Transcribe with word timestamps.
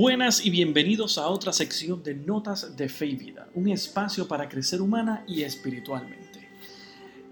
Buenas 0.00 0.46
y 0.46 0.48
bienvenidos 0.48 1.18
a 1.18 1.28
otra 1.28 1.52
sección 1.52 2.02
de 2.02 2.14
Notas 2.14 2.74
de 2.74 2.88
Fe 2.88 3.04
y 3.04 3.16
Vida, 3.16 3.50
un 3.54 3.68
espacio 3.68 4.26
para 4.26 4.48
crecer 4.48 4.80
humana 4.80 5.26
y 5.28 5.42
espiritualmente. 5.42 6.48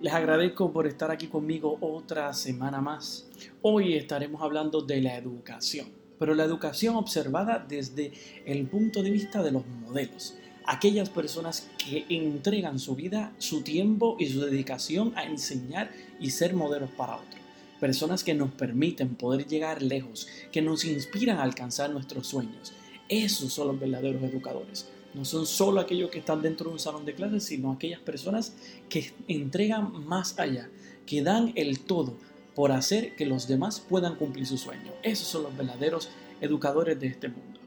Les 0.02 0.12
agradezco 0.12 0.70
por 0.70 0.86
estar 0.86 1.10
aquí 1.10 1.28
conmigo 1.28 1.78
otra 1.80 2.30
semana 2.34 2.82
más. 2.82 3.26
Hoy 3.62 3.94
estaremos 3.94 4.42
hablando 4.42 4.82
de 4.82 5.00
la 5.00 5.16
educación, 5.16 5.88
pero 6.18 6.34
la 6.34 6.44
educación 6.44 6.96
observada 6.96 7.64
desde 7.66 8.12
el 8.44 8.66
punto 8.66 9.02
de 9.02 9.12
vista 9.12 9.42
de 9.42 9.52
los 9.52 9.66
modelos, 9.66 10.36
aquellas 10.66 11.08
personas 11.08 11.70
que 11.78 12.04
entregan 12.10 12.78
su 12.78 12.94
vida, 12.94 13.32
su 13.38 13.62
tiempo 13.62 14.16
y 14.18 14.26
su 14.26 14.42
dedicación 14.42 15.14
a 15.16 15.24
enseñar 15.24 15.90
y 16.20 16.32
ser 16.32 16.52
modelos 16.52 16.90
para 16.90 17.16
otros 17.16 17.37
personas 17.80 18.24
que 18.24 18.34
nos 18.34 18.50
permiten 18.50 19.14
poder 19.14 19.46
llegar 19.46 19.82
lejos, 19.82 20.28
que 20.52 20.62
nos 20.62 20.84
inspiran 20.84 21.38
a 21.38 21.42
alcanzar 21.42 21.90
nuestros 21.90 22.26
sueños. 22.26 22.72
Esos 23.08 23.52
son 23.52 23.68
los 23.68 23.80
verdaderos 23.80 24.22
educadores. 24.22 24.88
No 25.14 25.24
son 25.24 25.46
solo 25.46 25.80
aquellos 25.80 26.10
que 26.10 26.18
están 26.18 26.42
dentro 26.42 26.68
de 26.68 26.74
un 26.74 26.78
salón 26.78 27.04
de 27.04 27.14
clases, 27.14 27.44
sino 27.44 27.72
aquellas 27.72 28.00
personas 28.00 28.54
que 28.88 29.12
entregan 29.26 30.06
más 30.06 30.38
allá, 30.38 30.68
que 31.06 31.22
dan 31.22 31.52
el 31.54 31.80
todo 31.80 32.14
por 32.54 32.72
hacer 32.72 33.16
que 33.16 33.24
los 33.24 33.48
demás 33.48 33.80
puedan 33.80 34.16
cumplir 34.16 34.46
su 34.46 34.58
sueño. 34.58 34.92
Esos 35.02 35.28
son 35.28 35.44
los 35.44 35.56
verdaderos 35.56 36.10
educadores 36.40 37.00
de 37.00 37.06
este 37.06 37.28
mundo. 37.28 37.60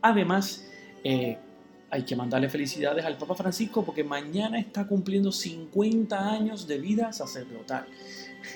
Además, 0.00 0.66
eh, 1.02 1.38
hay 1.90 2.02
que 2.02 2.16
mandarle 2.16 2.48
felicidades 2.48 3.04
al 3.04 3.16
Papa 3.16 3.34
Francisco 3.34 3.84
porque 3.84 4.04
mañana 4.04 4.58
está 4.58 4.86
cumpliendo 4.86 5.32
50 5.32 6.30
años 6.30 6.66
de 6.66 6.78
vida 6.78 7.12
sacerdotal. 7.12 7.86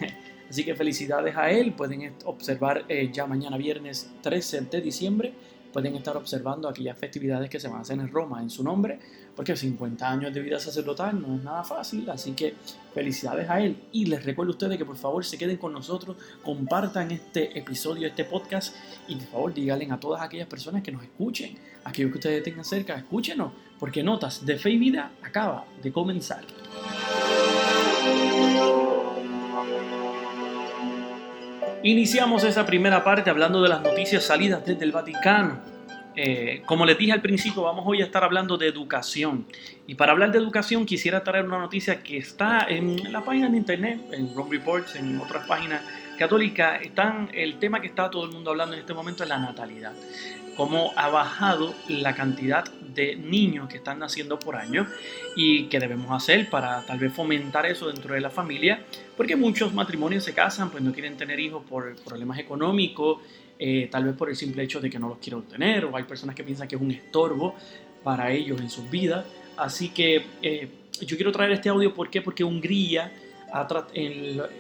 Así 0.49 0.65
que 0.65 0.75
felicidades 0.75 1.37
a 1.37 1.51
él. 1.51 1.73
Pueden 1.73 2.15
observar 2.25 2.85
eh, 2.89 3.11
ya 3.13 3.27
mañana 3.27 3.57
viernes 3.57 4.11
13 4.23 4.63
de 4.63 4.81
diciembre. 4.81 5.35
Pueden 5.73 5.95
estar 5.97 6.17
observando 6.17 6.69
aquellas 6.69 6.97
festividades 6.97 7.51
que 7.51 7.61
se 7.61 7.69
van 7.69 7.79
a 7.79 7.81
hacer 7.83 7.99
en 7.99 8.09
Roma 8.09 8.41
en 8.41 8.49
su 8.49 8.65
nombre, 8.65 8.99
porque 9.37 9.55
50 9.55 10.11
años 10.11 10.33
de 10.33 10.41
vida 10.41 10.59
sacerdotal 10.59 11.21
no 11.21 11.37
es 11.37 11.43
nada 11.43 11.63
fácil, 11.63 12.09
así 12.09 12.33
que 12.33 12.55
felicidades 12.95 13.49
a 13.51 13.61
él. 13.61 13.77
Y 13.93 14.07
les 14.07 14.25
recuerdo 14.25 14.53
a 14.53 14.55
ustedes 14.55 14.79
que 14.79 14.87
por 14.87 14.97
favor 14.97 15.25
se 15.25 15.37
queden 15.37 15.59
con 15.59 15.75
nosotros, 15.75 16.17
compartan 16.43 17.11
este 17.11 17.59
episodio, 17.59 18.09
este 18.09 18.25
podcast, 18.25 18.75
y 19.09 19.17
por 19.17 19.27
favor 19.27 19.55
díganle 19.55 19.89
a 19.91 20.01
todas 20.01 20.23
aquellas 20.23 20.49
personas 20.49 20.83
que 20.83 20.91
nos 20.91 21.03
escuchen, 21.03 21.59
aquellos 21.85 22.13
que 22.13 22.19
ustedes 22.19 22.43
tengan 22.43 22.65
cerca, 22.65 22.97
escúchenos, 22.97 23.53
porque 23.79 24.03
Notas 24.03 24.45
de 24.47 24.59
Fe 24.59 24.71
y 24.71 24.79
Vida 24.79 25.13
acaba 25.23 25.67
de 25.83 25.93
comenzar. 25.93 26.45
Iniciamos 31.85 32.43
esa 32.43 32.67
primera 32.67 33.05
parte 33.05 33.31
hablando 33.31 33.63
de 33.63 33.69
las 33.69 33.81
noticias 33.81 34.25
salidas 34.25 34.67
desde 34.67 34.85
el 34.85 34.91
Vaticano. 34.91 35.61
Eh, 36.17 36.63
como 36.67 36.85
les 36.85 36.99
dije 36.99 37.13
al 37.13 37.23
principio, 37.23 37.63
vamos 37.63 37.85
hoy 37.87 38.03
a 38.03 38.05
estar 38.05 38.25
hablando 38.25 38.59
de 38.59 38.67
educación. 38.67 39.47
Y 39.87 39.95
para 39.95 40.11
hablar 40.11 40.33
de 40.33 40.39
educación 40.39 40.85
quisiera 40.85 41.23
traer 41.23 41.45
una 41.45 41.59
noticia 41.59 42.03
que 42.03 42.17
está 42.17 42.67
en 42.69 43.13
la 43.13 43.21
página 43.21 43.49
de 43.49 43.57
internet, 43.57 44.01
en 44.11 44.35
Rome 44.35 44.59
Reports, 44.59 44.97
en 44.97 45.21
otras 45.21 45.47
páginas 45.47 45.83
católicas. 46.19 46.83
Están, 46.83 47.31
el 47.33 47.59
tema 47.59 47.81
que 47.81 47.87
está 47.87 48.11
todo 48.11 48.25
el 48.25 48.33
mundo 48.33 48.51
hablando 48.51 48.75
en 48.75 48.81
este 48.81 48.93
momento 48.93 49.23
es 49.23 49.29
la 49.29 49.39
natalidad 49.39 49.93
cómo 50.59 50.93
ha 50.97 51.09
bajado 51.09 51.73
la 51.87 52.17
cantidad 52.17 52.65
de 52.65 53.15
niños 53.15 53.69
que 53.69 53.77
están 53.77 54.01
naciendo 54.01 54.41
por 54.41 54.57
año 54.57 54.89
y 55.37 55.67
qué 55.67 55.79
debemos 55.79 56.11
hacer 56.11 56.51
para 56.51 56.85
tal 56.85 56.99
vez 56.99 57.13
fomentar 57.13 57.65
eso 57.65 57.87
dentro 57.87 58.15
de 58.15 58.21
la 58.21 58.29
familia, 58.29 58.83
porque 59.17 59.37
muchos 59.37 59.73
matrimonios 59.73 60.25
se 60.25 60.35
casan, 60.35 60.71
pues 60.71 60.83
no 60.83 60.93
quieren 60.93 61.17
tener 61.17 61.39
hijos 61.39 61.63
por 61.63 61.95
problemas 62.03 62.41
económicos, 62.41 63.23
eh, 63.57 63.87
tal 63.89 64.03
vez 64.03 64.17
por 64.17 64.31
el 64.31 64.35
simple 64.35 64.65
hecho 64.65 64.81
de 64.81 64.91
que 64.91 64.99
no 64.99 65.09
los 65.09 65.19
quieren 65.19 65.39
obtener, 65.39 65.85
o 65.85 65.97
hay 65.97 66.03
personas 66.03 66.35
que 66.35 66.43
piensan 66.43 66.67
que 66.67 66.75
es 66.75 66.83
un 66.83 66.91
estorbo 66.91 67.55
para 68.03 68.33
ellos 68.33 68.61
en 68.61 68.69
sus 68.69 68.91
vidas. 68.91 69.27
Así 69.57 69.91
que 69.91 70.27
eh, 70.43 70.69
yo 71.03 71.15
quiero 71.15 71.31
traer 71.31 71.53
este 71.53 71.69
audio, 71.69 71.95
¿por 71.95 72.11
qué? 72.11 72.21
Porque 72.21 72.43
Hungría 72.43 73.13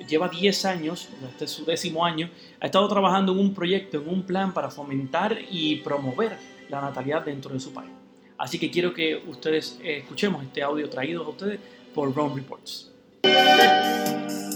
lleva 0.08 0.28
10 0.28 0.64
años, 0.64 1.08
este 1.30 1.44
es 1.44 1.50
su 1.50 1.64
décimo 1.64 2.04
año, 2.04 2.30
ha 2.60 2.66
estado 2.66 2.88
trabajando 2.88 3.32
en 3.32 3.38
un 3.38 3.54
proyecto, 3.54 3.98
en 3.98 4.08
un 4.08 4.22
plan 4.22 4.52
para 4.54 4.70
fomentar 4.70 5.38
y 5.50 5.76
promover 5.76 6.36
la 6.68 6.80
natalidad 6.80 7.24
dentro 7.24 7.52
de 7.52 7.60
su 7.60 7.72
país. 7.72 7.90
Así 8.38 8.58
que 8.58 8.70
quiero 8.70 8.94
que 8.94 9.16
ustedes 9.26 9.78
eh, 9.82 9.98
escuchemos 9.98 10.44
este 10.44 10.62
audio 10.62 10.88
traído 10.88 11.24
a 11.24 11.28
ustedes 11.28 11.58
por 11.92 12.14
Rome 12.14 12.36
Reports. 12.36 12.92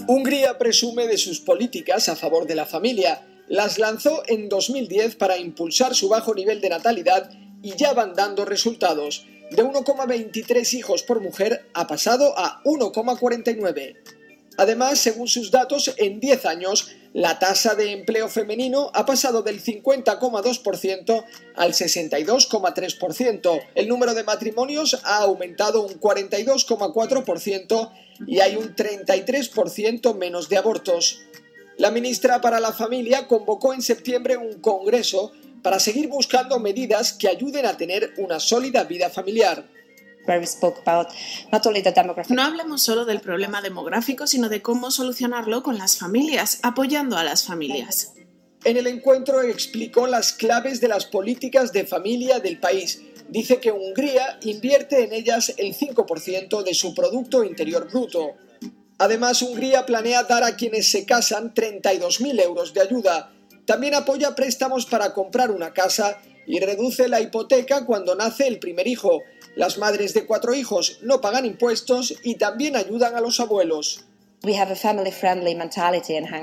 Hungría 0.07 0.57
presume 0.57 1.07
de 1.07 1.17
sus 1.17 1.39
políticas 1.39 2.09
a 2.09 2.15
favor 2.15 2.47
de 2.47 2.55
la 2.55 2.65
familia. 2.65 3.27
Las 3.47 3.79
lanzó 3.79 4.23
en 4.27 4.47
2010 4.49 5.15
para 5.15 5.37
impulsar 5.37 5.95
su 5.95 6.07
bajo 6.09 6.33
nivel 6.33 6.61
de 6.61 6.69
natalidad 6.69 7.29
y 7.61 7.75
ya 7.75 7.93
van 7.93 8.13
dando 8.13 8.45
resultados. 8.45 9.25
De 9.51 9.63
1,23 9.63 10.73
hijos 10.73 11.03
por 11.03 11.21
mujer 11.21 11.69
ha 11.73 11.87
pasado 11.87 12.33
a 12.37 12.61
1,49. 12.63 14.22
Además, 14.57 14.99
según 14.99 15.27
sus 15.27 15.51
datos, 15.51 15.93
en 15.97 16.19
10 16.19 16.45
años 16.45 16.91
la 17.13 17.37
tasa 17.37 17.75
de 17.75 17.91
empleo 17.91 18.27
femenino 18.27 18.89
ha 18.93 19.05
pasado 19.05 19.43
del 19.43 19.63
50,2% 19.63 21.25
al 21.55 21.73
62,3%. 21.73 23.61
El 23.75 23.87
número 23.87 24.15
de 24.15 24.23
matrimonios 24.23 24.99
ha 25.03 25.19
aumentado 25.19 25.83
un 25.83 25.99
42,4% 25.99 27.91
y 28.25 28.39
hay 28.39 28.55
un 28.55 28.75
33% 28.75 30.15
menos 30.15 30.49
de 30.49 30.57
abortos. 30.57 31.19
La 31.77 31.91
ministra 31.91 32.41
para 32.41 32.59
la 32.59 32.73
Familia 32.73 33.27
convocó 33.27 33.73
en 33.73 33.81
septiembre 33.81 34.37
un 34.37 34.59
congreso 34.59 35.31
para 35.61 35.79
seguir 35.79 36.07
buscando 36.07 36.59
medidas 36.59 37.13
que 37.13 37.29
ayuden 37.29 37.65
a 37.65 37.77
tener 37.77 38.13
una 38.17 38.39
sólida 38.39 38.83
vida 38.83 39.09
familiar. 39.09 39.67
No 42.35 42.43
hablamos 42.43 42.81
solo 42.81 43.05
del 43.05 43.21
problema 43.21 43.61
demográfico, 43.61 44.27
sino 44.27 44.49
de 44.49 44.61
cómo 44.61 44.91
solucionarlo 44.91 45.63
con 45.63 45.77
las 45.77 45.97
familias, 45.97 46.59
apoyando 46.63 47.17
a 47.17 47.23
las 47.23 47.45
familias. 47.45 48.13
En 48.63 48.77
el 48.77 48.87
encuentro 48.87 49.41
explicó 49.41 50.07
las 50.07 50.31
claves 50.31 50.79
de 50.79 50.87
las 50.87 51.05
políticas 51.05 51.73
de 51.73 51.85
familia 51.85 52.39
del 52.39 52.59
país. 52.59 53.01
Dice 53.27 53.59
que 53.59 53.71
Hungría 53.71 54.39
invierte 54.43 55.03
en 55.03 55.11
ellas 55.11 55.53
el 55.57 55.75
5% 55.75 56.63
de 56.63 56.73
su 56.73 56.93
Producto 56.93 57.43
Interior 57.43 57.89
Bruto. 57.89 58.35
Además, 58.99 59.41
Hungría 59.41 59.85
planea 59.85 60.23
dar 60.23 60.43
a 60.43 60.55
quienes 60.55 60.89
se 60.89 61.05
casan 61.05 61.53
32.000 61.53 62.41
euros 62.41 62.73
de 62.73 62.81
ayuda. 62.81 63.33
También 63.65 63.95
apoya 63.95 64.35
préstamos 64.35 64.85
para 64.85 65.13
comprar 65.13 65.51
una 65.51 65.73
casa 65.73 66.21
y 66.45 66.59
reduce 66.59 67.07
la 67.07 67.21
hipoteca 67.21 67.85
cuando 67.85 68.15
nace 68.15 68.47
el 68.47 68.59
primer 68.59 68.87
hijo. 68.87 69.21
Las 69.55 69.77
madres 69.77 70.13
de 70.13 70.25
cuatro 70.25 70.53
hijos 70.53 70.99
no 71.01 71.21
pagan 71.21 71.45
impuestos 71.45 72.15
y 72.23 72.35
también 72.35 72.75
ayudan 72.75 73.15
a 73.15 73.21
los 73.21 73.39
abuelos. 73.39 74.05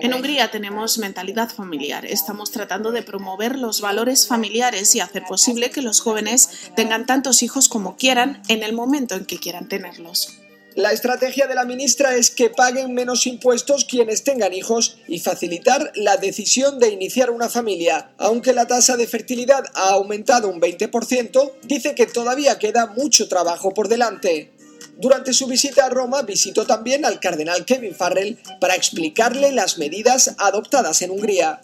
En 0.00 0.14
Hungría 0.14 0.50
tenemos 0.50 0.96
mentalidad 0.96 1.50
familiar. 1.50 2.06
Estamos 2.06 2.50
tratando 2.50 2.92
de 2.92 3.02
promover 3.02 3.58
los 3.58 3.82
valores 3.82 4.26
familiares 4.26 4.94
y 4.94 5.00
hacer 5.00 5.24
posible 5.24 5.70
que 5.70 5.82
los 5.82 6.00
jóvenes 6.00 6.70
tengan 6.74 7.04
tantos 7.04 7.42
hijos 7.42 7.68
como 7.68 7.96
quieran 7.96 8.40
en 8.48 8.62
el 8.62 8.72
momento 8.72 9.16
en 9.16 9.26
que 9.26 9.38
quieran 9.38 9.68
tenerlos. 9.68 10.39
La 10.80 10.92
estrategia 10.92 11.46
de 11.46 11.54
la 11.54 11.66
ministra 11.66 12.16
es 12.16 12.30
que 12.30 12.48
paguen 12.48 12.94
menos 12.94 13.26
impuestos 13.26 13.84
quienes 13.84 14.24
tengan 14.24 14.54
hijos 14.54 14.96
y 15.06 15.18
facilitar 15.18 15.92
la 15.94 16.16
decisión 16.16 16.78
de 16.78 16.88
iniciar 16.88 17.30
una 17.30 17.50
familia. 17.50 18.12
Aunque 18.16 18.54
la 18.54 18.66
tasa 18.66 18.96
de 18.96 19.06
fertilidad 19.06 19.62
ha 19.74 19.90
aumentado 19.90 20.48
un 20.48 20.58
20%, 20.58 21.52
dice 21.64 21.94
que 21.94 22.06
todavía 22.06 22.58
queda 22.58 22.86
mucho 22.86 23.28
trabajo 23.28 23.74
por 23.74 23.88
delante. 23.88 24.52
Durante 25.00 25.32
su 25.32 25.46
visita 25.46 25.86
a 25.86 25.88
Roma 25.88 26.20
visitó 26.20 26.66
también 26.66 27.06
al 27.06 27.20
cardenal 27.20 27.64
Kevin 27.64 27.94
Farrell 27.94 28.36
para 28.60 28.74
explicarle 28.74 29.50
las 29.50 29.78
medidas 29.78 30.36
adoptadas 30.38 31.00
en 31.00 31.10
Hungría. 31.10 31.58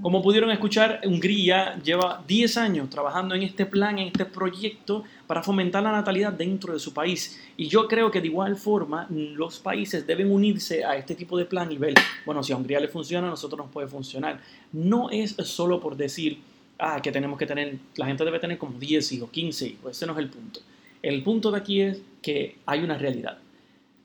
Como 0.00 0.22
pudieron 0.22 0.52
escuchar, 0.52 1.00
Hungría 1.04 1.80
lleva 1.82 2.22
10 2.28 2.56
años 2.58 2.88
trabajando 2.88 3.34
en 3.34 3.42
este 3.42 3.66
plan, 3.66 3.98
en 3.98 4.06
este 4.06 4.24
proyecto 4.24 5.02
para 5.26 5.42
fomentar 5.42 5.82
la 5.82 5.90
natalidad 5.90 6.32
dentro 6.32 6.72
de 6.72 6.78
su 6.78 6.94
país. 6.94 7.40
Y 7.56 7.66
yo 7.66 7.88
creo 7.88 8.08
que 8.08 8.20
de 8.20 8.28
igual 8.28 8.54
forma 8.54 9.08
los 9.10 9.58
países 9.58 10.06
deben 10.06 10.30
unirse 10.30 10.84
a 10.84 10.96
este 10.96 11.16
tipo 11.16 11.36
de 11.36 11.46
plan 11.46 11.72
y 11.72 11.76
ver, 11.76 11.94
bueno, 12.24 12.44
si 12.44 12.52
a 12.52 12.56
Hungría 12.56 12.78
le 12.78 12.86
funciona, 12.86 13.26
a 13.26 13.30
nosotros 13.30 13.58
nos 13.58 13.72
puede 13.72 13.88
funcionar. 13.88 14.40
No 14.72 15.10
es 15.10 15.34
solo 15.42 15.80
por 15.80 15.96
decir, 15.96 16.38
ah, 16.78 17.02
que 17.02 17.10
tenemos 17.10 17.36
que 17.36 17.46
tener, 17.46 17.78
la 17.96 18.06
gente 18.06 18.24
debe 18.24 18.38
tener 18.38 18.58
como 18.58 18.78
10 18.78 19.10
hijos, 19.10 19.30
15 19.30 19.66
hijos, 19.66 19.90
ese 19.90 20.06
no 20.06 20.12
es 20.12 20.18
el 20.20 20.30
punto. 20.30 20.60
El 21.02 21.22
punto 21.22 21.50
de 21.50 21.58
aquí 21.58 21.80
es 21.80 22.02
que 22.20 22.58
hay 22.66 22.82
una 22.82 22.96
realidad. 22.98 23.38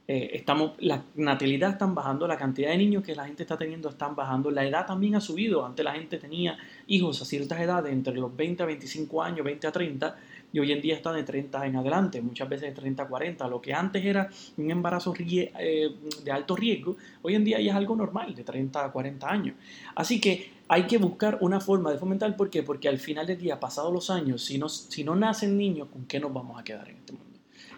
Eh, 0.07 0.31
estamos, 0.33 0.73
la 0.79 1.03
natalidad 1.15 1.71
están 1.71 1.95
bajando, 1.95 2.27
la 2.27 2.37
cantidad 2.37 2.69
de 2.69 2.77
niños 2.77 3.03
que 3.03 3.15
la 3.15 3.25
gente 3.25 3.41
está 3.41 3.57
teniendo 3.57 3.89
están 3.89 4.15
bajando, 4.15 4.51
la 4.51 4.63
edad 4.63 4.85
también 4.85 5.15
ha 5.15 5.21
subido, 5.21 5.65
antes 5.65 5.83
la 5.83 5.93
gente 5.93 6.19
tenía 6.19 6.57
hijos 6.85 7.23
a 7.23 7.25
ciertas 7.25 7.59
edades, 7.59 7.91
entre 7.91 8.13
los 8.13 8.35
20 8.35 8.61
a 8.61 8.65
25 8.67 9.23
años, 9.23 9.43
20 9.43 9.65
a 9.65 9.71
30, 9.71 10.15
y 10.53 10.59
hoy 10.59 10.71
en 10.71 10.79
día 10.79 10.95
está 10.95 11.11
de 11.11 11.23
30 11.23 11.65
en 11.65 11.75
adelante, 11.77 12.21
muchas 12.21 12.47
veces 12.47 12.69
de 12.69 12.79
30 12.79 13.01
a 13.01 13.07
40, 13.07 13.47
lo 13.47 13.59
que 13.59 13.73
antes 13.73 14.05
era 14.05 14.29
un 14.57 14.69
embarazo 14.69 15.11
eh, 15.19 15.95
de 16.23 16.31
alto 16.31 16.55
riesgo, 16.55 16.97
hoy 17.23 17.33
en 17.33 17.43
día 17.43 17.59
ya 17.59 17.71
es 17.71 17.75
algo 17.75 17.95
normal, 17.95 18.35
de 18.35 18.43
30 18.43 18.85
a 18.85 18.91
40 18.91 19.27
años. 19.27 19.55
Así 19.95 20.21
que 20.21 20.51
hay 20.67 20.83
que 20.83 20.99
buscar 20.99 21.39
una 21.41 21.59
forma 21.59 21.91
de 21.91 21.97
fomentar. 21.97 22.35
¿Por 22.37 22.49
qué? 22.51 22.61
Porque 22.61 22.87
al 22.87 22.99
final 22.99 23.25
del 23.25 23.39
día, 23.39 23.59
pasados 23.59 23.91
los 23.91 24.09
años, 24.11 24.43
si 24.43 24.59
no, 24.59 24.69
si 24.69 25.03
no 25.03 25.15
nacen 25.15 25.57
niños, 25.57 25.89
¿con 25.91 26.05
qué 26.05 26.19
nos 26.19 26.31
vamos 26.31 26.59
a 26.59 26.63
quedar 26.63 26.87
en 26.89 26.97
este 26.97 27.13
mundo? 27.13 27.24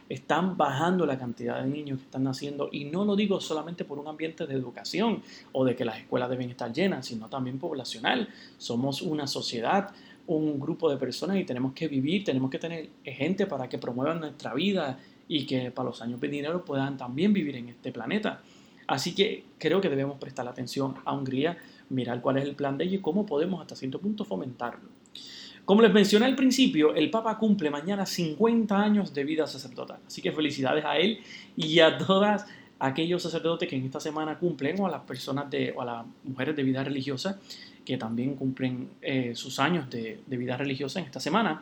Están 0.10 0.56
bajando 0.56 1.06
la 1.06 1.18
cantidad 1.18 1.62
de 1.62 1.70
niños 1.70 2.00
que 2.00 2.06
están 2.06 2.24
naciendo 2.24 2.70
y 2.72 2.86
no 2.86 3.04
lo 3.04 3.16
digo 3.16 3.42
solamente 3.42 3.84
por 3.84 4.00
un 4.00 4.08
ambiente 4.08 4.48
de 4.48 4.54
educación 4.54 5.22
o 5.52 5.66
de 5.66 5.76
que 5.76 5.84
las 5.84 6.00
escuelas 6.00 6.30
deben 6.30 6.50
estar 6.50 6.72
llenas, 6.72 7.06
sino 7.06 7.28
también 7.30 7.60
poblacional. 7.60 8.30
Somos 8.58 9.02
una 9.02 9.28
sociedad, 9.28 9.92
un 10.28 10.60
grupo 10.60 10.90
de 10.90 10.98
personas 10.98 11.38
y 11.38 11.44
tenemos 11.44 11.74
que 11.74 11.88
vivir, 11.88 12.24
tenemos 12.24 12.50
que 12.50 12.60
tener 12.60 12.90
gente 13.04 13.48
para 13.48 13.68
que 13.68 13.78
promuevan 13.78 14.20
nuestra 14.20 14.54
vida 14.54 15.00
y 15.28 15.46
que 15.46 15.72
para 15.72 15.90
los 15.90 16.02
años 16.02 16.20
venideros 16.20 16.62
puedan 16.64 16.98
también 16.98 17.34
vivir 17.34 17.56
en 17.56 17.70
este 17.70 17.92
planeta. 17.92 18.42
Así 18.88 19.14
que 19.14 19.44
creo 19.58 19.82
que 19.82 19.90
debemos 19.90 20.18
prestar 20.18 20.48
atención 20.48 20.96
a 21.04 21.14
Hungría, 21.14 21.58
mirar 21.90 22.22
cuál 22.22 22.38
es 22.38 22.46
el 22.46 22.56
plan 22.56 22.78
de 22.78 22.86
ellos 22.86 23.00
y 23.00 23.02
cómo 23.02 23.26
podemos 23.26 23.62
hasta 23.62 23.76
cierto 23.76 24.00
punto 24.00 24.24
fomentarlo. 24.24 24.97
Como 25.68 25.82
les 25.82 25.92
mencioné 25.92 26.28
al 26.28 26.36
principio, 26.38 26.96
el 26.96 27.10
Papa 27.10 27.38
cumple 27.38 27.70
mañana 27.70 28.06
50 28.06 28.82
años 28.82 29.14
de 29.14 29.26
vida 29.26 29.46
sacerdotal. 29.46 30.00
Así 30.08 30.22
que 30.22 30.32
felicidades 30.32 30.86
a 30.86 30.98
él 30.98 31.20
y 31.58 31.82
a 31.82 31.98
todas 31.98 32.46
aquellos 32.80 33.22
sacerdotes 33.22 33.68
que 33.68 33.76
en 33.76 33.84
esta 33.84 34.00
semana 34.00 34.40
cumplen 34.40 34.80
o 34.80 34.88
a 34.88 34.90
las 34.90 35.02
personas 35.02 35.50
de, 35.52 35.74
o 35.76 35.82
a 35.82 35.86
las 35.86 36.06
mujeres 36.24 36.56
de 36.56 36.64
vida 36.64 36.86
religiosa 36.86 37.38
que 37.84 37.98
también 37.98 38.36
cumplen 38.36 38.92
eh, 39.02 39.34
sus 39.36 39.60
años 39.60 39.90
de, 39.90 40.22
vida 40.26 40.56
religiosa 40.56 41.02
en 41.02 41.06
esta 41.06 41.20
semana. 41.20 41.62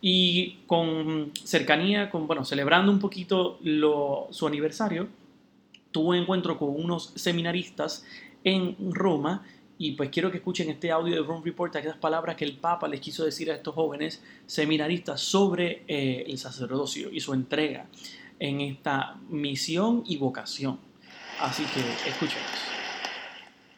Y 0.00 0.60
con 0.66 1.32
cercanía, 1.34 2.08
con, 2.08 2.26
bueno, 2.26 2.46
celebrando 2.46 2.90
un 2.90 3.00
poquito 3.00 3.58
su 4.30 4.46
aniversario, 4.46 5.08
tuvo 5.90 6.14
encuentro 6.14 6.58
con 6.58 6.70
unos 6.70 7.12
seminaristas 7.16 8.06
en 8.44 8.76
Roma 8.94 9.44
y 9.82 9.92
pues 9.92 10.10
quiero 10.10 10.30
que 10.30 10.36
escuchen 10.36 10.70
este 10.70 10.92
audio 10.92 11.16
de 11.16 11.26
Rome 11.26 11.42
Report, 11.44 11.74
aquellas 11.74 11.96
palabras 11.96 12.36
que 12.36 12.44
el 12.44 12.56
Papa 12.56 12.86
les 12.86 13.00
quiso 13.00 13.24
decir 13.24 13.50
a 13.50 13.56
estos 13.56 13.74
jóvenes 13.74 14.22
seminaristas 14.46 15.20
sobre 15.20 15.82
eh, 15.88 16.24
el 16.28 16.38
sacerdocio 16.38 17.10
y 17.10 17.18
su 17.18 17.34
entrega 17.34 17.86
en 18.38 18.60
esta 18.60 19.16
misión 19.28 20.04
y 20.06 20.18
vocación. 20.18 20.78
Así 21.40 21.64
que 21.64 21.80
escuchemos. 22.08 22.71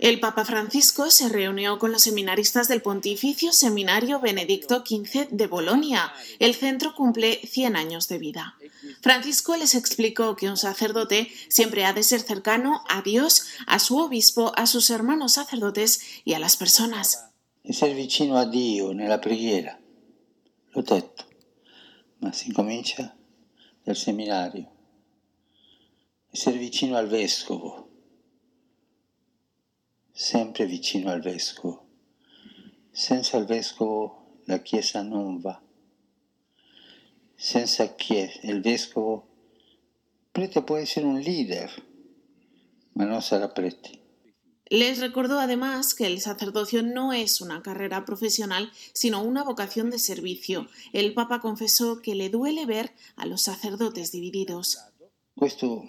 El 0.04 0.20
Papa 0.20 0.44
Francisco 0.44 1.10
se 1.10 1.30
reunió 1.30 1.78
con 1.78 1.90
los 1.90 2.02
seminaristas 2.02 2.68
del 2.68 2.82
Pontificio 2.82 3.54
Seminario 3.54 4.20
Benedicto 4.20 4.84
XV 4.84 5.30
de 5.30 5.46
Bolonia. 5.46 6.12
El 6.40 6.54
centro 6.54 6.94
cumple 6.94 7.40
100 7.46 7.74
años 7.74 8.06
de 8.08 8.18
vida. 8.18 8.54
Francisco 9.00 9.56
les 9.56 9.74
explicó 9.74 10.36
que 10.36 10.50
un 10.50 10.58
sacerdote 10.58 11.30
siempre 11.48 11.86
ha 11.86 11.94
de 11.94 12.02
ser 12.02 12.20
cercano 12.20 12.82
a 12.86 13.00
Dios, 13.00 13.46
a 13.66 13.78
su 13.78 13.96
obispo, 13.96 14.52
a 14.56 14.66
sus 14.66 14.90
hermanos 14.90 15.32
sacerdotes 15.32 16.02
y 16.26 16.34
a 16.34 16.38
las 16.38 16.58
personas. 16.58 17.30
Ser 17.64 17.94
vicino 17.94 18.36
a 18.36 18.44
Dio 18.44 18.92
nella 18.92 19.22
preghiera, 19.22 19.80
l'ho 20.74 20.82
detto, 20.82 21.24
ma 22.20 22.30
si 22.34 22.52
comincia 22.52 23.16
dal 23.86 23.96
seminario. 23.96 24.68
Ser 26.30 26.58
vicino 26.58 26.98
al 26.98 27.08
vescovo, 27.08 27.93
sempre 30.14 30.64
vicino 30.64 31.10
al 31.10 31.20
vescovo. 31.20 31.88
Senza 32.92 33.36
il 33.36 33.46
vescovo 33.46 34.38
la 34.44 34.62
Chiesa 34.62 35.02
non 35.02 35.40
va. 35.40 35.60
Senza 37.34 37.94
chiesa, 37.96 38.38
il 38.44 38.60
vescovo 38.60 39.26
prete 40.30 40.62
può 40.62 40.76
essere 40.76 41.04
un 41.04 41.18
leader, 41.18 41.68
ma 42.92 43.04
non 43.04 43.20
sarà 43.20 43.48
prete. 43.48 44.02
Les 44.70 44.98
recordó 45.00 45.40
además 45.40 45.94
que 45.94 46.06
el 46.06 46.20
sacerdocio 46.20 46.82
no 46.82 47.12
es 47.12 47.40
una 47.40 47.60
carrera 47.60 48.04
profesional, 48.04 48.72
sino 48.92 49.22
una 49.22 49.42
vocación 49.42 49.90
de 49.90 49.98
servicio. 49.98 50.68
El 50.92 51.12
Papa 51.12 51.40
confesó 51.40 52.00
que 52.00 52.14
le 52.14 52.30
duele 52.30 52.64
ver 52.64 52.94
a 53.16 53.26
los 53.26 53.42
sacerdotes 53.42 54.10
divididos. 54.12 54.78
Questo 55.34 55.84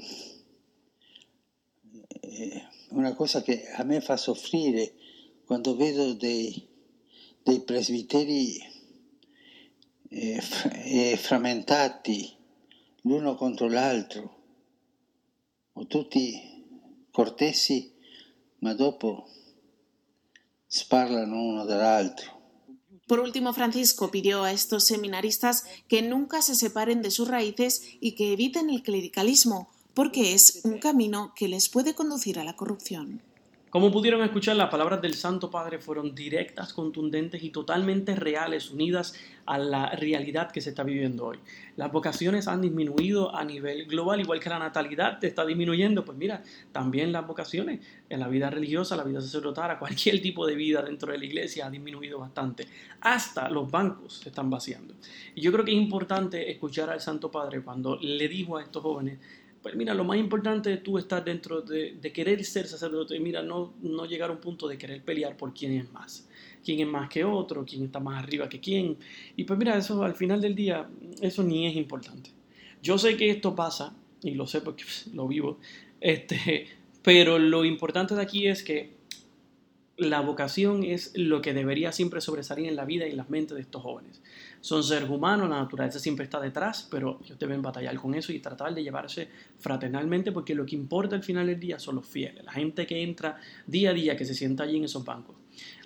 è 2.22 2.75
una 2.96 3.14
cosa 3.14 3.42
che 3.42 3.68
a 3.70 3.84
me 3.84 4.02
fa 4.02 4.18
soffrire 4.18 4.94
quando 5.46 5.76
vedo 5.76 6.14
dei, 6.14 6.68
dei 7.44 7.62
presbiteri 7.62 8.58
eh, 10.10 10.42
eh, 10.86 11.18
frammentati 11.18 12.34
l'uno 13.02 13.36
contro 13.36 13.68
l'altro, 13.68 14.44
o 15.74 15.86
tutti 15.86 16.42
cortesi, 17.12 17.94
ma 18.60 18.74
dopo 18.74 19.30
sparlano 20.66 21.42
uno 21.42 21.66
dall'altro. 21.66 22.34
Por 23.08 23.20
último, 23.20 23.54
Francisco 23.54 24.10
pidió 24.10 24.44
a 24.44 24.52
estos 24.52 24.86
seminaristas 24.86 25.66
que 25.88 26.02
nunca 26.02 26.42
se 26.42 26.56
separen 26.56 27.04
de 27.04 27.12
sus 27.12 27.28
raíces 27.28 27.84
y 28.00 28.16
que 28.16 28.34
eviten 28.34 28.72
el 28.72 28.82
clericalismo, 28.82 29.70
porque 29.96 30.34
es 30.34 30.62
un 30.66 30.78
camino 30.78 31.34
que 31.36 31.48
les 31.48 31.70
puede 31.70 31.96
conducir 31.96 32.38
a 32.38 32.44
la 32.44 32.56
corrupción. 32.56 33.22
Como 33.76 33.92
pudieron 33.92 34.24
escuchar, 34.24 34.56
las 34.56 34.70
palabras 34.70 35.02
del 35.02 35.16
Santo 35.16 35.52
Padre 35.52 35.80
fueron 35.80 36.16
directas, 36.16 36.72
contundentes 36.72 37.44
y 37.44 37.50
totalmente 37.50 38.16
reales, 38.16 38.72
unidas 38.72 39.16
a 39.46 39.58
la 39.58 39.90
realidad 39.90 40.50
que 40.50 40.62
se 40.62 40.70
está 40.70 40.84
viviendo 40.84 41.26
hoy. 41.26 41.40
Las 41.76 41.92
vocaciones 41.92 42.48
han 42.48 42.62
disminuido 42.62 43.36
a 43.36 43.44
nivel 43.44 43.86
global, 43.86 44.22
igual 44.22 44.40
que 44.40 44.48
la 44.48 44.60
natalidad 44.60 45.22
está 45.26 45.46
disminuyendo. 45.46 46.06
Pues 46.06 46.18
mira, 46.18 46.42
también 46.72 47.12
las 47.12 47.28
vocaciones 47.28 47.82
en 48.08 48.22
la 48.22 48.30
vida 48.30 48.50
religiosa, 48.50 48.96
la 48.96 49.04
vida 49.04 49.20
sacerdotal, 49.20 49.78
cualquier 49.78 50.22
tipo 50.22 50.48
de 50.48 50.56
vida 50.56 50.82
dentro 50.82 51.12
de 51.12 51.18
la 51.18 51.26
iglesia 51.26 51.66
ha 51.66 51.70
disminuido 51.70 52.18
bastante. 52.18 52.66
Hasta 53.02 53.50
los 53.50 53.70
bancos 53.70 54.20
se 54.20 54.30
están 54.30 54.50
vaciando. 54.50 54.94
Y 55.36 55.42
yo 55.42 55.52
creo 55.52 55.66
que 55.66 55.72
es 55.72 55.78
importante 55.78 56.50
escuchar 56.50 56.90
al 56.92 57.02
Santo 57.02 57.30
Padre 57.30 57.62
cuando 57.62 57.98
le 57.98 58.30
dijo 58.30 58.56
a 58.56 58.64
estos 58.64 58.82
jóvenes, 58.82 59.20
pues 59.66 59.76
mira, 59.76 59.96
lo 59.96 60.04
más 60.04 60.20
importante 60.20 60.72
es 60.72 60.84
tú 60.84 61.00
estar 61.00 61.24
dentro 61.26 61.60
de, 61.60 62.00
querer 62.14 62.46
ser 62.46 62.68
sacerdote, 62.68 63.20
mira, 63.20 63.42
no, 63.42 63.74
llegar 64.08 64.30
a 64.30 64.34
un 64.34 64.40
punto 64.40 64.68
de 64.68 64.78
querer 64.78 65.02
pelear 65.02 65.36
por 65.38 65.56
quién 65.56 65.72
es 65.72 65.92
más, 65.92 66.30
quién 66.64 66.82
es 66.82 66.88
más 66.88 67.10
que 67.10 67.24
otro, 67.24 67.66
quién 67.66 67.84
está 67.84 68.00
más 68.00 68.22
arriba 68.24 68.48
que 68.48 68.60
quién. 68.60 68.96
Y 69.36 69.44
pues 69.44 69.58
mira, 69.58 69.76
eso 69.76 70.04
al 70.04 70.14
final 70.14 70.40
del 70.40 70.54
día, 70.54 70.88
eso 71.20 71.42
ni 71.42 71.66
es 71.66 71.76
importante. 71.76 72.30
Yo 72.84 73.00
sé 73.00 73.18
que 73.18 73.32
esto 73.32 73.56
pasa, 73.56 73.96
y 74.22 74.36
lo 74.36 74.46
sé 74.46 74.62
porque 74.62 74.84
lo 75.16 75.28
vivo, 75.28 75.58
este, 76.00 76.68
pero 77.02 77.40
lo 77.40 77.66
importante 77.66 78.14
de 78.14 78.22
aquí 78.22 78.46
es 78.46 78.62
que 78.62 78.92
la 79.98 80.22
vocación 80.22 80.84
es 80.84 81.12
lo 81.16 81.42
que 81.42 81.56
debería 81.56 81.92
siempre 81.92 82.22
sobresalir 82.22 82.68
en 82.68 82.76
la 82.76 82.86
vida 82.86 83.08
y 83.08 83.12
en 83.12 83.18
las 83.18 83.32
mentes 83.32 83.56
de 83.56 83.62
estos 83.62 83.82
jóvenes 83.82 84.22
son 84.66 84.84
seres 84.84 85.08
humanos, 85.08 85.48
la 85.48 85.60
naturaleza 85.60 86.00
siempre 86.00 86.24
está 86.24 86.40
detrás, 86.40 86.88
pero 86.90 87.20
ellos 87.24 87.38
deben 87.38 87.62
batallar 87.62 87.96
con 87.98 88.16
eso 88.16 88.34
y 88.34 88.40
tratar 88.40 88.74
de 88.74 88.82
llevarse 88.82 89.30
fraternalmente 89.60 90.32
porque 90.32 90.56
lo 90.56 90.66
que 90.66 90.76
importa 90.76 91.16
al 91.16 91.22
final 91.22 91.46
del 91.46 91.60
día 91.60 91.78
son 91.78 91.98
los 91.98 92.08
fieles, 92.08 92.44
la 92.44 92.52
gente 92.52 92.88
que 92.88 93.04
entra 93.04 93.40
día 93.68 93.92
a 93.92 93.94
día, 93.94 94.18
que 94.18 94.26
se 94.26 94.34
sienta 94.34 94.64
allí 94.64 94.78
en 94.78 94.86
esos 94.86 95.06
bancos, 95.06 95.36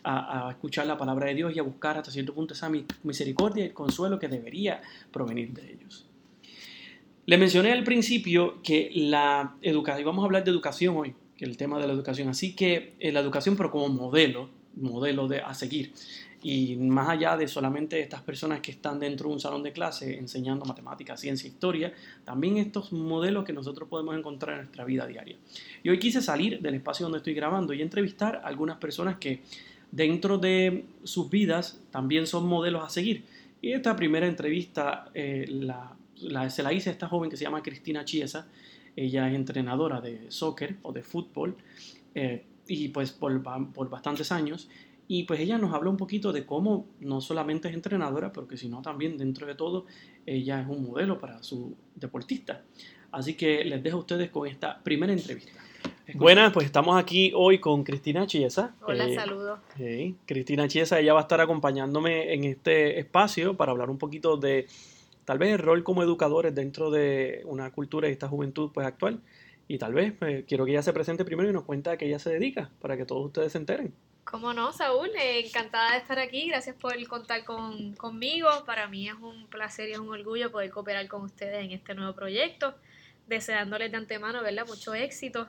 a, 0.05 0.48
escuchar 0.51 0.88
la 0.88 0.98
palabra 0.98 1.27
de 1.27 1.36
Dios 1.36 1.53
y 1.53 1.59
a 1.59 1.62
buscar 1.62 1.98
hasta 1.98 2.09
cierto 2.09 2.33
punto 2.33 2.53
esa 2.53 2.71
misericordia 3.03 3.65
y 3.65 3.67
el 3.67 3.74
consuelo 3.74 4.17
que 4.17 4.29
debería 4.29 4.81
provenir 5.12 5.51
de 5.51 5.74
ellos. 5.74 6.07
Le 7.25 7.38
mencioné 7.38 7.74
al 7.74 7.83
principio 7.83 8.62
que 8.63 8.91
la 8.95 9.57
educación, 9.62 10.03
y 10.03 10.05
vamos 10.05 10.24
a 10.24 10.25
hablar 10.25 10.45
de 10.45 10.51
educación 10.51 10.95
hoy, 10.95 11.15
que 11.36 11.43
el 11.43 11.57
tema 11.57 11.79
de 11.79 11.88
la 11.88 11.91
educación, 11.91 12.29
así 12.29 12.55
que 12.55 12.93
eh, 13.01 13.12
la 13.12 13.19
educación 13.19 13.57
pero 13.57 13.71
como 13.71 13.89
modelo, 13.89 14.50
modelo 14.77 15.27
de, 15.27 15.41
a 15.41 15.53
seguir. 15.53 15.91
Y 16.41 16.77
más 16.77 17.10
allá 17.10 17.36
de 17.36 17.48
solamente 17.48 18.00
estas 18.00 18.22
personas 18.22 18.62
que 18.62 18.72
están 18.72 19.00
dentro 19.00 19.27
de 19.27 19.34
un 19.34 19.39
salón 19.41 19.62
de 19.62 19.74
clase 19.74 20.17
enseñando 20.17 20.65
matemáticas, 20.65 21.19
ciencia, 21.19 21.48
historia, 21.48 21.93
también 22.24 22.58
estos 22.58 22.93
modelos 22.93 23.43
que 23.43 23.51
nosotros 23.51 23.89
podemos 23.89 24.17
encontrar 24.17 24.55
en 24.55 24.62
nuestra 24.62 24.86
vida 24.86 25.05
diaria. 25.05 25.36
Y 25.84 25.89
hoy 25.89 26.00
quise 26.00 26.22
salir 26.22 26.62
del 26.62 26.75
espacio 26.75 27.05
donde 27.05 27.17
estoy 27.17 27.34
grabando 27.34 27.74
y 27.74 27.81
entrevistar 27.81 28.38
a 28.38 28.48
algunas 28.48 28.77
personas 28.77 29.17
que 29.17 29.41
dentro 29.91 30.38
de 30.38 30.86
sus 31.03 31.29
vidas 31.29 31.81
también 31.91 32.25
son 32.25 32.48
modelos 32.48 32.84
a 32.84 32.89
seguir. 32.89 33.25
Y 33.62 33.74
esta 33.74 33.96
primera 33.98 34.25
entrevista 34.25 35.10
eh, 35.13 35.46
se 36.50 36.63
la 36.63 36.74
hice 36.74 36.89
a 36.89 36.93
esta 36.93 37.10
joven 37.10 37.29
que 37.29 37.36
se 37.36 37.43
llama 37.43 37.62
Cristina 37.62 38.05
Chiesa. 38.05 38.48
Ella 38.96 39.27
es 39.27 39.36
entrenadora 39.36 40.00
de 40.00 40.31
soccer 40.31 40.77
o 40.84 40.93
de 40.93 41.03
fútbol. 41.03 41.58
Eh, 42.15 42.46
y 42.67 42.89
pues 42.89 43.12
por, 43.12 43.43
por 43.74 43.89
bastantes 43.89 44.31
años 44.31 44.69
y 45.12 45.24
pues 45.24 45.39
ella 45.39 45.58
nos 45.58 45.74
habla 45.74 45.89
un 45.89 45.98
poquito 45.98 46.32
de 46.32 46.46
cómo 46.46 46.86
no 47.00 47.20
solamente 47.20 47.68
es 47.68 47.74
entrenadora, 47.74 48.32
pero 48.32 48.48
que 48.48 48.58
sino 48.58 48.84
también 48.84 49.18
dentro 49.18 49.48
de 49.48 49.56
todo 49.56 49.88
ella 50.24 50.62
es 50.62 50.68
un 50.68 50.84
modelo 50.84 51.18
para 51.18 51.42
su 51.42 51.75
deportista. 51.96 52.62
Así 53.12 53.34
que 53.34 53.66
les 53.66 53.82
dejo 53.82 53.98
a 53.98 54.00
ustedes 54.01 54.30
con 54.30 54.48
esta 54.48 54.80
primera 54.84 55.12
entrevista. 55.12 55.60
Buenas, 56.13 56.54
pues 56.54 56.68
estamos 56.68 56.96
aquí 56.96 57.32
hoy 57.36 57.58
con 57.58 57.84
Cristina 57.84 58.28
Chiesa. 58.28 58.75
Hola, 58.84 59.08
eh, 59.08 59.16
saludos. 59.16 59.60
Cristina 60.28 60.68
Chiesa, 60.68 61.00
ella 61.00 61.13
va 61.13 61.22
a 61.22 61.24
estar 61.24 61.42
acompañándome 61.42 62.32
en 62.32 62.44
este 62.44 63.00
espacio 63.00 63.58
para 63.58 63.72
hablar 63.72 63.89
un 63.89 63.98
poquito 63.98 64.38
de 64.38 64.68
tal 65.25 65.39
vez 65.39 65.54
el 65.54 65.58
rol 65.58 65.84
como 65.84 66.04
educadores 66.04 66.54
dentro 66.54 66.92
de 66.92 67.42
una 67.46 67.72
cultura 67.72 68.08
y 68.10 68.12
esta 68.12 68.28
juventud 68.28 68.70
pues 68.72 68.86
actual. 68.86 69.22
Y 69.68 69.80
tal 69.80 69.96
vez 69.96 70.13
pues, 70.20 70.46
quiero 70.46 70.66
que 70.66 70.72
ella 70.72 70.84
se 70.84 70.94
presente 70.94 71.25
primero 71.25 71.50
y 71.50 71.54
nos 71.54 71.63
cuente 71.63 71.89
a 71.89 71.98
qué 71.98 72.06
ella 72.06 72.20
se 72.20 72.30
dedica 72.30 72.70
para 72.80 72.96
que 72.96 73.06
todos 73.06 73.25
ustedes 73.25 73.54
se 73.54 73.58
enteren. 73.58 73.92
Cómo 74.29 74.53
no, 74.53 74.71
Saúl, 74.71 75.09
encantada 75.15 75.93
de 75.93 75.98
estar 75.98 76.19
aquí, 76.19 76.50
gracias 76.50 76.75
por 76.75 76.95
contar 77.07 77.43
con, 77.43 77.93
conmigo. 77.95 78.48
Para 78.63 78.88
mí 78.88 79.09
es 79.09 79.15
un 79.15 79.48
placer 79.48 79.89
y 79.89 79.93
es 79.93 79.98
un 79.98 80.09
orgullo 80.09 80.51
poder 80.51 80.69
cooperar 80.69 81.07
con 81.07 81.24
ustedes 81.24 81.65
en 81.65 81.71
este 81.71 81.95
nuevo 81.95 82.13
proyecto, 82.13 82.75
deseándoles 83.25 83.89
de 83.89 83.98
antemano, 83.98 84.43
¿verdad? 84.43 84.67
Mucho 84.67 84.93
éxito. 84.93 85.48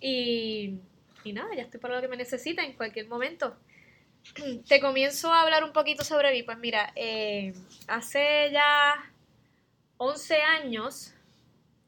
Y, 0.00 0.78
y 1.24 1.32
nada, 1.32 1.56
ya 1.56 1.62
estoy 1.62 1.80
para 1.80 1.96
lo 1.96 2.00
que 2.00 2.06
me 2.06 2.16
necesiten 2.16 2.66
en 2.66 2.74
cualquier 2.74 3.08
momento. 3.08 3.56
Te 4.68 4.80
comienzo 4.80 5.32
a 5.32 5.42
hablar 5.42 5.64
un 5.64 5.72
poquito 5.72 6.04
sobre 6.04 6.30
mí. 6.30 6.44
Pues 6.44 6.58
mira, 6.58 6.92
eh, 6.94 7.52
hace 7.88 8.48
ya 8.52 8.94
11 9.96 10.40
años, 10.40 11.14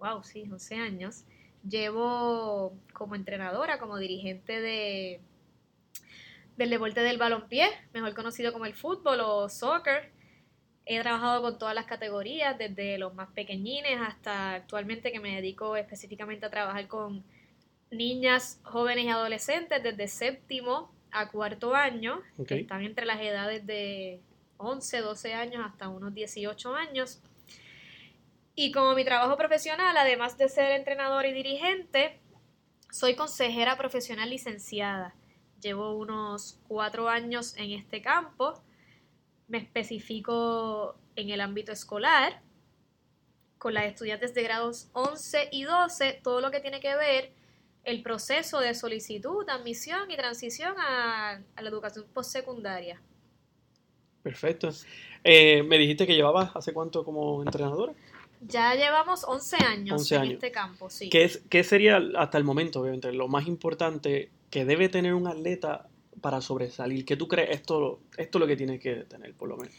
wow, 0.00 0.24
sí, 0.24 0.42
11 0.50 0.74
años, 0.74 1.22
llevo 1.62 2.76
como 2.92 3.14
entrenadora, 3.14 3.78
como 3.78 3.96
dirigente 3.96 4.60
de 4.60 5.20
del 6.58 6.70
deporte 6.70 7.00
del 7.00 7.18
balompié, 7.18 7.68
mejor 7.94 8.14
conocido 8.14 8.52
como 8.52 8.66
el 8.66 8.74
fútbol 8.74 9.20
o 9.20 9.48
soccer. 9.48 10.10
He 10.84 11.00
trabajado 11.00 11.40
con 11.40 11.56
todas 11.56 11.74
las 11.74 11.86
categorías, 11.86 12.58
desde 12.58 12.98
los 12.98 13.14
más 13.14 13.28
pequeñines 13.30 14.00
hasta 14.00 14.54
actualmente 14.54 15.12
que 15.12 15.20
me 15.20 15.36
dedico 15.36 15.76
específicamente 15.76 16.46
a 16.46 16.50
trabajar 16.50 16.88
con 16.88 17.22
niñas, 17.92 18.60
jóvenes 18.64 19.04
y 19.04 19.08
adolescentes 19.08 19.82
desde 19.82 20.08
séptimo 20.08 20.92
a 21.12 21.28
cuarto 21.28 21.74
año, 21.76 22.22
que 22.46 22.60
están 22.60 22.82
entre 22.82 23.06
las 23.06 23.20
edades 23.20 23.64
de 23.64 24.20
11, 24.56 25.00
12 25.00 25.34
años 25.34 25.64
hasta 25.64 25.88
unos 25.88 26.12
18 26.12 26.74
años. 26.74 27.20
Y 28.56 28.72
como 28.72 28.94
mi 28.94 29.04
trabajo 29.04 29.36
profesional, 29.36 29.96
además 29.96 30.36
de 30.36 30.48
ser 30.48 30.72
entrenadora 30.72 31.28
y 31.28 31.32
dirigente, 31.32 32.18
soy 32.90 33.14
consejera 33.14 33.78
profesional 33.78 34.30
licenciada. 34.30 35.14
Llevo 35.60 35.96
unos 35.96 36.58
cuatro 36.68 37.08
años 37.08 37.56
en 37.56 37.72
este 37.72 38.00
campo. 38.00 38.54
Me 39.48 39.58
especifico 39.58 40.96
en 41.16 41.30
el 41.30 41.40
ámbito 41.40 41.72
escolar, 41.72 42.42
con 43.58 43.74
las 43.74 43.84
estudiantes 43.84 44.34
de 44.34 44.42
grados 44.42 44.88
11 44.92 45.48
y 45.50 45.64
12, 45.64 46.20
todo 46.22 46.40
lo 46.40 46.50
que 46.50 46.60
tiene 46.60 46.80
que 46.80 46.94
ver 46.94 47.32
el 47.84 48.02
proceso 48.02 48.60
de 48.60 48.74
solicitud, 48.74 49.48
admisión 49.48 50.10
y 50.10 50.16
transición 50.16 50.74
a, 50.78 51.40
la 51.60 51.68
educación 51.68 52.06
postsecundaria. 52.12 53.00
Perfecto. 54.22 54.68
Eh, 55.24 55.62
me 55.62 55.78
dijiste 55.78 56.06
que 56.06 56.14
llevabas 56.14 56.54
hace 56.54 56.72
cuánto 56.72 57.04
como 57.04 57.42
entrenadora. 57.42 57.94
Ya 58.40 58.74
llevamos 58.74 59.24
11 59.24 59.56
años 59.56 60.12
en 60.12 60.32
este 60.32 60.52
campo, 60.52 60.90
sí. 60.90 61.10
¿Qué, 61.10 61.30
¿Qué, 61.48 61.64
sería 61.64 62.00
hasta 62.16 62.38
el 62.38 62.44
momento, 62.44 62.80
obviamente, 62.80 63.12
lo 63.12 63.28
más 63.28 63.46
importante 63.48 64.30
que 64.50 64.64
debe 64.64 64.88
tener 64.88 65.14
un 65.14 65.26
atleta 65.26 65.88
para 66.20 66.40
sobresalir? 66.40 67.04
¿Qué 67.04 67.16
tú 67.16 67.26
crees 67.26 67.50
esto, 67.50 68.00
esto 68.16 68.38
es 68.38 68.40
lo 68.40 68.46
que 68.46 68.56
tiene 68.56 68.78
que 68.78 68.96
tener, 69.04 69.34
por 69.34 69.48
lo 69.48 69.56
menos? 69.56 69.74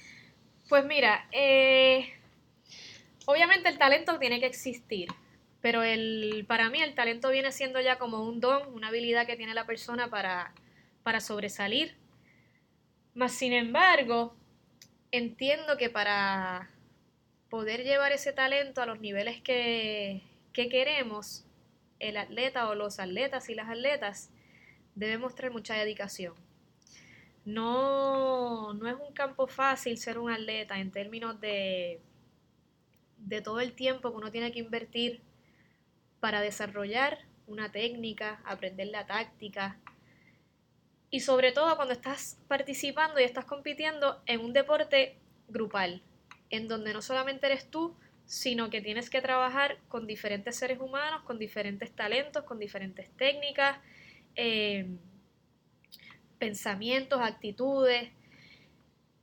Pues 0.68 0.86
mira, 0.86 1.28
eh, 1.32 2.10
obviamente 3.25 3.70
el 3.70 3.78
talento 3.78 4.20
tiene 4.20 4.39
que 4.39 4.46
existir, 4.46 5.10
pero 5.62 5.84
el, 5.84 6.46
para 6.48 6.70
mí 6.70 6.82
el 6.82 6.94
talento 6.96 7.32
viene 7.32 7.51
siendo 7.51 7.82
ya 7.82 7.98
como 7.98 8.24
un 8.24 8.39
don, 8.39 8.74
una 8.74 8.89
habilidad 8.89 9.25
que 9.25 9.36
tiene 9.36 9.54
la 9.54 9.66
persona 9.66 10.10
para, 10.10 10.54
para 11.04 11.22
sobresalir. 11.22 11.96
Más 13.16 13.32
sin 13.32 13.54
embargo, 13.54 14.36
entiendo 15.12 15.78
que 15.78 15.89
para 15.89 16.70
poder 17.50 17.84
llevar 17.84 18.12
ese 18.12 18.32
talento 18.32 18.82
a 18.82 18.86
los 18.86 19.00
niveles 19.00 19.41
que, 19.41 20.22
queremos, 20.53 21.46
el 22.00 22.18
atleta 22.18 22.70
o 22.70 22.75
los 22.75 23.00
atletas 23.00 23.50
y 23.50 23.56
las 23.56 23.70
atletas 23.70 24.29
debe 24.96 25.18
mostrar 25.18 25.51
mucha 25.51 25.75
dedicación. 25.75 26.34
No, 27.46 28.74
no 28.74 28.88
es 28.88 28.96
un 28.96 29.13
campo 29.13 29.48
fácil 29.48 29.98
ser 29.98 30.20
un 30.20 30.29
atleta 30.29 30.79
en 30.79 30.91
términos 30.91 31.39
de, 31.39 32.01
de 33.18 33.41
todo 33.41 33.62
el 33.62 33.74
tiempo 33.74 34.12
que 34.12 34.18
uno 34.18 34.32
tiene 34.32 34.51
que 34.51 34.60
invertir 34.60 35.22
para 36.20 36.41
desarrollar 36.41 37.20
una 37.48 37.72
técnica, 37.72 38.41
aprender 38.46 38.88
la 38.88 39.08
táctica. 39.08 39.79
Y 41.10 41.22
sobre 41.22 41.51
todo 41.51 41.75
cuando 41.75 41.94
estás 41.94 42.38
participando 42.48 43.20
y 43.20 43.24
estás 43.24 43.46
compitiendo 43.46 44.22
en 44.25 44.41
un 44.41 44.53
deporte 44.53 45.18
grupal, 45.48 46.03
en 46.50 46.68
donde 46.68 46.94
no 46.94 47.01
solamente 47.01 47.46
eres 47.48 47.70
tú, 47.70 47.96
sino 48.25 48.70
que 48.70 48.82
tienes 48.82 49.10
que 49.10 49.22
trabajar 49.22 49.77
con 49.88 50.06
diferentes 50.06 50.56
seres 50.56 50.79
humanos, 50.79 51.24
con 51.24 51.39
diferentes 51.39 51.91
talentos, 51.91 52.44
con 52.44 52.60
diferentes 52.60 53.10
técnicas, 53.18 53.79
eh, 54.36 54.88
pensamientos, 56.38 57.22
actitudes. 57.22 58.10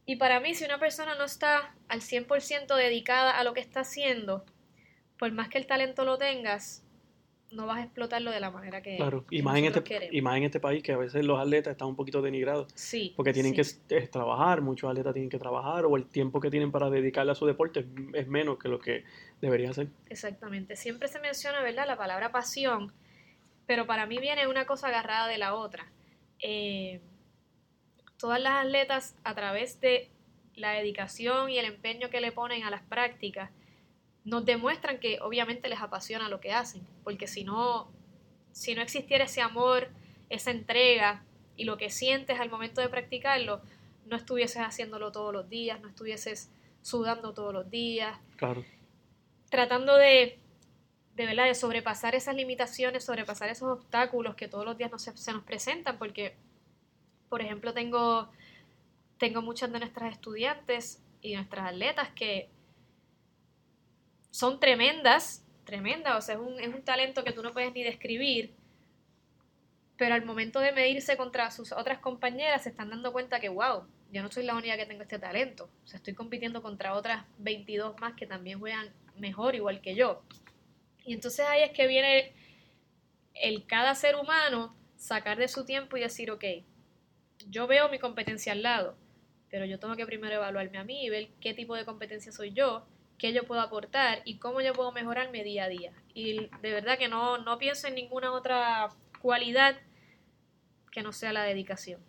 Y 0.06 0.16
para 0.16 0.40
mí, 0.40 0.54
si 0.54 0.64
una 0.64 0.78
persona 0.78 1.14
no 1.14 1.24
está 1.24 1.74
al 1.88 2.00
100% 2.00 2.74
dedicada 2.76 3.38
a 3.38 3.44
lo 3.44 3.54
que 3.54 3.60
está 3.60 3.80
haciendo, 3.80 4.44
por 5.18 5.32
más 5.32 5.48
que 5.48 5.58
el 5.58 5.66
talento 5.66 6.04
lo 6.04 6.18
tengas, 6.18 6.85
no 7.52 7.66
vas 7.66 7.78
a 7.78 7.82
explotarlo 7.84 8.30
de 8.30 8.40
la 8.40 8.50
manera 8.50 8.82
que, 8.82 8.96
claro. 8.96 9.24
y 9.30 9.40
más 9.42 9.56
en 9.56 9.66
este 9.66 10.08
y 10.10 10.20
más 10.20 10.36
en 10.36 10.44
este 10.44 10.58
país 10.58 10.82
que 10.82 10.92
a 10.92 10.96
veces 10.96 11.24
los 11.24 11.38
atletas 11.38 11.72
están 11.72 11.88
un 11.88 11.96
poquito 11.96 12.20
denigrados 12.20 12.66
sí 12.74 13.12
porque 13.16 13.32
tienen 13.32 13.54
que 13.54 13.62
trabajar 14.10 14.62
muchos 14.62 14.90
atletas 14.90 15.12
tienen 15.14 15.30
que 15.30 15.38
trabajar 15.38 15.84
o 15.84 15.96
el 15.96 16.06
tiempo 16.06 16.40
que 16.40 16.50
tienen 16.50 16.72
para 16.72 16.90
dedicarle 16.90 17.32
a 17.32 17.34
su 17.36 17.46
deporte 17.46 17.86
es, 18.14 18.26
menos 18.26 18.58
que 18.58 18.68
lo 18.68 18.78
que 18.80 19.04
debería 19.40 19.72
ser. 19.72 19.88
Exactamente. 20.08 20.76
Siempre 20.76 21.08
se 21.08 21.20
menciona 21.20 21.62
verdad 21.62 21.86
la 21.86 21.96
palabra 21.96 22.32
pasión 22.32 22.92
pero 23.66 23.86
para 23.86 24.06
mí 24.06 24.18
viene 24.18 24.46
una 24.46 24.64
cosa 24.64 24.88
agarrada 24.88 25.26
de 25.28 25.38
la 25.38 25.54
otra. 25.54 25.86
Eh, 26.38 27.00
todas 28.18 28.40
las 28.40 28.64
atletas 28.64 29.16
a 29.24 29.34
través 29.34 29.80
de 29.80 30.10
la 30.54 30.70
dedicación 30.72 31.50
y 31.50 31.58
el 31.58 31.66
empeño 31.66 32.08
que 32.08 32.20
le 32.20 32.32
ponen 32.32 32.62
a 32.64 32.70
las 32.70 32.82
prácticas 32.82 33.50
nos 34.26 34.44
demuestran 34.44 34.98
que 34.98 35.18
obviamente 35.22 35.68
les 35.68 35.80
apasiona 35.80 36.28
lo 36.28 36.40
que 36.40 36.52
hacen, 36.52 36.82
porque 37.04 37.28
si 37.28 37.44
no, 37.44 37.88
si 38.50 38.74
no 38.74 38.82
existiera 38.82 39.24
ese 39.24 39.40
amor, 39.40 39.88
esa 40.28 40.50
entrega 40.50 41.22
y 41.56 41.64
lo 41.64 41.78
que 41.78 41.90
sientes 41.90 42.40
al 42.40 42.50
momento 42.50 42.80
de 42.80 42.88
practicarlo, 42.88 43.62
no 44.04 44.16
estuvieses 44.16 44.62
haciéndolo 44.62 45.12
todos 45.12 45.32
los 45.32 45.48
días, 45.48 45.80
no 45.80 45.88
estuvieses 45.88 46.50
sudando 46.82 47.34
todos 47.34 47.54
los 47.54 47.70
días, 47.70 48.18
claro. 48.36 48.64
tratando 49.48 49.96
de, 49.96 50.40
de, 51.14 51.26
¿verdad? 51.26 51.44
de 51.46 51.54
sobrepasar 51.54 52.16
esas 52.16 52.34
limitaciones, 52.34 53.04
sobrepasar 53.04 53.48
esos 53.48 53.78
obstáculos 53.78 54.34
que 54.34 54.48
todos 54.48 54.64
los 54.64 54.76
días 54.76 54.90
se, 55.00 55.16
se 55.16 55.32
nos 55.32 55.44
presentan, 55.44 55.98
porque, 55.98 56.34
por 57.28 57.42
ejemplo, 57.42 57.72
tengo, 57.72 58.28
tengo 59.18 59.40
muchas 59.40 59.70
de 59.70 59.78
nuestras 59.78 60.12
estudiantes 60.12 61.00
y 61.22 61.36
nuestras 61.36 61.68
atletas 61.68 62.08
que 62.10 62.50
son 64.36 64.60
tremendas, 64.60 65.42
tremendas, 65.64 66.14
o 66.14 66.20
sea, 66.20 66.34
es 66.34 66.40
un, 66.42 66.60
es 66.60 66.68
un 66.68 66.82
talento 66.82 67.24
que 67.24 67.32
tú 67.32 67.42
no 67.42 67.54
puedes 67.54 67.72
ni 67.72 67.82
describir, 67.82 68.52
pero 69.96 70.14
al 70.14 70.26
momento 70.26 70.60
de 70.60 70.72
medirse 70.72 71.16
contra 71.16 71.50
sus 71.50 71.72
otras 71.72 72.00
compañeras 72.00 72.64
se 72.64 72.68
están 72.68 72.90
dando 72.90 73.14
cuenta 73.14 73.40
que, 73.40 73.48
wow, 73.48 73.86
yo 74.12 74.22
no 74.22 74.30
soy 74.30 74.44
la 74.44 74.54
única 74.54 74.76
que 74.76 74.84
tengo 74.84 75.00
este 75.00 75.18
talento, 75.18 75.70
o 75.82 75.86
sea, 75.86 75.96
estoy 75.96 76.12
compitiendo 76.12 76.60
contra 76.60 76.92
otras 76.92 77.24
22 77.38 77.98
más 77.98 78.12
que 78.12 78.26
también 78.26 78.58
juegan 78.58 78.92
mejor, 79.16 79.54
igual 79.54 79.80
que 79.80 79.94
yo. 79.94 80.22
Y 81.06 81.14
entonces 81.14 81.46
ahí 81.46 81.62
es 81.62 81.70
que 81.70 81.86
viene 81.86 82.34
el 83.32 83.66
cada 83.66 83.94
ser 83.94 84.16
humano 84.16 84.76
sacar 84.96 85.38
de 85.38 85.48
su 85.48 85.64
tiempo 85.64 85.96
y 85.96 86.00
decir, 86.00 86.30
ok, 86.30 86.44
yo 87.48 87.66
veo 87.66 87.88
mi 87.88 87.98
competencia 87.98 88.52
al 88.52 88.62
lado, 88.62 88.98
pero 89.48 89.64
yo 89.64 89.78
tengo 89.78 89.96
que 89.96 90.04
primero 90.04 90.34
evaluarme 90.34 90.76
a 90.76 90.84
mí 90.84 91.06
y 91.06 91.08
ver 91.08 91.28
qué 91.40 91.54
tipo 91.54 91.74
de 91.74 91.86
competencia 91.86 92.32
soy 92.32 92.52
yo 92.52 92.86
qué 93.18 93.32
yo 93.32 93.44
puedo 93.44 93.60
aportar 93.60 94.22
y 94.24 94.38
cómo 94.38 94.60
yo 94.60 94.72
puedo 94.72 94.92
mejorarme 94.92 95.44
día 95.44 95.64
a 95.64 95.68
día. 95.68 95.92
Y 96.14 96.48
de 96.62 96.70
verdad 96.72 96.98
que 96.98 97.08
no, 97.08 97.38
no 97.38 97.58
pienso 97.58 97.88
en 97.88 97.94
ninguna 97.94 98.32
otra 98.32 98.88
cualidad 99.20 99.76
que 100.90 101.02
no 101.02 101.12
sea 101.12 101.32
la 101.32 101.44
dedicación. 101.44 102.00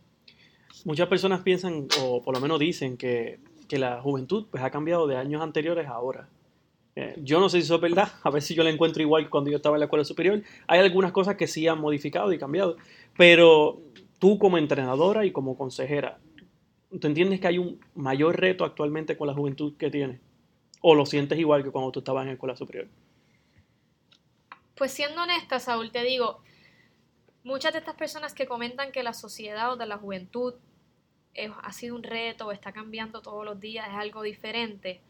Muchas 0.86 1.08
personas 1.08 1.42
piensan, 1.42 1.88
o 2.02 2.22
por 2.24 2.34
lo 2.34 2.40
menos 2.40 2.60
dicen, 2.60 2.98
que, 2.98 3.40
la 3.72 4.02
juventud 4.02 4.48
pues, 4.50 4.64
ha 4.64 4.70
cambiado 4.70 5.08
de 5.08 5.18
años 5.18 5.42
anteriores 5.42 5.88
a 5.88 5.92
ahora. 5.92 6.30
Eh, 6.96 7.16
yo 7.22 7.40
no 7.40 7.50
sé 7.50 7.58
si 7.58 7.66
eso 7.66 7.76
es 7.76 7.82
verdad, 7.82 8.10
a 8.24 8.30
ver 8.30 8.42
si 8.42 8.56
yo 8.56 8.64
la 8.64 8.70
encuentro 8.70 9.04
igual 9.04 9.30
cuando 9.30 9.50
yo 9.50 9.58
estaba 9.58 9.76
en 9.76 9.82
la 9.82 9.86
escuela 9.86 10.06
superior. 10.06 10.42
Hay 10.68 10.80
algunas 10.80 11.12
cosas 11.12 11.36
que 11.36 11.48
sí 11.48 11.68
han 11.68 11.80
modificado 11.80 12.32
y 12.32 12.40
cambiado, 12.40 12.78
pero 13.18 13.82
tú 14.20 14.40
como 14.40 14.58
entrenadora 14.58 15.26
y 15.26 15.32
como 15.32 15.58
consejera, 15.58 16.20
¿tú 17.00 17.08
entiendes 17.08 17.40
que 17.40 17.48
hay 17.48 17.58
un 17.58 17.80
mayor 17.94 18.40
reto 18.40 18.64
actualmente 18.64 19.18
con 19.18 19.28
la 19.28 19.34
juventud 19.34 19.76
que 19.78 19.92
tienes? 19.92 20.22
¿O 20.82 20.96
lo 20.96 21.06
sientes 21.06 21.38
igual 21.40 21.64
que 21.64 21.72
cuando 21.72 21.92
tú 21.92 22.00
estabas 22.00 22.26
en 22.26 22.34
escuela 22.34 22.56
superior? 22.56 22.88
Pues 24.76 24.92
siendo 24.92 25.24
honesta, 25.24 25.60
Saúl, 25.60 25.92
te 25.92 26.04
digo, 26.04 26.42
muchas 27.44 27.74
de 27.74 27.80
estas 27.80 27.96
personas 27.96 28.34
que 28.34 28.46
comentan 28.46 28.92
que 28.92 29.04
la 29.04 29.14
sociedad 29.14 29.74
o 29.74 29.76
de 29.76 29.88
la 29.88 29.98
juventud 29.98 30.54
ha 31.64 31.72
sido 31.72 31.96
un 31.96 32.04
reto 32.04 32.48
o 32.48 32.52
está 32.52 32.72
cambiando 32.72 33.22
todos 33.22 33.46
los 33.46 33.60
días, 33.60 33.88
es 33.88 33.96
algo 33.96 34.24
diferente, 34.24 35.02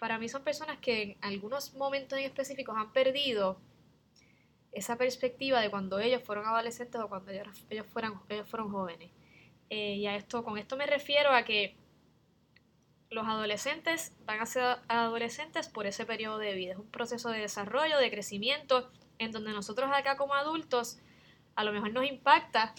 para 0.00 0.18
mí 0.18 0.30
son 0.30 0.42
personas 0.42 0.78
que 0.78 1.02
en 1.02 1.16
algunos 1.20 1.74
momentos 1.74 2.18
en 2.18 2.24
específicos 2.24 2.74
han 2.76 2.90
perdido 2.90 3.60
esa 4.72 4.96
perspectiva 4.96 5.60
de 5.60 5.68
cuando 5.68 5.98
ellos 5.98 6.22
fueron 6.22 6.46
adolescentes 6.46 6.98
o 6.98 7.08
cuando 7.08 7.30
ellos, 7.30 7.46
fueran, 7.92 8.14
ellos 8.30 8.48
fueron 8.48 8.70
jóvenes. 8.70 9.10
Eh, 9.68 9.96
y 9.96 10.06
a 10.06 10.16
esto, 10.16 10.42
con 10.42 10.56
esto 10.56 10.76
me 10.78 10.86
refiero 10.86 11.30
a 11.30 11.44
que 11.44 11.76
los 13.10 13.26
adolescentes 13.26 14.12
van 14.24 14.40
a 14.40 14.46
ser 14.46 14.78
adolescentes 14.88 15.68
por 15.68 15.86
ese 15.86 16.06
periodo 16.06 16.38
de 16.38 16.54
vida. 16.54 16.72
Es 16.72 16.78
un 16.78 16.90
proceso 16.90 17.28
de 17.30 17.40
desarrollo, 17.40 17.98
de 17.98 18.10
crecimiento, 18.10 18.90
en 19.18 19.32
donde 19.32 19.52
nosotros 19.52 19.90
acá 19.92 20.16
como 20.16 20.34
adultos 20.34 20.98
a 21.56 21.64
lo 21.64 21.72
mejor 21.72 21.92
nos 21.92 22.06
impacta, 22.06 22.72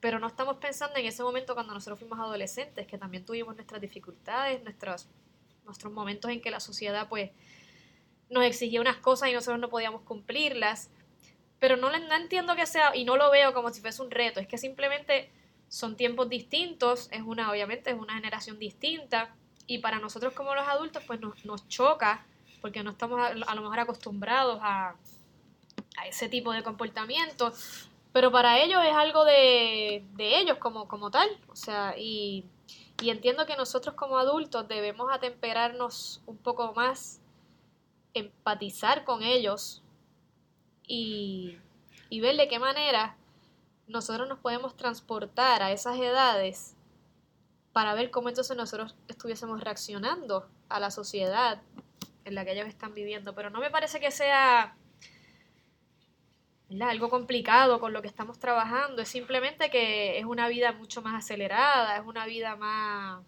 pero 0.00 0.20
no 0.20 0.28
estamos 0.28 0.56
pensando 0.58 0.96
en 0.96 1.06
ese 1.06 1.22
momento 1.22 1.54
cuando 1.54 1.74
nosotros 1.74 1.98
fuimos 1.98 2.18
adolescentes, 2.20 2.86
que 2.86 2.98
también 2.98 3.24
tuvimos 3.24 3.56
nuestras 3.56 3.80
dificultades, 3.80 4.62
nuestros, 4.62 5.08
nuestros 5.64 5.92
momentos 5.92 6.30
en 6.30 6.40
que 6.40 6.50
la 6.50 6.60
sociedad 6.60 7.08
pues 7.08 7.30
nos 8.30 8.44
exigía 8.44 8.80
unas 8.80 8.96
cosas 8.96 9.28
y 9.28 9.32
nosotros 9.32 9.60
no 9.60 9.68
podíamos 9.68 10.02
cumplirlas. 10.02 10.90
Pero 11.58 11.76
no, 11.76 11.90
no 11.90 12.14
entiendo 12.14 12.56
que 12.56 12.66
sea, 12.66 12.96
y 12.96 13.04
no 13.04 13.16
lo 13.16 13.30
veo 13.30 13.52
como 13.52 13.70
si 13.70 13.80
fuese 13.80 14.02
un 14.02 14.10
reto, 14.10 14.40
es 14.40 14.46
que 14.46 14.58
simplemente 14.58 15.30
son 15.72 15.96
tiempos 15.96 16.28
distintos, 16.28 17.08
es 17.12 17.22
una, 17.22 17.50
obviamente 17.50 17.90
es 17.90 17.98
una 17.98 18.12
generación 18.12 18.58
distinta, 18.58 19.34
y 19.66 19.78
para 19.78 19.98
nosotros 20.00 20.34
como 20.34 20.54
los 20.54 20.68
adultos 20.68 21.02
pues 21.06 21.18
nos, 21.18 21.42
nos 21.46 21.66
choca, 21.66 22.26
porque 22.60 22.82
no 22.82 22.90
estamos 22.90 23.18
a, 23.18 23.54
lo 23.54 23.62
mejor 23.62 23.80
acostumbrados 23.80 24.58
a, 24.60 24.90
a, 25.96 26.06
ese 26.06 26.28
tipo 26.28 26.52
de 26.52 26.62
comportamiento, 26.62 27.54
pero 28.12 28.30
para 28.30 28.62
ellos 28.62 28.84
es 28.84 28.92
algo 28.92 29.24
de, 29.24 30.04
de 30.12 30.40
ellos 30.40 30.58
como, 30.58 30.86
como 30.88 31.10
tal, 31.10 31.30
o 31.48 31.56
sea, 31.56 31.94
y, 31.96 32.44
y 33.00 33.08
entiendo 33.08 33.46
que 33.46 33.56
nosotros 33.56 33.94
como 33.94 34.18
adultos 34.18 34.68
debemos 34.68 35.10
atemperarnos 35.10 36.20
un 36.26 36.36
poco 36.36 36.74
más, 36.74 37.22
empatizar 38.12 39.04
con 39.04 39.22
ellos 39.22 39.82
y, 40.86 41.56
y 42.10 42.20
ver 42.20 42.36
de 42.36 42.46
qué 42.46 42.58
manera 42.58 43.16
nosotros 43.86 44.28
nos 44.28 44.38
podemos 44.38 44.76
transportar 44.76 45.62
a 45.62 45.72
esas 45.72 45.96
edades 45.98 46.76
para 47.72 47.94
ver 47.94 48.10
cómo 48.10 48.28
entonces 48.28 48.56
nosotros 48.56 48.96
estuviésemos 49.08 49.60
reaccionando 49.60 50.48
a 50.68 50.80
la 50.80 50.90
sociedad 50.90 51.62
en 52.24 52.34
la 52.34 52.44
que 52.44 52.52
ellos 52.52 52.68
están 52.68 52.94
viviendo. 52.94 53.34
Pero 53.34 53.50
no 53.50 53.60
me 53.60 53.70
parece 53.70 54.00
que 54.00 54.10
sea 54.10 54.76
algo 56.80 57.10
complicado 57.10 57.80
con 57.80 57.92
lo 57.92 58.00
que 58.00 58.08
estamos 58.08 58.38
trabajando, 58.38 59.02
es 59.02 59.08
simplemente 59.08 59.70
que 59.70 60.18
es 60.18 60.24
una 60.24 60.48
vida 60.48 60.72
mucho 60.72 61.02
más 61.02 61.22
acelerada, 61.22 61.96
es 61.96 62.06
una 62.06 62.24
vida 62.24 62.56
más 62.56 63.22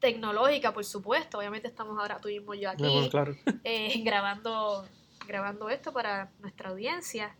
tecnológica, 0.00 0.74
por 0.74 0.84
supuesto. 0.84 1.38
Obviamente 1.38 1.68
estamos 1.68 1.98
ahora, 1.98 2.18
tuvimos 2.20 2.58
yo 2.58 2.70
aquí 2.70 2.84
eh, 3.64 4.02
grabando, 4.04 4.86
grabando 5.26 5.70
esto 5.70 5.92
para 5.92 6.30
nuestra 6.40 6.70
audiencia. 6.70 7.34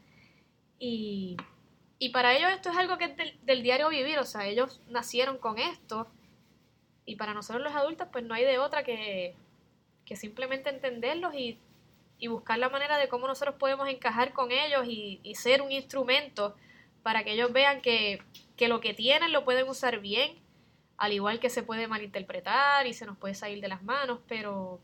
Y 0.78 1.36
y 1.98 2.10
para 2.10 2.36
ellos 2.36 2.50
esto 2.50 2.70
es 2.70 2.76
algo 2.76 2.98
que 2.98 3.04
es 3.06 3.16
del, 3.42 3.62
diario 3.62 3.88
vivir, 3.88 4.18
o 4.18 4.24
sea, 4.24 4.46
ellos 4.46 4.80
nacieron 4.88 5.38
con 5.38 5.58
esto. 5.58 6.06
Y 7.06 7.16
para 7.16 7.32
nosotros 7.32 7.62
los 7.62 7.74
adultos, 7.74 8.08
pues 8.12 8.24
no 8.24 8.34
hay 8.34 8.44
de 8.44 8.58
otra 8.58 8.82
que, 8.82 9.34
que 10.04 10.16
simplemente 10.16 10.68
entenderlos 10.68 11.34
y, 11.34 11.58
y, 12.18 12.26
buscar 12.28 12.58
la 12.58 12.68
manera 12.68 12.98
de 12.98 13.08
cómo 13.08 13.26
nosotros 13.26 13.56
podemos 13.56 13.88
encajar 13.88 14.32
con 14.32 14.50
ellos 14.52 14.86
y, 14.86 15.20
y 15.22 15.36
ser 15.36 15.62
un 15.62 15.72
instrumento 15.72 16.54
para 17.02 17.24
que 17.24 17.32
ellos 17.32 17.52
vean 17.52 17.80
que, 17.80 18.20
que 18.56 18.68
lo 18.68 18.80
que 18.80 18.92
tienen 18.92 19.32
lo 19.32 19.44
pueden 19.44 19.68
usar 19.68 20.00
bien, 20.00 20.36
al 20.98 21.12
igual 21.12 21.40
que 21.40 21.48
se 21.48 21.62
puede 21.62 21.86
malinterpretar 21.88 22.86
y 22.86 22.92
se 22.92 23.06
nos 23.06 23.16
puede 23.16 23.34
salir 23.34 23.60
de 23.60 23.68
las 23.68 23.82
manos, 23.82 24.20
pero, 24.28 24.80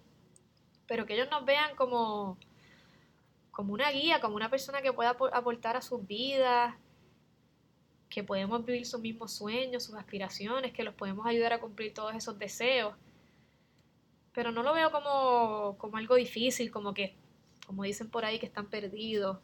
pero 0.86 1.04
que 1.04 1.14
ellos 1.14 1.28
nos 1.30 1.44
vean 1.44 1.74
como, 1.74 2.38
como 3.50 3.74
una 3.74 3.90
guía, 3.90 4.20
como 4.20 4.36
una 4.36 4.48
persona 4.48 4.80
que 4.80 4.92
pueda 4.92 5.10
aportar 5.10 5.76
a 5.76 5.82
sus 5.82 6.06
vidas, 6.06 6.74
que 8.12 8.22
podemos 8.22 8.62
vivir 8.66 8.84
sus 8.84 9.00
mismos 9.00 9.32
sueños, 9.32 9.84
sus 9.84 9.94
aspiraciones, 9.94 10.72
que 10.72 10.82
los 10.82 10.94
podemos 10.94 11.24
ayudar 11.26 11.54
a 11.54 11.60
cumplir 11.60 11.94
todos 11.94 12.14
esos 12.14 12.38
deseos. 12.38 12.94
Pero 14.34 14.52
no 14.52 14.62
lo 14.62 14.74
veo 14.74 14.90
como, 14.92 15.76
como 15.78 15.96
algo 15.96 16.16
difícil, 16.16 16.70
como 16.70 16.92
que, 16.92 17.14
como 17.66 17.84
dicen 17.84 18.10
por 18.10 18.26
ahí, 18.26 18.38
que 18.38 18.44
están 18.44 18.66
perdidos. 18.66 19.38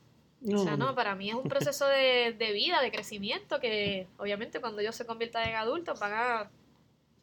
O 0.53 0.59
sea, 0.59 0.77
no, 0.77 0.95
para 0.95 1.15
mí 1.15 1.31
es 1.31 1.35
un 1.35 1.49
proceso 1.49 1.87
de, 1.87 2.37
de, 2.39 2.53
vida, 2.53 2.83
de 2.83 2.93
crecimiento, 2.93 3.59
que 3.59 4.07
obviamente 4.19 4.61
cuando 4.61 4.83
ellos 4.83 4.95
se 4.95 5.07
conviertan 5.07 5.49
en 5.49 5.57
adultos 5.57 5.99
van 5.99 6.13
a, 6.13 6.51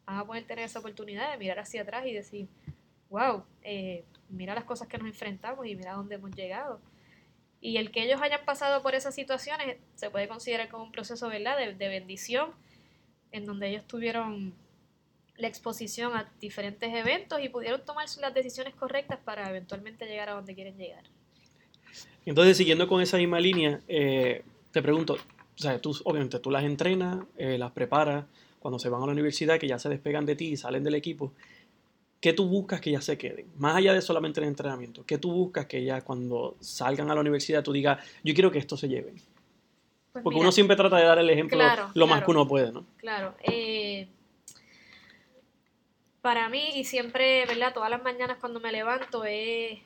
van 0.07 0.17
a 0.17 0.25
poder 0.25 0.45
tener 0.47 0.65
esa 0.65 0.79
oportunidad 0.79 1.31
de 1.31 1.37
mirar 1.37 1.59
hacia 1.59 1.83
atrás 1.83 2.07
y 2.07 2.13
decir, 2.13 2.47
wow, 3.11 3.43
eh, 3.61 4.03
mira 4.29 4.55
las 4.55 4.63
cosas 4.63 4.87
que 4.87 4.97
nos 4.97 5.07
enfrentamos 5.07 5.67
y 5.67 5.75
mira 5.75 5.93
dónde 5.93 6.15
hemos 6.15 6.31
llegado. 6.31 6.81
Y 7.65 7.77
el 7.77 7.89
que 7.89 8.03
ellos 8.03 8.21
hayan 8.21 8.45
pasado 8.45 8.83
por 8.83 8.93
esas 8.93 9.15
situaciones 9.15 9.77
se 9.95 10.11
puede 10.11 10.27
considerar 10.27 10.69
como 10.69 10.83
un 10.83 10.91
proceso 10.91 11.29
¿verdad? 11.29 11.57
De, 11.57 11.87
bendición, 11.87 12.51
en 13.31 13.47
donde 13.47 13.69
ellos 13.69 13.87
tuvieron 13.87 14.53
la 15.37 15.47
exposición 15.47 16.15
a 16.15 16.31
diferentes 16.39 16.93
eventos 16.93 17.39
y 17.41 17.49
pudieron 17.49 17.83
tomar 17.83 18.05
las 18.21 18.33
decisiones 18.35 18.75
correctas 18.75 19.17
para 19.25 19.49
eventualmente 19.49 20.05
llegar 20.05 20.29
a 20.29 20.33
donde 20.33 20.53
quieren 20.53 20.77
llegar. 20.77 21.05
Entonces, 22.23 22.55
siguiendo 22.55 22.87
con 22.87 23.01
esa 23.01 23.17
misma 23.17 23.39
línea, 23.39 23.81
eh, 23.87 24.43
te 24.71 24.83
pregunto, 24.83 25.15
o 25.15 25.57
sea, 25.59 25.81
tú 25.81 25.97
obviamente 26.03 26.37
tú 26.37 26.51
las 26.51 26.65
entrenas, 26.65 27.25
eh, 27.35 27.57
las 27.57 27.71
preparas, 27.71 28.25
cuando 28.59 28.77
se 28.77 28.89
van 28.89 29.01
a 29.01 29.07
la 29.07 29.11
universidad, 29.11 29.59
que 29.59 29.67
ya 29.67 29.79
se 29.79 29.89
despegan 29.89 30.27
de 30.27 30.35
ti 30.35 30.49
y 30.49 30.57
salen 30.57 30.83
del 30.83 30.93
equipo, 30.93 31.33
¿qué 32.25 32.33
tú 32.33 32.47
buscas 32.47 32.81
que 32.81 32.89
ya 32.89 33.01
se 33.01 33.19
queden? 33.19 33.45
Más 33.55 33.75
allá 33.75 33.93
de 33.93 34.01
solamente 34.01 34.39
el 34.39 34.47
entrenamiento, 34.47 35.05
¿qué 35.05 35.19
tú 35.19 35.31
buscas 35.31 35.67
que 35.67 35.83
ya 35.83 36.01
cuando 36.01 36.57
salgan 36.59 37.11
a 37.11 37.13
la 37.13 37.21
universidad 37.21 37.61
tú 37.61 37.71
digas, 37.71 38.03
yo 38.23 38.33
quiero 38.33 38.49
que 38.49 38.57
esto 38.57 38.75
se 38.75 38.87
lleve? 38.87 39.13
Pues 40.11 40.23
Porque 40.23 40.39
uno 40.39 40.51
siempre 40.51 40.75
trata 40.75 40.97
de 40.97 41.03
dar 41.03 41.19
el 41.19 41.29
ejemplo 41.29 41.59
lo 41.93 42.07
más 42.07 42.23
que 42.23 42.31
uno 42.31 42.47
puede, 42.47 42.71
¿no? 42.71 42.83
Claro. 42.97 43.35
Eh, 43.43 44.07
para 46.21 46.49
mí, 46.49 46.71
y 46.73 46.85
siempre, 46.85 47.45
¿verdad? 47.45 47.75
Todas 47.75 47.91
las 47.91 48.01
mañanas 48.01 48.37
cuando 48.39 48.59
me 48.59 48.71
levanto 48.71 49.23
es, 49.23 49.77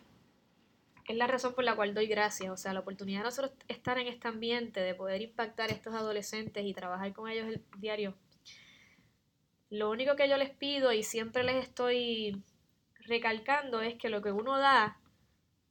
es 1.09 1.17
la 1.17 1.27
razón 1.27 1.53
por 1.53 1.65
la 1.65 1.75
cual 1.75 1.93
doy 1.93 2.07
gracias. 2.07 2.49
O 2.53 2.55
sea, 2.55 2.71
la 2.71 2.79
oportunidad 2.79 3.19
de 3.19 3.25
nosotros 3.25 3.51
estar 3.67 3.99
en 3.99 4.07
este 4.07 4.29
ambiente, 4.29 4.79
de 4.79 4.95
poder 4.95 5.21
impactar 5.21 5.71
a 5.71 5.73
estos 5.73 5.93
adolescentes 5.93 6.63
y 6.65 6.73
trabajar 6.73 7.11
con 7.11 7.29
ellos 7.29 7.49
el 7.49 7.61
diario, 7.79 8.13
lo 9.69 9.89
único 9.89 10.15
que 10.15 10.27
yo 10.27 10.37
les 10.37 10.49
pido 10.49 10.91
y 10.91 11.03
siempre 11.03 11.43
les 11.43 11.63
estoy 11.63 12.41
recalcando 13.01 13.81
es 13.81 13.95
que 13.95 14.09
lo 14.09 14.21
que 14.21 14.31
uno 14.31 14.57
da 14.57 14.97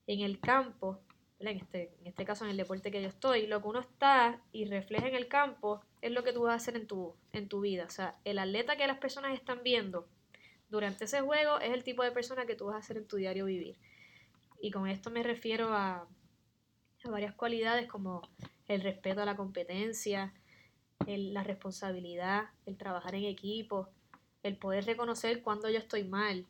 en 0.07 0.21
el 0.21 0.41
campo, 0.41 1.01
en 1.39 1.49
este, 1.49 1.93
en 2.01 2.07
este 2.07 2.25
caso 2.25 2.45
en 2.45 2.51
el 2.51 2.57
deporte 2.57 2.91
que 2.91 3.03
yo 3.03 3.09
estoy, 3.09 3.47
lo 3.47 3.61
que 3.61 3.69
uno 3.69 3.81
está 3.81 4.41
y 4.53 4.67
refleja 4.67 5.09
en 5.09 5.15
el 5.15 5.29
campo 5.29 5.81
es 6.01 6.13
lo 6.13 6.23
que 6.23 6.33
tú 6.33 6.43
vas 6.43 6.53
a 6.53 6.57
hacer 6.57 6.77
en 6.77 6.87
tu, 6.87 7.15
en 7.33 7.49
tu 7.49 7.61
vida. 7.61 7.85
O 7.85 7.91
sea, 7.91 8.17
el 8.25 8.39
atleta 8.39 8.77
que 8.77 8.87
las 8.87 8.99
personas 8.99 9.35
están 9.35 9.63
viendo 9.63 10.07
durante 10.69 11.05
ese 11.05 11.21
juego 11.21 11.59
es 11.61 11.73
el 11.73 11.85
tipo 11.85 12.03
de 12.03 12.13
persona 12.13 12.47
que 12.47 12.55
tú 12.55 12.67
vas 12.67 12.77
a 12.77 12.79
hacer 12.79 12.97
en 12.99 13.07
tu 13.07 13.17
diario 13.17 13.47
vivir. 13.47 13.77
Y 14.61 14.71
con 14.71 14.89
esto 14.89 15.11
me 15.11 15.23
refiero 15.23 15.73
a, 15.73 16.07
a 17.05 17.11
varias 17.11 17.35
cualidades 17.35 17.89
como 17.89 18.23
el 18.67 18.81
respeto 18.83 19.23
a 19.23 19.25
la 19.25 19.37
competencia, 19.37 20.33
la 21.07 21.43
responsabilidad, 21.43 22.51
el 22.67 22.77
trabajar 22.77 23.15
en 23.15 23.25
equipo, 23.25 23.89
el 24.43 24.57
poder 24.57 24.85
reconocer 24.85 25.43
cuando 25.43 25.69
yo 25.71 25.79
estoy 25.79 26.05
mal, 26.05 26.47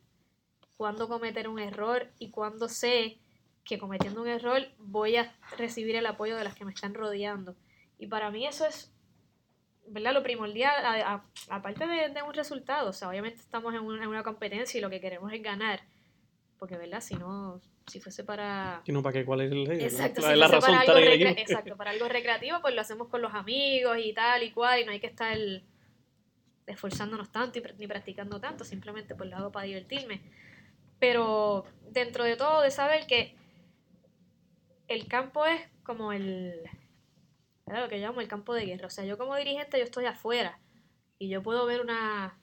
cuando 0.77 1.07
cometer 1.07 1.47
un 1.47 1.59
error 1.59 2.07
y 2.19 2.29
cuando 2.29 2.67
sé 2.67 3.19
que 3.63 3.77
cometiendo 3.77 4.21
un 4.21 4.27
error 4.27 4.67
voy 4.77 5.17
a 5.17 5.35
recibir 5.57 5.95
el 5.95 6.05
apoyo 6.05 6.35
de 6.35 6.43
las 6.43 6.55
que 6.55 6.65
me 6.65 6.71
están 6.71 6.93
rodeando. 6.93 7.55
Y 7.97 8.07
para 8.07 8.31
mí 8.31 8.47
eso 8.47 8.65
es, 8.65 8.91
¿verdad? 9.87 10.13
Lo 10.13 10.23
primordial, 10.23 11.21
aparte 11.49 11.85
de, 11.85 12.23
un 12.23 12.33
resultado, 12.33 12.89
o 12.89 12.93
sea, 12.93 13.09
obviamente 13.09 13.39
estamos 13.39 13.73
en 13.73 13.81
una 13.81 14.23
competencia 14.23 14.77
y 14.77 14.81
lo 14.81 14.89
que 14.89 15.01
queremos 15.01 15.31
es 15.33 15.41
ganar, 15.43 15.81
porque, 16.59 16.77
¿verdad? 16.77 17.01
Si 17.01 17.15
no, 17.15 17.61
si 17.87 18.01
fuese 18.01 18.23
para... 18.23 18.83
no, 18.87 19.01
¿para 19.01 19.13
qué? 19.13 19.25
¿Cuál 19.25 19.41
es 19.41 19.51
el 19.51 19.71
Exacto, 19.81 20.21
la, 20.21 20.47
razón 20.47 20.75
para 20.75 20.81
algo 20.81 20.97
Exacto, 20.97 21.77
para 21.77 21.91
algo 21.91 22.07
recreativo, 22.07 22.59
pues 22.61 22.75
lo 22.75 22.81
hacemos 22.81 23.07
con 23.07 23.21
los 23.21 23.33
amigos 23.33 23.97
y 24.03 24.13
tal 24.13 24.43
y 24.43 24.51
cual, 24.51 24.81
y 24.81 24.85
no 24.85 24.91
hay 24.91 24.99
que 24.99 25.07
estar 25.07 25.37
esforzándonos 26.67 27.31
tanto 27.31 27.59
ni 27.77 27.87
practicando 27.87 28.39
tanto, 28.39 28.63
simplemente 28.63 29.15
pues 29.15 29.29
lo 29.29 29.37
hago 29.37 29.51
para 29.51 29.65
divertirme. 29.65 30.21
Pero 30.99 31.65
dentro 31.89 32.25
de 32.25 32.35
todo, 32.35 32.61
de 32.61 32.71
saber 32.71 33.07
que 33.07 33.35
el 34.87 35.07
campo 35.07 35.45
es 35.45 35.61
como 35.83 36.11
el... 36.11 36.61
lo 37.67 37.87
que 37.87 37.99
llamo 37.99 38.19
el 38.19 38.27
campo 38.27 38.53
de 38.53 38.65
guerra. 38.65 38.87
O 38.87 38.91
sea, 38.91 39.05
yo 39.05 39.17
como 39.17 39.35
dirigente 39.35 39.77
yo 39.77 39.85
estoy 39.85 40.05
afuera 40.05 40.59
y 41.17 41.29
yo 41.29 41.41
puedo 41.41 41.65
ver 41.65 41.79
una, 41.79 42.37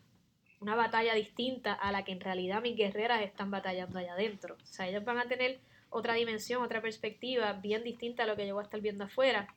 una 0.60 0.74
batalla 0.74 1.14
distinta 1.14 1.72
a 1.74 1.92
la 1.92 2.04
que 2.04 2.12
en 2.12 2.20
realidad 2.20 2.62
mis 2.62 2.76
guerreras 2.76 3.22
están 3.22 3.50
batallando 3.50 3.98
allá 3.98 4.14
adentro. 4.14 4.56
O 4.62 4.66
sea, 4.66 4.88
ellos 4.88 5.04
van 5.04 5.18
a 5.18 5.28
tener 5.28 5.60
otra 5.90 6.14
dimensión, 6.14 6.62
otra 6.62 6.80
perspectiva 6.80 7.52
bien 7.54 7.84
distinta 7.84 8.22
a 8.22 8.26
lo 8.26 8.36
que 8.36 8.46
yo 8.46 8.54
voy 8.54 8.62
a 8.62 8.64
estar 8.64 8.80
viendo 8.80 9.04
afuera. 9.04 9.54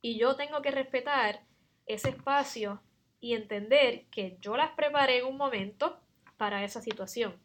Y 0.00 0.18
yo 0.18 0.36
tengo 0.36 0.62
que 0.62 0.70
respetar 0.70 1.40
ese 1.86 2.10
espacio 2.10 2.80
y 3.20 3.34
entender 3.34 4.04
que 4.10 4.36
yo 4.40 4.56
las 4.56 4.70
preparé 4.70 5.18
en 5.18 5.26
un 5.26 5.36
momento 5.36 5.98
para 6.36 6.62
esa 6.64 6.80
situación. 6.80 7.36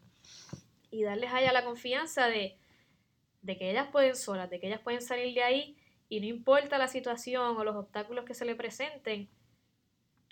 Y 0.90 1.02
darles 1.02 1.32
allá 1.32 1.52
la 1.52 1.64
confianza 1.64 2.28
de, 2.28 2.56
de 3.42 3.56
que 3.58 3.70
ellas 3.70 3.88
pueden 3.90 4.14
solas, 4.14 4.50
de 4.50 4.60
que 4.60 4.68
ellas 4.68 4.80
pueden 4.80 5.02
salir 5.02 5.34
de 5.34 5.42
ahí 5.42 5.76
y 6.08 6.20
no 6.20 6.26
importa 6.26 6.78
la 6.78 6.86
situación 6.86 7.56
o 7.56 7.64
los 7.64 7.74
obstáculos 7.74 8.24
que 8.24 8.34
se 8.34 8.44
le 8.44 8.54
presenten, 8.54 9.28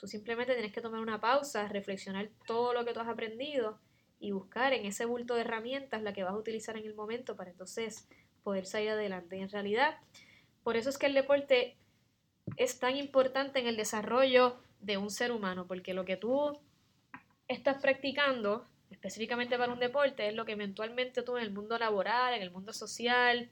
tú 0.02 0.08
simplemente 0.08 0.54
tienes 0.54 0.72
que 0.72 0.80
tomar 0.80 1.00
una 1.00 1.20
pausa, 1.20 1.68
reflexionar 1.68 2.28
todo 2.44 2.72
lo 2.72 2.84
que 2.84 2.92
tú 2.92 2.98
has 2.98 3.08
aprendido 3.08 3.78
y 4.18 4.32
buscar 4.32 4.72
en 4.72 4.84
ese 4.84 5.04
bulto 5.04 5.36
de 5.36 5.42
herramientas 5.42 6.02
la 6.02 6.12
que 6.12 6.24
vas 6.24 6.32
a 6.32 6.36
utilizar 6.36 6.76
en 6.76 6.84
el 6.86 6.96
momento 6.96 7.36
para 7.36 7.50
entonces 7.50 8.08
poder 8.42 8.66
salir 8.66 8.90
adelante. 8.90 9.36
Y 9.36 9.42
en 9.42 9.48
realidad, 9.48 9.96
por 10.64 10.76
eso 10.76 10.90
es 10.90 10.98
que 10.98 11.06
el 11.06 11.14
deporte 11.14 11.76
es 12.56 12.80
tan 12.80 12.96
importante 12.96 13.60
en 13.60 13.68
el 13.68 13.76
desarrollo 13.76 14.56
de 14.80 14.96
un 14.96 15.08
ser 15.08 15.30
humano, 15.30 15.68
porque 15.68 15.94
lo 15.94 16.04
que 16.04 16.16
tú 16.16 16.58
estás 17.46 17.80
practicando 17.80 18.66
específicamente 18.90 19.56
para 19.56 19.72
un 19.72 19.78
deporte 19.78 20.26
es 20.26 20.34
lo 20.34 20.44
que 20.44 20.52
eventualmente 20.52 21.22
tú 21.22 21.36
en 21.36 21.44
el 21.44 21.52
mundo 21.52 21.78
laboral, 21.78 22.34
en 22.34 22.42
el 22.42 22.50
mundo 22.50 22.72
social, 22.72 23.48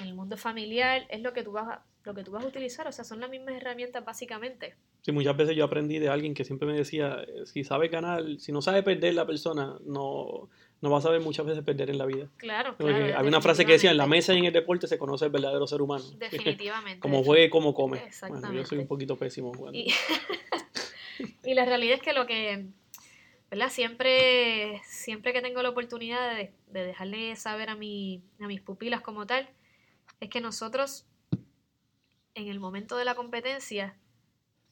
en 0.00 0.06
el 0.06 0.12
mundo 0.12 0.36
familiar, 0.36 1.06
es 1.08 1.22
lo 1.22 1.32
que 1.32 1.44
tú 1.44 1.52
vas 1.52 1.66
a, 1.66 1.84
lo 2.04 2.14
que 2.14 2.24
tú 2.24 2.32
vas 2.32 2.44
a 2.44 2.48
utilizar, 2.48 2.86
o 2.86 2.92
sea, 2.92 3.04
son 3.04 3.20
las 3.20 3.30
mismas 3.30 3.54
herramientas 3.54 4.04
básicamente. 4.04 4.76
Sí, 5.02 5.12
muchas 5.12 5.36
veces 5.36 5.56
yo 5.56 5.64
aprendí 5.64 5.98
de 5.98 6.08
alguien 6.08 6.34
que 6.34 6.44
siempre 6.44 6.66
me 6.66 6.74
decía, 6.74 7.24
si 7.44 7.64
sabe 7.64 7.88
ganar, 7.88 8.24
si 8.38 8.52
no 8.52 8.60
sabe 8.60 8.82
perder 8.82 9.14
la 9.14 9.26
persona, 9.26 9.78
no, 9.86 10.48
no 10.80 10.90
va 10.90 10.98
a 10.98 11.00
saber 11.00 11.20
muchas 11.20 11.46
veces 11.46 11.64
perder 11.64 11.90
en 11.90 11.98
la 11.98 12.06
vida. 12.06 12.28
Claro, 12.36 12.74
Porque 12.76 12.92
claro. 12.92 13.18
había 13.18 13.28
una 13.28 13.40
frase 13.40 13.64
que 13.64 13.72
decía, 13.72 13.90
en 13.90 13.96
la 13.96 14.06
mesa 14.06 14.34
y 14.34 14.38
en 14.38 14.44
el 14.46 14.52
deporte 14.52 14.86
se 14.86 14.98
conoce 14.98 15.26
el 15.26 15.30
verdadero 15.30 15.66
ser 15.66 15.82
humano. 15.82 16.04
Definitivamente. 16.18 17.00
como 17.00 17.22
juegue, 17.22 17.48
como 17.50 17.74
come. 17.74 17.98
Bueno, 17.98 18.04
yo 18.04 18.08
Exactamente. 18.08 18.66
soy 18.66 18.78
un 18.78 18.86
poquito 18.86 19.16
pésimo 19.16 19.52
jugando. 19.54 19.78
Y, 19.78 19.92
y 21.44 21.54
la 21.54 21.64
realidad 21.64 21.96
es 21.96 22.02
que 22.02 22.12
lo 22.12 22.26
que, 22.26 22.66
¿verdad? 23.50 23.70
Siempre, 23.70 24.80
siempre 24.84 25.32
que 25.32 25.40
tengo 25.40 25.62
la 25.62 25.70
oportunidad 25.70 26.34
de, 26.36 26.52
de 26.68 26.84
dejarle 26.84 27.34
saber 27.36 27.70
a, 27.70 27.76
mi, 27.76 28.22
a 28.40 28.46
mis 28.46 28.60
pupilas 28.60 29.00
como 29.00 29.26
tal, 29.26 29.48
es 30.20 30.28
que 30.28 30.40
nosotros, 30.40 31.06
en 32.34 32.48
el 32.48 32.60
momento 32.60 32.96
de 32.96 33.04
la 33.04 33.14
competencia, 33.14 33.96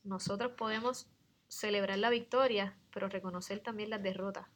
nosotros 0.07 0.53
podemos 0.53 1.09
celebrar 1.49 1.99
la 1.99 2.11
victoria, 2.11 2.77
pero 2.93 3.09
reconocer 3.09 3.61
también 3.61 3.91
las 3.91 4.03
derrotas, 4.03 4.47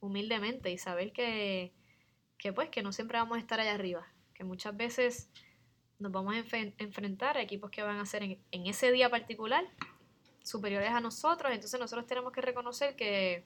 humildemente, 0.00 0.70
y 0.70 0.78
saber 0.78 1.12
que, 1.12 1.72
que 2.38 2.52
pues, 2.52 2.70
que 2.70 2.82
no 2.82 2.92
siempre 2.92 3.18
vamos 3.18 3.36
a 3.36 3.40
estar 3.40 3.60
allá 3.60 3.74
arriba, 3.74 4.06
que 4.34 4.44
muchas 4.44 4.76
veces 4.76 5.30
nos 5.98 6.12
vamos 6.12 6.34
a 6.34 6.38
enfrentar 6.78 7.36
a 7.36 7.42
equipos 7.42 7.70
que 7.70 7.82
van 7.82 7.98
a 7.98 8.06
ser 8.06 8.22
en, 8.22 8.42
en 8.50 8.66
ese 8.66 8.90
día 8.90 9.10
particular 9.10 9.64
superiores 10.42 10.90
a 10.90 11.00
nosotros, 11.00 11.52
entonces 11.52 11.78
nosotros 11.78 12.06
tenemos 12.06 12.32
que 12.32 12.40
reconocer 12.40 12.96
que, 12.96 13.44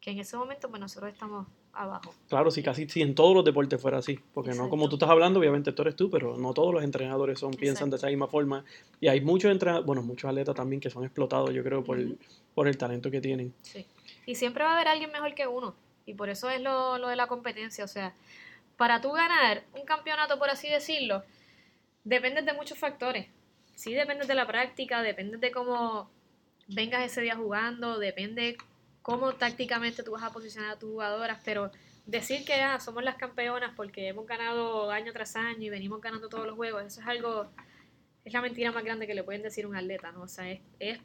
que 0.00 0.10
en 0.10 0.18
ese 0.18 0.36
momento 0.36 0.70
pues 0.70 0.80
nosotros 0.80 1.12
estamos 1.12 1.46
abajo. 1.72 2.14
Claro, 2.28 2.50
si 2.50 2.62
casi 2.62 2.88
si 2.88 3.02
en 3.02 3.14
todos 3.14 3.34
los 3.34 3.44
deportes 3.44 3.80
fuera 3.80 3.98
así, 3.98 4.18
porque 4.34 4.52
no 4.52 4.68
como 4.68 4.88
tú 4.88 4.96
estás 4.96 5.10
hablando, 5.10 5.40
obviamente 5.40 5.72
tú 5.72 5.82
eres 5.82 5.96
tú, 5.96 6.10
pero 6.10 6.36
no 6.36 6.52
todos 6.52 6.74
los 6.74 6.82
entrenadores 6.82 7.38
son 7.38 7.52
piensan 7.52 7.90
de 7.90 7.96
esa 7.96 8.08
misma 8.08 8.26
forma 8.26 8.64
y 9.00 9.08
hay 9.08 9.20
muchos 9.20 9.50
entrenadores, 9.50 9.86
bueno, 9.86 10.02
muchos 10.02 10.28
atletas 10.28 10.54
también 10.54 10.80
que 10.80 10.90
son 10.90 11.04
explotados, 11.04 11.52
yo 11.52 11.62
creo, 11.62 11.84
por, 11.84 11.98
el, 11.98 12.18
por 12.54 12.68
el 12.68 12.76
talento 12.76 13.10
que 13.10 13.20
tienen. 13.20 13.54
Sí. 13.62 13.86
Y 14.26 14.34
siempre 14.34 14.64
va 14.64 14.70
a 14.70 14.74
haber 14.74 14.88
alguien 14.88 15.10
mejor 15.10 15.34
que 15.34 15.46
uno. 15.46 15.74
Y 16.06 16.14
por 16.14 16.28
eso 16.28 16.50
es 16.50 16.60
lo, 16.60 16.98
lo 16.98 17.08
de 17.08 17.16
la 17.16 17.26
competencia. 17.26 17.84
O 17.84 17.88
sea, 17.88 18.14
para 18.76 19.00
tú 19.00 19.12
ganar 19.12 19.64
un 19.74 19.84
campeonato, 19.84 20.38
por 20.38 20.50
así 20.50 20.68
decirlo, 20.68 21.22
dependes 22.04 22.44
de 22.46 22.52
muchos 22.52 22.78
factores. 22.78 23.26
Sí, 23.74 23.94
dependes 23.94 24.28
de 24.28 24.34
la 24.34 24.46
práctica, 24.46 25.02
dependes 25.02 25.40
de 25.40 25.50
cómo 25.50 26.10
vengas 26.68 27.04
ese 27.04 27.20
día 27.22 27.36
jugando, 27.36 27.98
depende 27.98 28.56
cómo 29.10 29.34
tácticamente 29.34 30.04
tú 30.04 30.12
vas 30.12 30.22
a 30.22 30.30
posicionar 30.30 30.70
a 30.70 30.78
tus 30.78 30.88
jugadoras, 30.90 31.40
pero 31.44 31.72
decir 32.06 32.44
que 32.44 32.54
ah, 32.54 32.78
somos 32.78 33.02
las 33.02 33.16
campeonas 33.16 33.72
porque 33.74 34.06
hemos 34.06 34.24
ganado 34.24 34.90
año 34.92 35.12
tras 35.12 35.34
año 35.34 35.62
y 35.62 35.68
venimos 35.68 36.00
ganando 36.00 36.28
todos 36.28 36.46
los 36.46 36.54
juegos, 36.54 36.84
eso 36.84 37.00
es 37.00 37.06
algo, 37.08 37.50
es 38.24 38.32
la 38.32 38.40
mentira 38.40 38.70
más 38.70 38.84
grande 38.84 39.08
que 39.08 39.14
le 39.14 39.24
pueden 39.24 39.42
decir 39.42 39.64
a 39.64 39.68
un 39.68 39.74
atleta, 39.76 40.12
¿no? 40.12 40.22
O 40.22 40.28
sea, 40.28 40.48
es, 40.48 40.60
es 40.78 41.00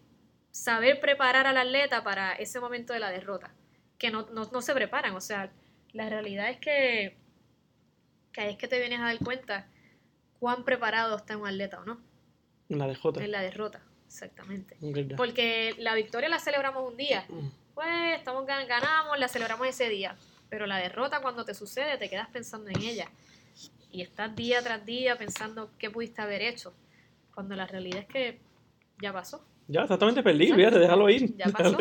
saber 0.52 1.00
preparar 1.00 1.48
al 1.48 1.58
atleta 1.58 2.04
para 2.04 2.34
ese 2.34 2.60
momento 2.60 2.94
de 2.94 3.00
la 3.00 3.10
derrota, 3.10 3.56
que 3.98 4.12
no, 4.12 4.28
no, 4.32 4.46
no 4.52 4.62
se 4.62 4.74
preparan, 4.76 5.16
o 5.16 5.22
sea, 5.22 5.52
la 5.92 6.08
realidad 6.08 6.50
es 6.52 6.60
que, 6.60 7.18
que 8.32 8.42
ahí 8.42 8.52
es 8.52 8.58
que 8.58 8.68
te 8.68 8.80
vienes 8.80 9.00
a 9.00 9.06
dar 9.06 9.18
cuenta 9.18 9.68
cuán 10.40 10.64
preparado 10.64 11.16
está 11.18 11.38
un 11.38 11.48
atleta 11.48 11.80
o 11.80 11.86
no, 11.86 12.00
En 12.70 12.78
la 12.78 12.88
DJ. 12.88 13.24
en 13.24 13.32
la 13.32 13.42
derrota, 13.42 13.82
exactamente. 14.06 14.78
Porque 15.18 15.74
la 15.80 15.96
victoria 15.96 16.30
la 16.30 16.38
celebramos 16.40 16.88
un 16.88 16.98
día, 16.98 17.26
Mm. 17.30 17.65
Pues 17.76 18.18
estamos 18.18 18.46
gan- 18.48 18.66
ganamos, 18.68 19.20
la 19.20 19.28
celebramos 19.28 19.68
ese 19.68 19.90
día, 19.90 20.16
pero 20.50 20.66
la 20.66 20.78
derrota 20.78 21.22
cuando 21.22 21.46
te 21.46 21.54
sucede 21.54 21.98
te 21.98 22.10
quedas 22.10 22.30
pensando 22.30 22.72
en 22.72 22.82
ella. 22.82 23.10
Y 23.92 24.02
estás 24.02 24.36
día 24.36 24.62
tras 24.64 24.84
día 24.86 25.18
pensando 25.18 25.70
qué 25.78 25.90
pudiste 25.92 26.22
haber 26.22 26.42
hecho, 26.42 26.74
cuando 27.34 27.56
la 27.56 27.68
realidad 27.68 28.00
es 28.00 28.08
que 28.08 28.40
ya 29.06 29.14
pasó. 29.14 29.42
Ya, 29.68 29.82
exactamente, 29.82 30.22
perdí, 30.22 30.52
fíjate, 30.52 30.78
déjalo 30.78 31.10
ir. 31.10 31.36
Ya 31.38 31.46
pasó. 31.52 31.78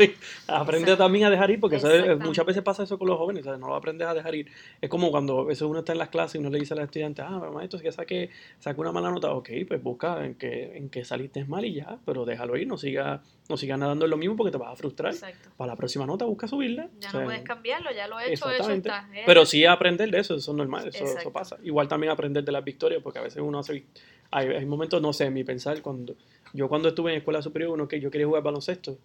Aprende 0.49 0.97
también 0.97 1.27
a 1.27 1.31
dejar 1.31 1.51
ir, 1.51 1.61
porque 1.61 1.79
muchas 2.21 2.47
veces 2.47 2.63
pasa 2.63 2.83
eso 2.83 2.99
con 2.99 3.09
los 3.09 3.19
jóvenes, 3.19 3.45
¿sabes? 3.45 3.61
no 3.61 3.69
lo 3.69 3.75
aprendes 3.75 4.07
a 4.07 4.15
dejar 4.15 4.35
ir. 4.35 4.51
Es 4.81 4.89
como 4.89 5.11
cuando 5.11 5.41
a 5.41 5.45
veces 5.45 5.63
uno 5.63 5.81
está 5.81 5.93
en 5.93 5.99
las 5.99 6.09
clases 6.09 6.37
y 6.37 6.39
uno 6.39 6.51
le 6.51 6.59
dice 6.59 6.73
a 6.73 6.77
los 6.77 6.85
estudiantes, 6.87 7.25
ah, 7.27 7.51
maestro, 7.53 7.79
si 7.79 7.85
que 7.85 7.93
saque, 7.93 8.31
saque 8.59 8.81
una 8.81 8.93
mala 8.93 9.11
nota, 9.11 9.33
ok, 9.33 9.51
pues 9.69 9.83
busca 9.83 10.25
en 10.25 10.35
que, 10.37 10.77
en 10.77 10.89
que 10.89 11.05
saliste 11.05 11.45
mal 11.45 11.65
y 11.65 11.75
ya, 11.75 11.99
pero 12.07 12.25
déjalo 12.25 12.57
ir, 12.57 12.67
no 12.67 12.79
siga, 12.79 13.23
no 13.51 13.57
siga 13.59 13.77
nadando 13.77 14.07
en 14.07 14.11
lo 14.11 14.17
mismo 14.17 14.37
porque 14.37 14.51
te 14.51 14.59
vas 14.59 14.73
a 14.73 14.77
frustrar. 14.77 15.13
Exacto. 15.13 15.51
Para 15.57 15.73
la 15.73 15.77
próxima 15.77 16.07
nota 16.07 16.25
busca 16.25 16.49
subirla. 16.49 16.89
Ya 17.01 17.09
o 17.09 17.11
sea, 17.11 17.21
no 17.21 17.27
puedes 17.27 17.43
cambiarlo, 17.43 17.91
ya 17.93 18.09
lo 18.09 18.19
he 18.19 18.33
hecho, 18.33 18.51
hecho 18.51 18.71
está. 18.71 19.09
Eh, 19.15 19.25
Pero 19.27 19.45
sí 19.45 19.65
aprender 19.67 20.11
de 20.11 20.21
eso, 20.21 20.37
eso 20.37 20.51
es 20.53 20.57
normal, 20.57 20.89
eso, 20.89 21.33
pasa. 21.33 21.59
Igual 21.63 21.87
también 21.87 22.13
aprender 22.13 22.45
de 22.45 22.53
las 22.53 22.65
victorias, 22.65 23.03
porque 23.03 23.19
a 23.19 23.23
veces 23.23 23.43
uno 23.43 23.59
hace... 23.59 23.85
Hay, 24.31 24.49
hay 24.49 24.67
momentos, 24.67 25.01
no 25.01 25.13
sé, 25.13 25.27
en 25.27 25.35
mi 25.35 25.45
pensar, 25.45 25.81
cuando 25.81 26.17
yo 26.55 26.69
cuando 26.69 26.88
estuve 26.88 27.11
en 27.12 27.19
escuela 27.19 27.43
superior, 27.43 27.71
uno 27.73 27.87
que 27.87 28.01
yo 28.01 28.11
quería 28.11 28.27
jugar 28.27 28.43
baloncesto 28.43 28.97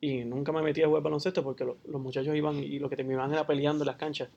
y 0.00 0.24
nunca 0.24 0.52
me 0.52 0.62
metí 0.62 0.80
a 0.82 0.86
jugar 0.86 1.02
baloncesto 1.02 1.42
porque 1.42 1.64
lo- 1.64 1.78
los 1.88 2.00
muchachos 2.00 2.36
iban 2.36 2.56
y 2.62 2.78
lo 2.78 2.88
que 2.88 2.94
terminaban 2.94 3.32
era 3.32 3.44
peleando 3.44 3.82
en 3.82 3.86
las 3.88 3.96
canchas 3.96 4.28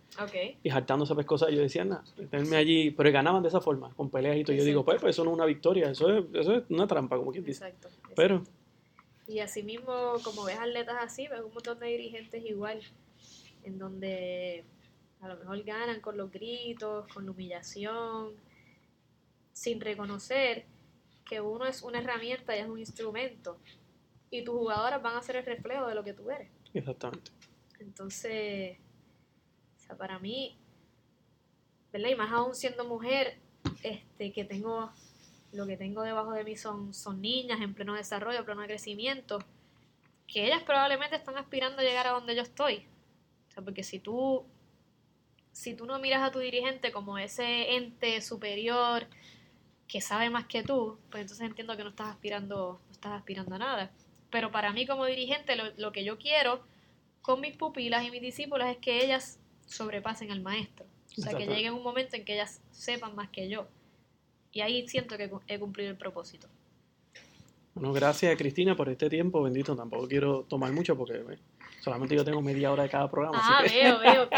y 0.63 0.69
jartándose 0.71 1.13
pues 1.13 1.27
cosas. 1.27 1.51
Y 1.51 1.55
yo 1.55 1.62
decía, 1.62 1.86
nada, 1.86 2.03
meterme 2.17 2.55
allí, 2.57 2.89
pero 2.89 3.12
ganaban 3.12 3.43
de 3.43 3.49
esa 3.49 3.62
forma, 3.62 3.93
con 3.93 4.10
peleas 4.10 4.38
y 4.38 4.43
todo. 4.43 4.55
Yo 4.55 4.63
digo, 4.63 4.84
pues, 4.84 4.99
pues 4.99 5.12
eso 5.15 5.23
no 5.23 5.29
es 5.29 5.36
una 5.36 5.45
victoria, 5.45 5.91
eso 5.91 6.10
es, 6.17 6.25
eso 6.34 6.55
es 6.55 6.63
una 6.69 6.88
trampa, 6.88 7.15
como 7.17 7.31
quien 7.31 7.43
dice. 7.43 7.63
exacto. 7.65 7.89
exacto. 7.89 8.13
Pero, 8.15 8.43
Y 9.27 9.38
así 9.39 9.62
mismo, 9.62 10.15
como 10.23 10.43
ves 10.45 10.57
atletas 10.57 10.95
así, 10.99 11.27
ves 11.27 11.41
un 11.45 11.53
montón 11.53 11.77
de 11.79 11.88
dirigentes 11.88 12.43
igual, 12.43 12.79
en 13.63 13.77
donde 13.77 14.63
a 15.21 15.27
lo 15.27 15.36
mejor 15.38 15.62
ganan 15.63 16.01
con 16.01 16.17
los 16.17 16.31
gritos, 16.31 17.05
con 17.13 17.25
la 17.25 17.31
humillación, 17.31 18.31
sin 19.53 19.79
reconocer 19.79 20.65
que 21.31 21.39
uno 21.39 21.65
es 21.65 21.81
una 21.81 21.99
herramienta 21.99 22.57
y 22.57 22.59
es 22.59 22.67
un 22.67 22.77
instrumento. 22.77 23.57
Y 24.29 24.43
tus 24.43 24.53
jugadoras 24.53 25.01
van 25.01 25.15
a 25.15 25.21
ser 25.21 25.37
el 25.37 25.45
reflejo 25.45 25.87
de 25.87 25.95
lo 25.95 26.03
que 26.03 26.11
tú 26.11 26.29
eres. 26.29 26.49
exactamente. 26.73 27.31
Entonces, 27.79 28.77
o 29.77 29.79
sea, 29.79 29.95
para 29.95 30.19
mí, 30.19 30.57
¿verdad? 31.93 32.09
Y 32.09 32.15
más 32.15 32.33
aún 32.33 32.53
siendo 32.53 32.83
mujer, 32.83 33.37
este, 33.81 34.33
que 34.33 34.43
tengo, 34.43 34.91
lo 35.53 35.65
que 35.65 35.77
tengo 35.77 36.01
debajo 36.03 36.33
de 36.33 36.43
mí 36.43 36.57
son, 36.57 36.93
son 36.93 37.21
niñas 37.21 37.61
en 37.61 37.73
pleno 37.75 37.93
desarrollo, 37.93 38.39
en 38.39 38.45
pleno 38.45 38.63
crecimiento, 38.63 39.39
que 40.27 40.47
ellas 40.47 40.63
probablemente 40.63 41.15
están 41.15 41.37
aspirando 41.37 41.79
a 41.79 41.85
llegar 41.85 42.07
a 42.07 42.11
donde 42.11 42.35
yo 42.35 42.41
estoy. 42.41 42.87
O 43.47 43.51
sea, 43.51 43.63
porque 43.63 43.83
si 43.83 43.99
tú, 43.99 44.43
si 45.53 45.75
tú 45.75 45.85
no 45.85 45.97
miras 45.97 46.23
a 46.23 46.31
tu 46.31 46.39
dirigente 46.39 46.91
como 46.91 47.17
ese 47.17 47.77
ente 47.77 48.19
superior 48.19 49.07
que 49.91 49.99
sabe 49.99 50.30
más 50.30 50.45
que 50.45 50.63
tú, 50.63 50.97
pues 51.10 51.23
entonces 51.23 51.45
entiendo 51.45 51.75
que 51.75 51.84
no 51.84 51.89
estás 51.89 52.08
aspirando, 52.08 52.80
no 52.88 52.91
estás 52.93 53.12
aspirando 53.12 53.56
a 53.56 53.58
nada. 53.58 53.91
Pero 54.30 54.49
para 54.49 54.71
mí 54.71 54.88
como 54.88 55.06
dirigente, 55.06 55.58
lo, 55.58 55.65
lo 55.75 55.91
que 55.91 56.06
yo 56.06 56.17
quiero 56.17 56.62
con 57.21 57.41
mis 57.41 57.58
pupilas 57.58 58.06
y 58.06 58.10
mis 58.10 58.21
discípulas 58.21 58.69
es 58.69 58.77
que 58.77 59.04
ellas 59.04 59.38
sobrepasen 59.65 60.32
al 60.32 60.39
maestro. 60.39 60.86
O 61.17 61.21
sea, 61.21 61.38
que 61.38 61.45
llegue 61.45 61.71
un 61.71 61.84
momento 61.84 62.15
en 62.15 62.23
que 62.23 62.36
ellas 62.36 62.62
sepan 62.71 63.15
más 63.15 63.30
que 63.32 63.49
yo. 63.49 63.67
Y 64.54 64.62
ahí 64.62 64.88
siento 64.88 65.17
que 65.17 65.30
he 65.47 65.60
cumplido 65.60 65.89
el 65.91 65.97
propósito. 65.97 66.47
Bueno, 67.73 67.91
gracias 67.91 68.38
Cristina 68.38 68.77
por 68.77 68.88
este 68.88 69.10
tiempo, 69.10 69.43
bendito. 69.43 69.75
Tampoco 69.75 70.08
quiero 70.08 70.43
tomar 70.43 70.71
mucho 70.71 70.95
porque 70.95 71.15
eh, 71.15 71.38
solamente 71.81 72.15
yo 72.15 72.23
tengo 72.23 72.41
media 72.41 72.71
hora 72.71 72.83
de 72.83 72.89
cada 72.89 73.09
programa. 73.11 73.37
Ah, 73.41 73.59
así 73.65 73.73
que 73.73 73.83
veo, 73.83 73.99
veo, 73.99 74.23
ok. 74.23 74.31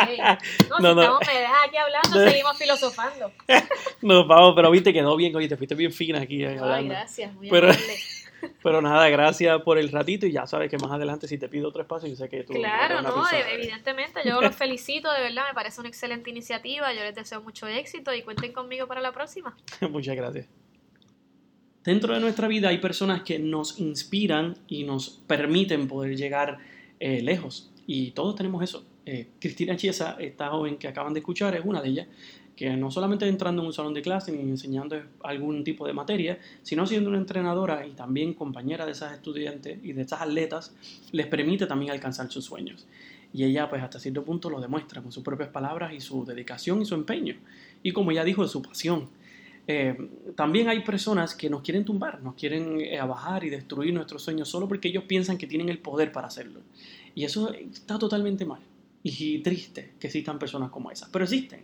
No, 0.69 0.79
No, 0.79 0.89
si 0.89 0.95
no. 0.95 1.01
estamos, 1.01 1.19
me 1.27 1.39
dejas 1.39 1.57
aquí 1.67 1.77
hablando, 1.77 2.29
seguimos 2.31 2.57
filosofando. 2.57 3.31
nos 4.01 4.27
vamos, 4.27 4.53
pero 4.55 4.71
viste, 4.71 4.91
quedó 4.91 5.15
bien, 5.15 5.35
oye, 5.35 5.47
te 5.47 5.57
fuiste 5.57 5.75
bien 5.75 5.91
fina 5.93 6.21
aquí 6.21 6.43
eh, 6.43 6.57
Ay, 6.61 6.87
gracias, 6.87 7.31
muy 7.35 7.49
Pero- 7.49 7.67
amable. 7.67 7.93
Pero 8.61 8.81
nada, 8.81 9.07
gracias 9.07 9.61
por 9.61 9.77
el 9.77 9.89
ratito 9.89 10.25
y 10.25 10.33
ya 10.33 10.45
sabes 10.45 10.69
que 10.69 10.77
más 10.77 10.91
adelante 10.91 11.29
si 11.29 11.37
te 11.37 11.47
pido 11.47 11.69
otro 11.69 11.81
espacio, 11.81 12.09
yo 12.09 12.15
sé 12.17 12.27
que 12.27 12.43
tú... 12.43 12.51
Claro, 12.51 13.01
no, 13.01 13.25
e- 13.31 13.53
evidentemente, 13.55 14.19
yo 14.25 14.41
los 14.41 14.53
felicito, 14.53 15.09
de 15.13 15.21
verdad, 15.21 15.43
me 15.47 15.53
parece 15.53 15.79
una 15.79 15.87
excelente 15.87 16.29
iniciativa, 16.29 16.91
yo 16.93 17.03
les 17.03 17.15
deseo 17.15 17.41
mucho 17.41 17.67
éxito 17.67 18.13
y 18.13 18.21
cuenten 18.21 18.51
conmigo 18.51 18.85
para 18.85 18.99
la 18.99 19.13
próxima. 19.13 19.55
Muchas 19.89 20.17
gracias. 20.17 20.47
Dentro 21.85 22.13
de 22.13 22.19
nuestra 22.19 22.49
vida 22.49 22.67
hay 22.67 22.79
personas 22.79 23.21
que 23.23 23.39
nos 23.39 23.79
inspiran 23.79 24.57
y 24.67 24.83
nos 24.83 25.09
permiten 25.09 25.87
poder 25.87 26.17
llegar 26.17 26.57
eh, 27.03 27.21
lejos. 27.21 27.69
Y 27.85 28.11
todos 28.11 28.33
tenemos 28.33 28.63
eso. 28.63 28.85
Eh, 29.05 29.27
Cristina 29.37 29.75
Chiesa, 29.75 30.15
esta 30.21 30.47
joven 30.47 30.77
que 30.77 30.87
acaban 30.87 31.11
de 31.11 31.19
escuchar, 31.19 31.53
es 31.53 31.65
una 31.65 31.81
de 31.81 31.89
ellas, 31.89 32.07
que 32.55 32.77
no 32.77 32.91
solamente 32.91 33.27
entrando 33.27 33.61
en 33.61 33.65
un 33.65 33.73
salón 33.73 33.93
de 33.93 34.01
clase 34.01 34.31
ni 34.31 34.39
enseñando 34.39 34.95
algún 35.21 35.65
tipo 35.65 35.85
de 35.85 35.91
materia, 35.91 36.39
sino 36.61 36.87
siendo 36.87 37.09
una 37.09 37.19
entrenadora 37.19 37.85
y 37.85 37.91
también 37.91 38.33
compañera 38.33 38.85
de 38.85 38.93
esas 38.93 39.11
estudiantes 39.11 39.79
y 39.83 39.91
de 39.91 40.03
esas 40.03 40.21
atletas, 40.21 40.73
les 41.11 41.27
permite 41.27 41.67
también 41.67 41.91
alcanzar 41.91 42.31
sus 42.31 42.45
sueños. 42.45 42.87
Y 43.33 43.43
ella, 43.43 43.69
pues 43.69 43.83
hasta 43.83 43.99
cierto 43.99 44.23
punto 44.23 44.49
lo 44.49 44.61
demuestra 44.61 45.01
con 45.01 45.11
sus 45.11 45.25
propias 45.25 45.49
palabras 45.49 45.91
y 45.91 45.99
su 45.99 46.23
dedicación 46.23 46.83
y 46.83 46.85
su 46.85 46.95
empeño. 46.95 47.35
Y 47.81 47.91
como 47.91 48.13
ya 48.13 48.23
dijo, 48.23 48.47
su 48.47 48.61
pasión. 48.61 49.09
Eh, 49.65 49.95
también 50.35 50.67
hay 50.67 50.81
personas 50.81 51.35
que 51.35 51.49
nos 51.49 51.61
quieren 51.61 51.85
tumbar, 51.85 52.21
nos 52.21 52.35
quieren 52.35 52.81
eh, 52.81 52.99
abajar 52.99 53.43
y 53.45 53.49
destruir 53.49 53.93
nuestros 53.93 54.21
sueños 54.21 54.49
solo 54.49 54.67
porque 54.67 54.89
ellos 54.89 55.05
piensan 55.05 55.37
que 55.37 55.47
tienen 55.47 55.69
el 55.69 55.79
poder 55.79 56.11
para 56.11 56.27
hacerlo. 56.27 56.61
Y 57.15 57.23
eso 57.23 57.53
está 57.53 57.97
totalmente 57.97 58.45
mal. 58.45 58.61
Y 59.03 59.39
triste 59.39 59.93
que 59.99 60.07
existan 60.07 60.39
personas 60.39 60.69
como 60.69 60.91
esas. 60.91 61.09
Pero 61.09 61.23
existen. 61.23 61.61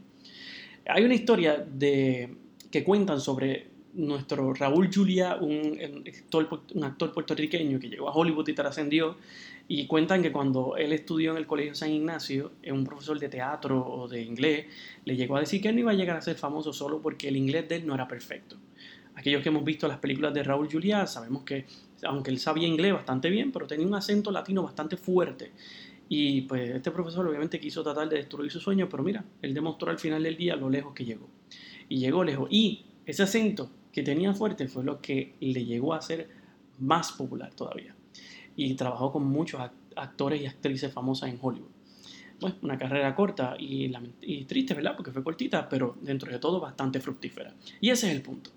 Hay 0.87 1.03
una 1.03 1.13
historia 1.13 1.57
de, 1.57 2.35
que 2.71 2.83
cuentan 2.83 3.19
sobre 3.19 3.67
nuestro 3.93 4.53
Raúl 4.53 4.89
Julia, 4.93 5.35
un, 5.35 6.03
actor, 6.07 6.63
un 6.73 6.83
actor 6.83 7.11
puertorriqueño 7.11 7.79
que 7.79 7.89
llegó 7.89 8.09
a 8.09 8.13
Hollywood 8.13 8.47
y 8.47 8.53
trascendió, 8.53 9.17
y 9.71 9.85
cuentan 9.85 10.23
que 10.23 10.31
cuando 10.31 10.75
él 10.77 10.91
estudió 10.93 11.29
en 11.29 11.37
el 11.37 11.45
Colegio 11.45 11.75
San 11.75 11.91
Ignacio, 11.91 12.53
un 12.71 12.83
profesor 12.83 13.19
de 13.19 13.29
teatro 13.29 13.87
o 13.87 14.07
de 14.07 14.19
inglés 14.23 14.65
le 15.05 15.15
llegó 15.15 15.37
a 15.37 15.41
decir 15.41 15.61
que 15.61 15.69
él 15.69 15.75
no 15.75 15.81
iba 15.81 15.91
a 15.91 15.93
llegar 15.93 16.17
a 16.17 16.21
ser 16.21 16.35
famoso 16.35 16.73
solo 16.73 16.99
porque 17.03 17.27
el 17.27 17.37
inglés 17.37 17.69
de 17.69 17.75
él 17.75 17.85
no 17.85 17.93
era 17.93 18.07
perfecto. 18.07 18.57
Aquellos 19.13 19.43
que 19.43 19.49
hemos 19.49 19.63
visto 19.63 19.87
las 19.87 19.99
películas 19.99 20.33
de 20.33 20.41
Raúl 20.41 20.67
Julia 20.71 21.05
sabemos 21.05 21.43
que, 21.43 21.67
aunque 22.03 22.31
él 22.31 22.39
sabía 22.39 22.67
inglés 22.67 22.93
bastante 22.93 23.29
bien, 23.29 23.51
pero 23.51 23.67
tenía 23.67 23.85
un 23.85 23.93
acento 23.93 24.31
latino 24.31 24.63
bastante 24.63 24.97
fuerte. 24.97 25.51
Y 26.09 26.41
pues 26.41 26.71
este 26.71 26.89
profesor 26.89 27.27
obviamente 27.27 27.59
quiso 27.59 27.83
tratar 27.83 28.09
de 28.09 28.17
destruir 28.17 28.49
su 28.49 28.59
sueño, 28.59 28.89
pero 28.89 29.03
mira, 29.03 29.23
él 29.43 29.53
demostró 29.53 29.91
al 29.91 29.99
final 29.99 30.23
del 30.23 30.35
día 30.35 30.55
lo 30.55 30.71
lejos 30.71 30.95
que 30.95 31.05
llegó. 31.05 31.29
Y 31.87 31.99
llegó 31.99 32.23
lejos. 32.23 32.47
Y 32.49 32.85
ese 33.05 33.21
acento 33.21 33.69
que 33.91 34.01
tenía 34.01 34.33
fuerte 34.33 34.67
fue 34.67 34.83
lo 34.83 34.99
que 34.99 35.35
le 35.39 35.63
llegó 35.63 35.93
a 35.93 36.01
ser 36.01 36.27
más 36.79 37.11
popular 37.11 37.53
todavía. 37.53 37.95
Y 38.55 38.73
trabajó 38.75 39.11
con 39.11 39.25
muchos 39.25 39.61
actores 39.95 40.41
y 40.41 40.45
actrices 40.45 40.91
famosas 40.91 41.29
en 41.29 41.39
Hollywood. 41.41 41.69
Bueno, 42.39 42.55
una 42.61 42.77
carrera 42.77 43.13
corta 43.15 43.55
y, 43.59 43.91
triste, 44.45 44.73
¿verdad? 44.73 44.95
Porque 44.95 45.11
fue 45.11 45.23
cortita, 45.23 45.67
pero 45.67 45.97
dentro 46.01 46.31
de 46.31 46.39
todo 46.39 46.59
bastante 46.59 47.01
fructífera. 47.01 47.53
Y 47.81 47.89
ese 47.89 48.07
es 48.07 48.15
el 48.15 48.21
punto. 48.21 48.51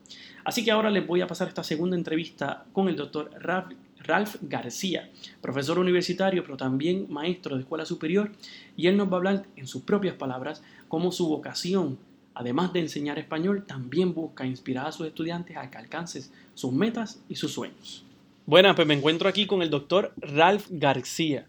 Así 0.45 0.65
que 0.65 0.71
ahora 0.71 0.91
les 0.91 1.05
voy 1.05 1.21
a 1.21 1.27
pasar 1.27 1.49
esta 1.49 1.65
segunda 1.65 1.97
entrevista 1.97 2.65
con 2.73 2.89
el 2.89 2.97
doctor 2.97 3.31
Ralph 3.41 3.73
Ralph 4.05 4.37
García, 4.43 5.11
profesor 5.41 5.79
universitario, 5.79 6.43
pero 6.43 6.57
también 6.57 7.07
maestro 7.09 7.57
de 7.57 7.63
escuela 7.63 7.85
superior, 7.85 8.33
y 8.77 8.87
él 8.87 8.97
nos 8.97 9.09
va 9.09 9.13
a 9.13 9.17
hablar 9.17 9.47
en 9.57 9.67
sus 9.67 9.83
propias 9.83 10.15
palabras 10.15 10.63
cómo 10.89 11.13
su 11.13 11.29
vocación, 11.29 11.99
además 12.35 12.73
de 12.73 12.81
enseñar 12.81 13.19
español, 13.19 13.65
también 13.67 14.15
busca 14.15 14.47
inspirar 14.47 14.87
a 14.87 14.93
sus 14.93 15.07
estudiantes 15.07 15.57
a 15.57 15.71
que 15.71 15.79
alcancen 15.79 16.25
sus 16.55 16.73
metas 16.73 17.23
y 17.29 17.37
sus 17.37 17.53
sueños. 17.53 18.05
Bueno, 18.45 18.75
pues 18.75 18.87
me 18.89 18.95
encuentro 18.95 19.29
aquí 19.29 19.47
con 19.47 19.63
el 19.63 19.71
doctor 19.71 20.13
Ralph 20.17 20.67
García. 20.71 21.49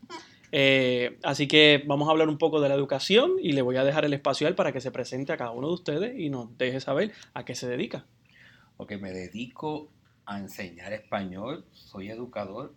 Eh, 0.52 1.18
así 1.24 1.48
que 1.48 1.84
vamos 1.88 2.08
a 2.08 2.12
hablar 2.12 2.30
un 2.30 2.38
poco 2.38 2.62
de 2.62 2.70
la 2.70 2.76
educación 2.76 3.32
y 3.42 3.54
le 3.54 3.64
voy 3.64 3.78
a 3.78 3.84
dejar 3.84 4.06
el 4.06 4.14
espacio 4.14 4.56
para 4.56 4.72
que 4.72 4.82
se 4.82 4.92
presente 4.92 5.34
a 5.34 5.38
cada 5.38 5.50
uno 5.50 5.68
de 5.68 5.74
ustedes 5.74 6.20
y 6.20 6.30
nos 6.30 6.56
deje 6.60 6.80
saber 6.80 7.12
a 7.34 7.44
qué 7.44 7.56
se 7.56 7.68
dedica. 7.68 8.06
Ok, 8.78 8.94
me 9.02 9.12
dedico 9.12 9.90
a 10.26 10.38
enseñar 10.38 10.94
español, 10.94 11.66
soy 11.72 12.10
educador, 12.10 12.76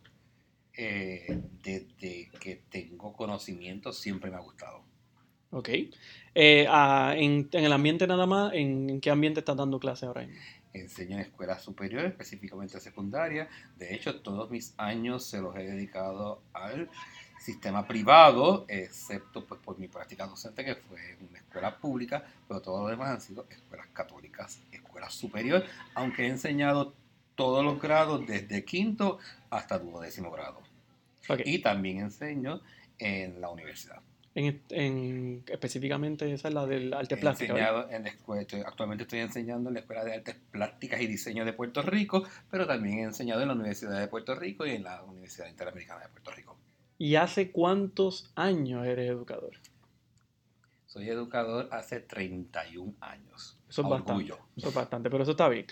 eh, 0.78 1.42
desde 1.62 2.30
que 2.40 2.62
tengo 2.70 3.12
conocimiento 3.12 3.92
siempre 3.92 4.30
me 4.30 4.36
ha 4.36 4.40
gustado. 4.40 4.82
Ok. 5.50 5.68
Eh, 6.34 6.66
ah, 6.68 7.14
en, 7.16 7.48
el 7.52 7.72
ambiente 7.72 8.06
nada 8.06 8.26
más, 8.26 8.52
¿en, 8.54 9.00
qué 9.00 9.10
ambiente 9.10 9.40
estás 9.40 9.56
dando 9.56 9.78
clase 9.78 10.06
ahora 10.06 10.26
mismo? 10.26 10.40
Enseño 10.80 11.16
en 11.16 11.22
escuelas 11.22 11.62
superiores, 11.62 12.12
específicamente 12.12 12.80
secundaria. 12.80 13.48
De 13.76 13.94
hecho, 13.94 14.20
todos 14.20 14.50
mis 14.50 14.74
años 14.76 15.24
se 15.24 15.40
los 15.40 15.56
he 15.56 15.64
dedicado 15.64 16.42
al 16.52 16.90
sistema 17.38 17.86
privado, 17.86 18.64
excepto 18.68 19.46
pues, 19.46 19.60
por 19.60 19.78
mi 19.78 19.88
práctica 19.88 20.26
docente 20.26 20.64
que 20.64 20.74
fue 20.74 21.12
en 21.12 21.28
una 21.28 21.38
escuela 21.38 21.76
pública, 21.78 22.24
pero 22.48 22.60
todos 22.60 22.80
los 22.82 22.90
demás 22.90 23.10
han 23.10 23.20
sido 23.20 23.46
escuelas 23.50 23.86
católicas, 23.92 24.60
escuelas 24.72 25.14
superiores, 25.14 25.68
aunque 25.94 26.24
he 26.24 26.28
enseñado 26.28 26.94
todos 27.34 27.64
los 27.64 27.80
grados 27.80 28.26
desde 28.26 28.64
quinto 28.64 29.18
hasta 29.50 29.78
duodécimo 29.78 30.30
grado. 30.30 30.60
Y 31.44 31.58
también 31.58 31.98
enseño 31.98 32.60
en 32.98 33.40
la 33.40 33.48
universidad. 33.50 34.00
En, 34.38 35.42
específicamente 35.46 36.30
esa 36.30 36.48
es 36.48 36.54
la 36.54 36.66
del 36.66 36.92
arte 36.92 37.16
plástico. 37.16 37.54
actualmente 38.66 39.04
estoy 39.04 39.20
enseñando 39.20 39.70
en 39.70 39.74
la 39.74 39.80
Escuela 39.80 40.04
de 40.04 40.12
Artes 40.12 40.36
Plásticas 40.50 41.00
y 41.00 41.06
Diseño 41.06 41.46
de 41.46 41.54
Puerto 41.54 41.80
Rico, 41.80 42.22
pero 42.50 42.66
también 42.66 42.98
he 42.98 43.02
enseñado 43.04 43.40
en 43.40 43.48
la 43.48 43.54
Universidad 43.54 43.98
de 43.98 44.08
Puerto 44.08 44.34
Rico 44.34 44.66
y 44.66 44.72
en 44.72 44.84
la 44.84 45.02
Universidad 45.04 45.48
Interamericana 45.48 46.02
de 46.02 46.08
Puerto 46.10 46.32
Rico. 46.32 46.58
¿Y 46.98 47.14
hace 47.14 47.50
cuántos 47.50 48.30
años 48.34 48.86
eres 48.86 49.08
educador? 49.08 49.52
Soy 50.84 51.08
educador 51.08 51.70
hace 51.72 52.00
31 52.00 52.92
años. 53.00 53.58
Eso 53.70 53.82
es 53.82 53.88
bastante. 53.88 54.34
Eso 54.56 54.68
es 54.68 54.74
bastante, 54.74 55.08
pero 55.08 55.22
eso 55.22 55.30
está 55.30 55.48
bien. 55.48 55.64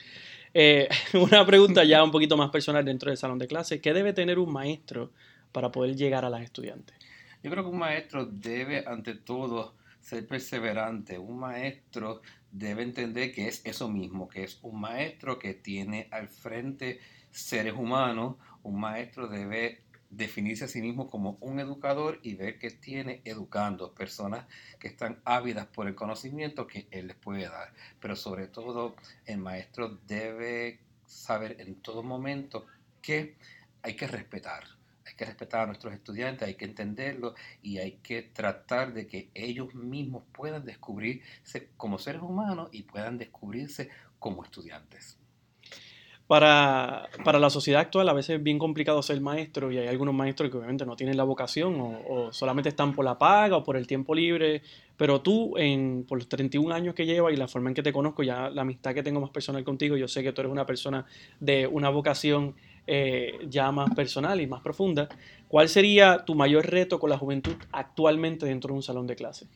Eh, 0.55 0.89
una 1.13 1.45
pregunta 1.45 1.85
ya 1.85 2.03
un 2.03 2.11
poquito 2.11 2.39
más 2.39 2.49
personal 2.49 2.83
dentro 2.83 3.11
del 3.11 3.19
salón 3.19 3.39
de 3.39 3.47
clase. 3.47 3.83
¿Qué 3.83 3.93
debe 3.93 4.15
tener 4.15 4.39
un 4.39 4.51
maestro 4.51 5.13
para 5.53 5.71
poder 5.71 5.95
llegar 5.97 6.25
a 6.25 6.31
las 6.31 6.41
estudiantes? 6.41 6.97
Yo 7.45 7.51
creo 7.51 7.63
que 7.63 7.71
un 7.71 7.79
maestro 7.79 8.25
debe, 8.25 8.85
ante 8.87 9.15
todo, 9.17 9.75
ser 10.01 10.27
perseverante. 10.27 11.19
Un 11.19 11.41
maestro 11.41 12.23
debe 12.51 12.85
entender 12.85 13.35
que 13.35 13.49
es 13.49 13.61
eso 13.67 13.87
mismo, 13.87 14.31
que 14.31 14.45
es 14.45 14.59
un 14.63 14.81
maestro 14.81 15.39
que 15.39 15.53
tiene 15.53 16.09
al 16.11 16.29
frente 16.29 17.01
seres 17.31 17.75
humanos. 17.75 18.37
Un 18.63 18.81
maestro 18.81 19.29
debe 19.29 19.83
definirse 20.09 20.65
a 20.65 20.69
sí 20.69 20.81
mismo 20.81 21.11
como 21.11 21.37
un 21.43 21.61
educador 21.61 22.19
y 22.23 22.35
ver 22.35 22.59
que 22.59 22.71
tiene 22.71 23.21
educando 23.27 23.93
personas 23.93 24.47
que 24.79 24.89
están 24.89 25.21
ávidas 25.27 25.67
por 25.67 25.87
el 25.87 25.95
conocimiento 25.95 26.67
que 26.67 26.89
él 26.91 27.09
les 27.09 27.17
puede 27.17 27.43
dar. 27.43 27.75
Pero 28.01 28.17
sobre 28.17 28.47
todo 28.47 28.97
el 29.27 29.37
maestro 29.37 29.99
debe 30.07 30.81
saber 31.05 31.61
en 31.61 31.75
todo 31.75 32.03
momento 32.03 32.65
que 33.03 33.37
hay 33.83 33.97
que 33.97 34.07
respetar. 34.07 34.65
Hay 35.07 35.15
que 35.15 35.25
respetar 35.25 35.63
a 35.63 35.67
nuestros 35.67 35.93
estudiantes, 35.93 36.49
hay 36.49 36.55
que 36.55 36.65
entenderlo 36.65 37.35
y 37.63 37.79
hay 37.79 37.93
que 38.03 38.23
tratar 38.23 38.95
de 38.95 39.07
que 39.07 39.31
ellos 39.35 39.75
mismos 39.75 40.25
puedan 40.33 40.65
descubrirse 40.65 41.69
como 41.77 41.99
seres 41.99 42.23
humanos 42.23 42.69
y 42.73 42.83
puedan 42.83 43.19
descubrirse 43.19 43.91
como 44.19 44.45
estudiantes. 44.45 45.19
Para, 46.27 47.11
la 47.23 47.51
sociedad 47.51 47.83
actual 47.83 48.09
a 48.09 48.15
veces 48.15 48.37
es 48.37 48.43
bien 48.43 48.59
complicado 48.59 49.03
ser 49.03 49.21
maestro 49.21 49.71
y 49.71 49.77
hay 49.77 49.89
algunos 49.89 50.15
maestros 50.15 50.51
que 50.51 50.57
obviamente 50.57 50.87
no 50.87 50.97
tienen 50.97 51.19
la 51.19 51.25
vocación 51.25 51.77
o, 51.79 52.33
solamente 52.33 52.71
están 52.71 52.95
por 52.95 53.05
la 53.05 53.19
paga 53.19 53.59
o 53.59 53.63
por 53.63 53.77
el 53.77 53.87
tiempo 53.87 54.15
libre, 54.15 54.63
pero 54.97 55.21
tú 55.21 55.59
en, 55.59 56.07
por 56.09 56.17
los 56.17 56.27
31 56.27 56.75
años 56.75 56.95
que 56.95 57.05
llevas 57.05 57.35
y 57.35 57.37
la 57.37 57.47
forma 57.47 57.69
en 57.69 57.75
que 57.75 57.83
te 57.83 57.93
conozco, 57.93 58.23
ya 58.23 58.49
la 58.49 58.63
amistad 58.63 58.95
que 58.95 59.03
tengo 59.03 59.21
más 59.21 59.31
personal 59.31 59.65
contigo, 59.65 59.99
yo 59.99 60.09
sé 60.09 60.23
que 60.23 60.33
tú 60.33 60.41
eres 60.41 60.51
una 60.51 60.65
persona 60.65 61.05
de 61.41 61.67
una 61.67 61.91
vocación 61.91 62.55
eh, 62.87 63.39
ya 63.49 63.71
más 63.73 63.95
personal 63.95 64.41
y 64.41 64.47
más 64.47 64.63
profunda. 64.63 65.09
¿Cuál 65.49 65.69
sería 65.69 66.25
tu 66.25 66.35
mayor 66.35 66.67
reto 66.67 66.99
con 66.99 67.11
la 67.11 67.19
juventud 67.19 67.57
actualmente 67.73 68.47
dentro 68.47 68.69
de 68.69 68.75
un 68.75 68.83
salón 68.83 69.07
de 69.07 69.17
clase? 69.17 69.47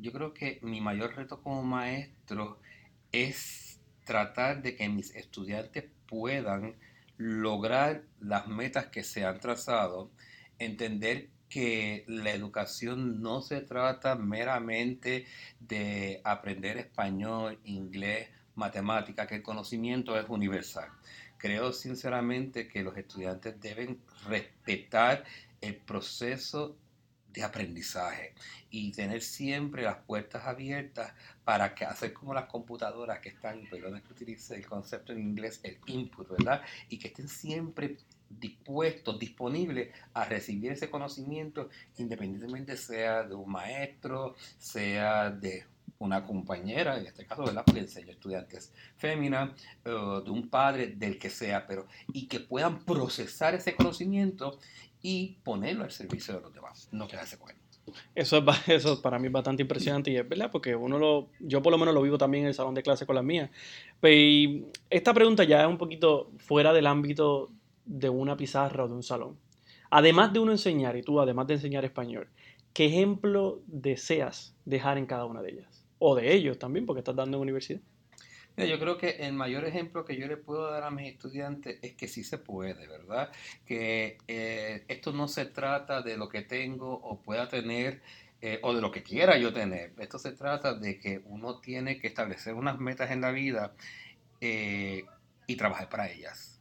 Yo 0.00 0.12
creo 0.12 0.34
que 0.34 0.58
mi 0.62 0.80
mayor 0.80 1.14
reto 1.14 1.40
como 1.40 1.62
maestro 1.62 2.58
es 3.12 3.78
tratar 4.04 4.62
de 4.62 4.76
que 4.76 4.88
mis 4.88 5.14
estudiantes 5.14 5.84
puedan 6.06 6.74
lograr 7.16 8.02
las 8.20 8.48
metas 8.48 8.86
que 8.86 9.04
se 9.04 9.24
han 9.24 9.38
trazado, 9.38 10.10
entender 10.58 11.30
que 11.48 12.04
la 12.08 12.30
educación 12.30 13.22
no 13.22 13.40
se 13.40 13.60
trata 13.60 14.16
meramente 14.16 15.26
de 15.60 16.20
aprender 16.24 16.78
español, 16.78 17.60
inglés, 17.64 18.28
matemática, 18.56 19.26
que 19.26 19.36
el 19.36 19.42
conocimiento 19.42 20.18
es 20.18 20.28
universal. 20.28 20.88
Creo 21.44 21.74
sinceramente 21.74 22.68
que 22.68 22.82
los 22.82 22.96
estudiantes 22.96 23.60
deben 23.60 24.00
respetar 24.26 25.24
el 25.60 25.76
proceso 25.76 26.74
de 27.34 27.42
aprendizaje 27.42 28.32
y 28.70 28.92
tener 28.92 29.20
siempre 29.20 29.82
las 29.82 29.98
puertas 29.98 30.46
abiertas 30.46 31.12
para 31.44 31.74
que 31.74 31.84
hacer 31.84 32.14
como 32.14 32.32
las 32.32 32.46
computadoras 32.46 33.18
que 33.18 33.28
están, 33.28 33.60
perdón 33.70 34.00
que 34.00 34.14
utilice 34.14 34.54
el 34.54 34.66
concepto 34.66 35.12
en 35.12 35.18
inglés, 35.18 35.60
el 35.64 35.76
input, 35.84 36.30
¿verdad? 36.30 36.62
Y 36.88 36.98
que 36.98 37.08
estén 37.08 37.28
siempre 37.28 37.98
dispuestos, 38.30 39.18
disponibles 39.18 39.94
a 40.14 40.24
recibir 40.24 40.72
ese 40.72 40.88
conocimiento, 40.88 41.68
independientemente 41.98 42.78
sea 42.78 43.22
de 43.22 43.34
un 43.34 43.52
maestro, 43.52 44.34
sea 44.58 45.30
de 45.30 45.66
una 45.98 46.24
compañera, 46.24 46.98
en 46.98 47.06
este 47.06 47.26
caso, 47.26 47.44
¿verdad? 47.44 47.64
Porque 47.64 47.80
enseño 47.80 48.10
estudiantes 48.12 48.72
féminas, 48.96 49.50
de 49.84 50.30
un 50.30 50.48
padre, 50.48 50.88
del 50.88 51.18
que 51.18 51.30
sea, 51.30 51.66
pero 51.66 51.86
y 52.12 52.26
que 52.26 52.40
puedan 52.40 52.84
procesar 52.84 53.54
ese 53.54 53.74
conocimiento 53.74 54.58
y 55.02 55.38
ponerlo 55.44 55.84
al 55.84 55.90
servicio 55.92 56.34
de 56.34 56.40
los 56.40 56.52
demás, 56.52 56.88
no 56.92 57.06
quedarse 57.06 57.38
con 57.38 57.50
él. 57.50 57.56
Eso, 58.14 58.42
es, 58.66 58.86
para 59.02 59.18
mí 59.18 59.26
es 59.26 59.32
bastante 59.32 59.62
impresionante 59.62 60.10
y 60.10 60.16
es 60.16 60.28
verdad, 60.28 60.50
porque 60.50 60.74
uno 60.74 60.98
lo, 60.98 61.28
yo 61.40 61.62
por 61.62 61.70
lo 61.72 61.78
menos 61.78 61.94
lo 61.94 62.02
vivo 62.02 62.18
también 62.18 62.44
en 62.44 62.48
el 62.48 62.54
salón 62.54 62.74
de 62.74 62.82
clase 62.82 63.06
con 63.06 63.14
las 63.16 63.24
mías. 63.24 63.50
Pe- 64.00 64.14
Y 64.16 64.64
esta 64.90 65.12
pregunta 65.14 65.44
ya 65.44 65.62
es 65.62 65.68
un 65.68 65.78
poquito 65.78 66.30
fuera 66.38 66.72
del 66.72 66.86
ámbito 66.86 67.50
de 67.84 68.08
una 68.08 68.36
pizarra 68.36 68.84
o 68.84 68.88
de 68.88 68.94
un 68.94 69.02
salón. 69.02 69.38
Además 69.90 70.32
de 70.32 70.40
uno 70.40 70.52
enseñar, 70.52 70.96
y 70.96 71.02
tú 71.02 71.20
además 71.20 71.46
de 71.46 71.54
enseñar 71.54 71.84
español, 71.84 72.28
¿qué 72.72 72.86
ejemplo 72.86 73.60
deseas 73.66 74.56
dejar 74.64 74.98
en 74.98 75.06
cada 75.06 75.26
una 75.26 75.42
de 75.42 75.52
ellas? 75.52 75.83
O 76.06 76.14
de 76.14 76.34
ellos 76.34 76.58
también, 76.58 76.84
porque 76.84 76.98
estás 77.00 77.16
dando 77.16 77.38
en 77.38 77.44
universidad. 77.44 77.80
Yo 78.58 78.78
creo 78.78 78.98
que 78.98 79.08
el 79.26 79.32
mayor 79.32 79.64
ejemplo 79.64 80.04
que 80.04 80.18
yo 80.18 80.26
le 80.26 80.36
puedo 80.36 80.70
dar 80.70 80.82
a 80.82 80.90
mis 80.90 81.10
estudiantes 81.10 81.78
es 81.80 81.94
que 81.94 82.08
sí 82.08 82.22
se 82.22 82.36
puede, 82.36 82.86
¿verdad? 82.86 83.32
Que 83.64 84.18
eh, 84.28 84.84
esto 84.86 85.12
no 85.12 85.28
se 85.28 85.46
trata 85.46 86.02
de 86.02 86.18
lo 86.18 86.28
que 86.28 86.42
tengo 86.42 86.92
o 86.92 87.22
pueda 87.22 87.48
tener 87.48 88.02
eh, 88.42 88.58
o 88.60 88.74
de 88.74 88.82
lo 88.82 88.90
que 88.90 89.02
quiera 89.02 89.38
yo 89.38 89.54
tener. 89.54 89.94
Esto 89.98 90.18
se 90.18 90.32
trata 90.32 90.74
de 90.74 90.98
que 91.00 91.22
uno 91.24 91.60
tiene 91.60 91.98
que 91.98 92.08
establecer 92.08 92.52
unas 92.52 92.78
metas 92.78 93.10
en 93.10 93.22
la 93.22 93.32
vida 93.32 93.72
eh, 94.42 95.04
y 95.46 95.56
trabajar 95.56 95.88
para 95.88 96.10
ellas. 96.10 96.53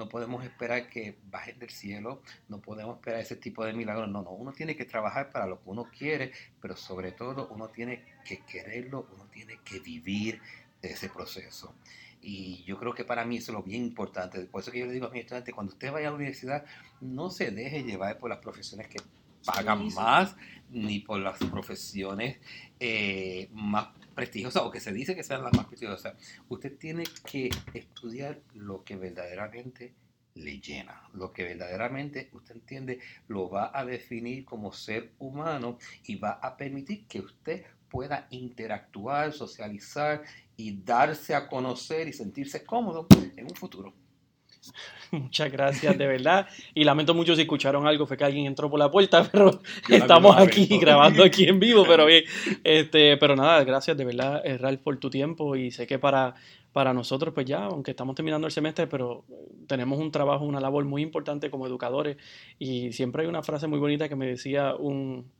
No 0.00 0.08
podemos 0.08 0.42
esperar 0.42 0.88
que 0.88 1.18
bajen 1.30 1.58
del 1.58 1.68
cielo, 1.68 2.22
no 2.48 2.58
podemos 2.62 2.96
esperar 2.96 3.20
ese 3.20 3.36
tipo 3.36 3.66
de 3.66 3.74
milagros. 3.74 4.08
No, 4.08 4.22
no, 4.22 4.30
uno 4.30 4.50
tiene 4.50 4.74
que 4.74 4.86
trabajar 4.86 5.30
para 5.30 5.46
lo 5.46 5.62
que 5.62 5.68
uno 5.68 5.90
quiere, 5.96 6.32
pero 6.58 6.74
sobre 6.74 7.12
todo 7.12 7.48
uno 7.48 7.68
tiene 7.68 8.02
que 8.24 8.38
quererlo, 8.46 9.06
uno 9.12 9.26
tiene 9.26 9.58
que 9.62 9.78
vivir 9.78 10.40
de 10.80 10.92
ese 10.92 11.10
proceso. 11.10 11.74
Y 12.22 12.64
yo 12.64 12.78
creo 12.78 12.94
que 12.94 13.04
para 13.04 13.26
mí 13.26 13.36
eso 13.36 13.52
es 13.52 13.58
lo 13.58 13.62
bien 13.62 13.82
importante. 13.82 14.40
Por 14.46 14.62
eso 14.62 14.72
que 14.72 14.78
yo 14.78 14.86
le 14.86 14.92
digo 14.92 15.06
a 15.06 15.10
mis 15.10 15.20
estudiantes, 15.20 15.54
cuando 15.54 15.74
usted 15.74 15.92
vaya 15.92 16.08
a 16.08 16.10
la 16.12 16.16
universidad, 16.16 16.64
no 17.02 17.28
se 17.28 17.50
deje 17.50 17.82
llevar 17.82 18.16
por 18.18 18.30
las 18.30 18.38
profesiones 18.38 18.88
que 18.88 19.02
pagan 19.44 19.80
Sí, 19.82 19.90
sí. 19.90 19.96
más, 19.96 20.34
ni 20.70 21.00
por 21.00 21.20
las 21.20 21.38
profesiones 21.38 22.38
eh, 22.78 23.50
más 23.52 23.88
prestigiosas 24.14 24.62
o 24.62 24.70
que 24.70 24.80
se 24.80 24.92
dice 24.92 25.14
que 25.14 25.22
sean 25.22 25.42
las 25.42 25.52
más 25.52 25.66
prestigiosas. 25.66 26.14
Usted 26.48 26.76
tiene 26.76 27.04
que 27.24 27.50
estudiar 27.74 28.40
lo 28.54 28.84
que 28.84 28.96
verdaderamente 28.96 29.94
le 30.34 30.60
llena, 30.60 31.08
lo 31.14 31.32
que 31.32 31.44
verdaderamente 31.44 32.30
usted 32.32 32.54
entiende 32.54 33.00
lo 33.28 33.50
va 33.50 33.70
a 33.74 33.84
definir 33.84 34.44
como 34.44 34.72
ser 34.72 35.10
humano 35.18 35.78
y 36.04 36.16
va 36.16 36.32
a 36.32 36.56
permitir 36.56 37.06
que 37.06 37.20
usted 37.20 37.64
pueda 37.88 38.28
interactuar, 38.30 39.32
socializar 39.32 40.22
y 40.56 40.82
darse 40.82 41.34
a 41.34 41.48
conocer 41.48 42.06
y 42.08 42.12
sentirse 42.12 42.64
cómodo 42.64 43.06
en 43.36 43.44
un 43.44 43.54
futuro. 43.54 43.92
Muchas 45.10 45.50
gracias, 45.50 45.98
de 45.98 46.06
verdad. 46.06 46.46
Y 46.74 46.84
lamento 46.84 47.14
mucho 47.14 47.34
si 47.34 47.42
escucharon 47.42 47.86
algo, 47.86 48.06
fue 48.06 48.16
que 48.16 48.24
alguien 48.24 48.46
entró 48.46 48.70
por 48.70 48.78
la 48.78 48.90
puerta, 48.90 49.28
pero 49.32 49.60
estamos 49.88 50.36
aquí 50.36 50.66
grabando 50.80 51.24
aquí 51.24 51.44
en 51.44 51.58
vivo, 51.58 51.84
pero 51.86 52.06
bien. 52.06 52.24
Este, 52.62 53.16
pero 53.16 53.36
nada, 53.36 53.64
gracias 53.64 53.96
de 53.96 54.04
verdad, 54.04 54.42
eh, 54.44 54.58
Ralph, 54.58 54.80
por 54.82 54.98
tu 54.98 55.10
tiempo. 55.10 55.56
Y 55.56 55.70
sé 55.70 55.86
que 55.86 55.98
para, 55.98 56.34
para 56.72 56.92
nosotros, 56.92 57.34
pues 57.34 57.46
ya, 57.46 57.64
aunque 57.64 57.92
estamos 57.92 58.14
terminando 58.14 58.46
el 58.46 58.52
semestre, 58.52 58.86
pero 58.86 59.24
tenemos 59.66 59.98
un 59.98 60.12
trabajo, 60.12 60.44
una 60.44 60.60
labor 60.60 60.84
muy 60.84 61.02
importante 61.02 61.50
como 61.50 61.66
educadores. 61.66 62.16
Y 62.58 62.92
siempre 62.92 63.22
hay 63.22 63.28
una 63.28 63.42
frase 63.42 63.66
muy 63.66 63.78
bonita 63.78 64.08
que 64.08 64.16
me 64.16 64.26
decía 64.26 64.74
un, 64.76 65.30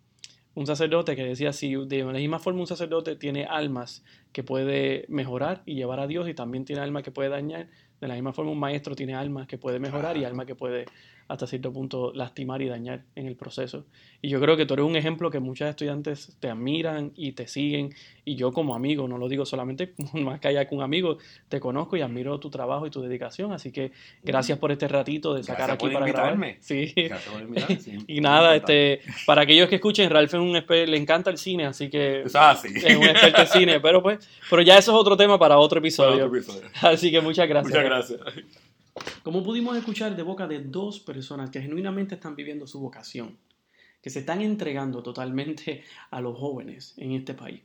un 0.55 0.67
sacerdote 0.67 1.15
que 1.15 1.25
decía, 1.25 1.53
si 1.53 1.75
de 1.87 2.05
la 2.05 2.13
misma 2.13 2.39
forma 2.39 2.61
un 2.61 2.67
sacerdote 2.67 3.17
tiene 3.17 3.45
almas 3.45 4.05
que 4.33 4.43
puede 4.43 5.05
mejorar 5.09 5.63
y 5.65 5.75
llevar 5.75 6.01
a 6.01 6.07
Dios 6.07 6.29
y 6.29 6.35
también 6.35 6.65
tiene 6.65 6.83
almas 6.83 7.03
que 7.03 7.11
puede 7.13 7.29
dañar, 7.29 7.69
de 8.01 8.09
la 8.09 8.15
misma 8.15 8.33
forma 8.33 8.51
un 8.51 8.59
maestro 8.59 8.95
tiene 8.95 9.15
almas 9.15 9.47
que 9.47 9.59
puede 9.59 9.79
mejorar 9.79 10.17
y 10.17 10.25
almas 10.25 10.47
que 10.47 10.55
puede 10.55 10.87
hasta 11.31 11.47
cierto 11.47 11.73
punto 11.73 12.13
lastimar 12.13 12.61
y 12.61 12.67
dañar 12.67 13.05
en 13.15 13.27
el 13.27 13.37
proceso. 13.37 13.85
Y 14.21 14.29
yo 14.29 14.41
creo 14.41 14.57
que 14.57 14.67
tú 14.67 14.75
eres 14.75 14.85
un 14.85 14.97
ejemplo 14.97 15.31
que 15.31 15.39
muchos 15.39 15.69
estudiantes 15.69 16.37
te 16.41 16.51
admiran 16.51 17.13
y 17.15 17.33
te 17.33 17.47
siguen. 17.47 17.95
Y 18.25 18.35
yo 18.35 18.53
como 18.53 18.75
amigo, 18.75 19.07
no 19.07 19.17
lo 19.17 19.29
digo 19.29 19.47
solamente 19.47 19.95
más 20.13 20.41
que 20.41 20.49
allá 20.49 20.69
que 20.69 20.75
un 20.75 20.83
amigo, 20.83 21.19
te 21.49 21.61
conozco 21.61 21.97
y 21.97 22.01
admiro 22.01 22.41
tu 22.41 22.51
trabajo 22.51 22.85
y 22.85 22.91
tu 22.91 23.01
dedicación. 23.01 23.53
Así 23.53 23.71
que 23.71 23.93
gracias 24.25 24.59
por 24.59 24.73
este 24.73 24.89
ratito 24.89 25.33
de 25.35 25.45
sacar 25.45 25.69
Gracias 25.69 25.75
aquí 25.75 25.85
por 25.87 25.93
para 25.93 26.07
grabar. 26.07 26.35
invitarme. 26.35 26.59
Sí. 26.61 26.93
Gracias 26.97 27.33
por 27.33 27.43
invitarme, 27.43 27.81
sí, 27.81 27.99
Y 28.09 28.21
nada, 28.21 28.57
este, 28.57 29.01
para 29.25 29.43
aquellos 29.43 29.69
que 29.69 29.77
escuchen, 29.77 30.11
Ralph 30.11 30.35
es 30.35 30.41
un 30.41 30.53
le 30.53 30.97
encanta 30.97 31.31
el 31.31 31.39
cine, 31.39 31.67
así 31.67 31.89
que 31.89 32.23
es 32.23 32.35
así. 32.35 32.69
es 32.75 32.97
un 32.97 33.05
experto 33.05 33.43
en 33.43 33.47
cine, 33.47 33.81
pero 33.81 34.03
pues, 34.03 34.29
pero 34.51 34.63
ya 34.63 34.77
eso 34.77 34.91
es 34.91 34.97
otro 34.97 35.17
tema 35.17 35.39
para 35.39 35.59
otro 35.59 35.79
episodio. 35.79 36.11
Para 36.11 36.27
otro 36.27 36.39
episodio. 36.39 36.69
Así 36.83 37.11
que 37.13 37.21
muchas 37.21 37.49
gracias. 37.49 37.73
Muchas 37.73 37.85
gracias. 37.85 38.21
Como 39.23 39.43
pudimos 39.43 39.77
escuchar 39.77 40.17
de 40.17 40.23
boca 40.23 40.47
de 40.47 40.61
dos 40.61 41.01
personas 41.01 41.51
que 41.51 41.61
genuinamente 41.61 42.15
están 42.15 42.37
viviendo 42.37 42.67
su 42.67 42.81
vocación, 42.81 43.39
que 44.03 44.11
se 44.11 44.21
están 44.21 44.41
entregando 44.41 45.03
totalmente 45.03 45.85
a 46.11 46.21
los 46.21 46.39
jóvenes 46.39 46.95
en 46.97 47.13
este 47.13 47.35
país. 47.35 47.63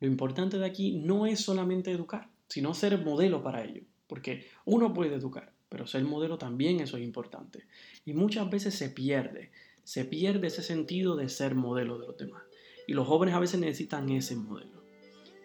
Lo 0.00 0.06
importante 0.06 0.58
de 0.58 0.66
aquí 0.66 0.92
no 0.92 1.26
es 1.26 1.40
solamente 1.40 1.90
educar, 1.90 2.28
sino 2.48 2.74
ser 2.74 2.98
modelo 2.98 3.42
para 3.42 3.64
ellos, 3.64 3.84
porque 4.06 4.46
uno 4.64 4.92
puede 4.92 5.14
educar, 5.14 5.52
pero 5.68 5.86
ser 5.86 6.04
modelo 6.04 6.36
también 6.36 6.80
eso 6.80 6.96
es 6.96 7.04
importante. 7.04 7.64
Y 8.04 8.12
muchas 8.12 8.50
veces 8.50 8.74
se 8.74 8.90
pierde, 8.90 9.50
se 9.82 10.04
pierde 10.04 10.48
ese 10.48 10.62
sentido 10.62 11.16
de 11.16 11.28
ser 11.28 11.54
modelo 11.54 11.98
de 11.98 12.06
los 12.06 12.16
demás. 12.16 12.42
Y 12.86 12.92
los 12.92 13.06
jóvenes 13.06 13.34
a 13.34 13.40
veces 13.40 13.58
necesitan 13.60 14.10
ese 14.10 14.36
modelo. 14.36 14.84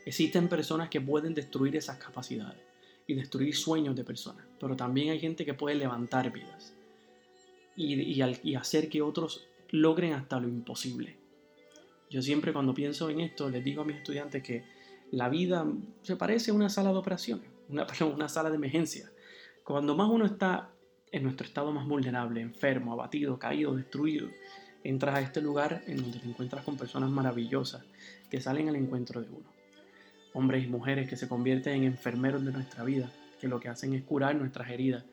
Existen 0.05 0.49
personas 0.49 0.89
que 0.89 1.01
pueden 1.01 1.33
destruir 1.33 1.75
esas 1.75 1.97
capacidades 1.97 2.61
y 3.07 3.13
destruir 3.13 3.55
sueños 3.55 3.95
de 3.95 4.03
personas, 4.03 4.45
pero 4.59 4.75
también 4.75 5.09
hay 5.09 5.19
gente 5.19 5.45
que 5.45 5.53
puede 5.53 5.75
levantar 5.75 6.31
vidas 6.31 6.75
y, 7.75 8.21
y 8.21 8.55
hacer 8.55 8.89
que 8.89 9.01
otros 9.01 9.47
logren 9.69 10.13
hasta 10.13 10.39
lo 10.39 10.47
imposible. 10.47 11.17
Yo 12.09 12.21
siempre 12.21 12.53
cuando 12.53 12.73
pienso 12.73 13.09
en 13.09 13.21
esto 13.21 13.49
les 13.49 13.63
digo 13.63 13.83
a 13.83 13.85
mis 13.85 13.97
estudiantes 13.97 14.41
que 14.41 14.63
la 15.11 15.29
vida 15.29 15.65
se 16.01 16.15
parece 16.15 16.51
a 16.51 16.53
una 16.53 16.69
sala 16.69 16.91
de 16.91 16.97
operaciones, 16.97 17.49
una, 17.69 17.85
una 18.13 18.29
sala 18.29 18.49
de 18.49 18.55
emergencia. 18.55 19.11
Cuando 19.63 19.95
más 19.95 20.09
uno 20.09 20.25
está 20.25 20.71
en 21.11 21.23
nuestro 21.23 21.45
estado 21.45 21.71
más 21.71 21.87
vulnerable, 21.87 22.41
enfermo, 22.41 22.93
abatido, 22.93 23.37
caído, 23.37 23.75
destruido, 23.75 24.27
entras 24.83 25.15
a 25.15 25.21
este 25.21 25.41
lugar 25.41 25.83
en 25.87 25.97
donde 25.97 26.19
te 26.19 26.27
encuentras 26.27 26.63
con 26.63 26.77
personas 26.77 27.09
maravillosas 27.09 27.83
que 28.29 28.41
salen 28.41 28.69
al 28.69 28.75
encuentro 28.75 29.21
de 29.21 29.29
uno. 29.29 29.49
Hombres 30.33 30.63
y 30.63 30.67
mujeres 30.67 31.09
que 31.09 31.17
se 31.17 31.27
convierten 31.27 31.73
en 31.75 31.83
enfermeros 31.83 32.45
de 32.45 32.51
nuestra 32.51 32.83
vida, 32.83 33.11
que 33.39 33.47
lo 33.47 33.59
que 33.59 33.69
hacen 33.69 33.93
es 33.93 34.03
curar 34.03 34.35
nuestras 34.35 34.69
heridas. 34.69 35.03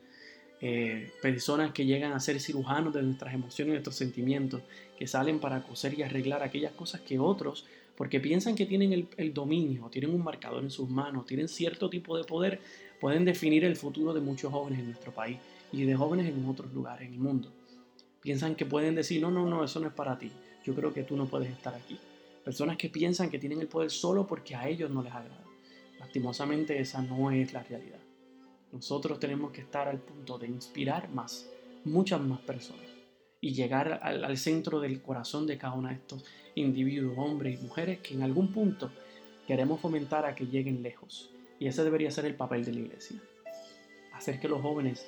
Eh, 0.59 1.11
personas 1.21 1.71
que 1.71 1.85
llegan 1.85 2.13
a 2.13 2.19
ser 2.19 2.39
cirujanos 2.39 2.93
de 2.93 3.03
nuestras 3.03 3.33
emociones 3.33 3.69
y 3.69 3.73
nuestros 3.73 3.95
sentimientos, 3.95 4.61
que 4.97 5.07
salen 5.07 5.39
para 5.39 5.61
coser 5.63 5.97
y 5.97 6.03
arreglar 6.03 6.43
aquellas 6.43 6.73
cosas 6.73 7.01
que 7.01 7.19
otros, 7.19 7.65
porque 7.95 8.19
piensan 8.19 8.55
que 8.55 8.65
tienen 8.65 8.93
el, 8.93 9.07
el 9.17 9.33
dominio, 9.33 9.89
tienen 9.89 10.13
un 10.13 10.23
marcador 10.23 10.63
en 10.63 10.71
sus 10.71 10.89
manos, 10.89 11.25
tienen 11.25 11.47
cierto 11.47 11.89
tipo 11.89 12.17
de 12.17 12.23
poder, 12.23 12.59
pueden 12.99 13.25
definir 13.25 13.63
el 13.65 13.75
futuro 13.75 14.13
de 14.13 14.21
muchos 14.21 14.51
jóvenes 14.51 14.79
en 14.79 14.85
nuestro 14.87 15.11
país 15.13 15.37
y 15.71 15.83
de 15.83 15.95
jóvenes 15.95 16.27
en 16.27 16.45
otros 16.45 16.73
lugares 16.73 17.07
en 17.07 17.13
el 17.13 17.19
mundo. 17.19 17.51
Piensan 18.21 18.55
que 18.55 18.65
pueden 18.65 18.95
decir, 18.95 19.21
no, 19.21 19.31
no, 19.31 19.45
no, 19.47 19.63
eso 19.63 19.79
no 19.79 19.87
es 19.87 19.93
para 19.93 20.17
ti. 20.17 20.31
Yo 20.63 20.75
creo 20.75 20.93
que 20.93 21.03
tú 21.03 21.15
no 21.15 21.27
puedes 21.27 21.49
estar 21.49 21.73
aquí. 21.73 21.97
Personas 22.43 22.77
que 22.77 22.89
piensan 22.89 23.29
que 23.29 23.39
tienen 23.39 23.61
el 23.61 23.67
poder 23.67 23.91
solo 23.91 24.25
porque 24.25 24.55
a 24.55 24.67
ellos 24.67 24.89
no 24.89 25.03
les 25.03 25.13
agrada. 25.13 25.43
Lastimosamente 25.99 26.79
esa 26.79 27.01
no 27.01 27.31
es 27.31 27.53
la 27.53 27.63
realidad. 27.63 27.99
Nosotros 28.71 29.19
tenemos 29.19 29.51
que 29.51 29.61
estar 29.61 29.87
al 29.87 29.99
punto 29.99 30.37
de 30.37 30.47
inspirar 30.47 31.09
más, 31.09 31.49
muchas 31.85 32.21
más 32.21 32.39
personas 32.41 32.85
y 33.39 33.53
llegar 33.53 33.99
al, 34.03 34.23
al 34.25 34.37
centro 34.37 34.79
del 34.79 35.01
corazón 35.01 35.47
de 35.47 35.57
cada 35.57 35.73
uno 35.73 35.87
de 35.89 35.95
estos 35.95 36.25
individuos, 36.55 37.17
hombres 37.17 37.59
y 37.59 37.63
mujeres, 37.63 37.99
que 37.99 38.13
en 38.15 38.23
algún 38.23 38.51
punto 38.51 38.91
queremos 39.47 39.79
fomentar 39.79 40.25
a 40.25 40.35
que 40.35 40.45
lleguen 40.47 40.83
lejos. 40.83 41.29
Y 41.59 41.67
ese 41.67 41.83
debería 41.83 42.11
ser 42.11 42.25
el 42.25 42.35
papel 42.35 42.65
de 42.65 42.73
la 42.73 42.79
iglesia. 42.81 43.21
Hacer 44.13 44.39
que 44.39 44.47
los 44.47 44.61
jóvenes 44.61 45.07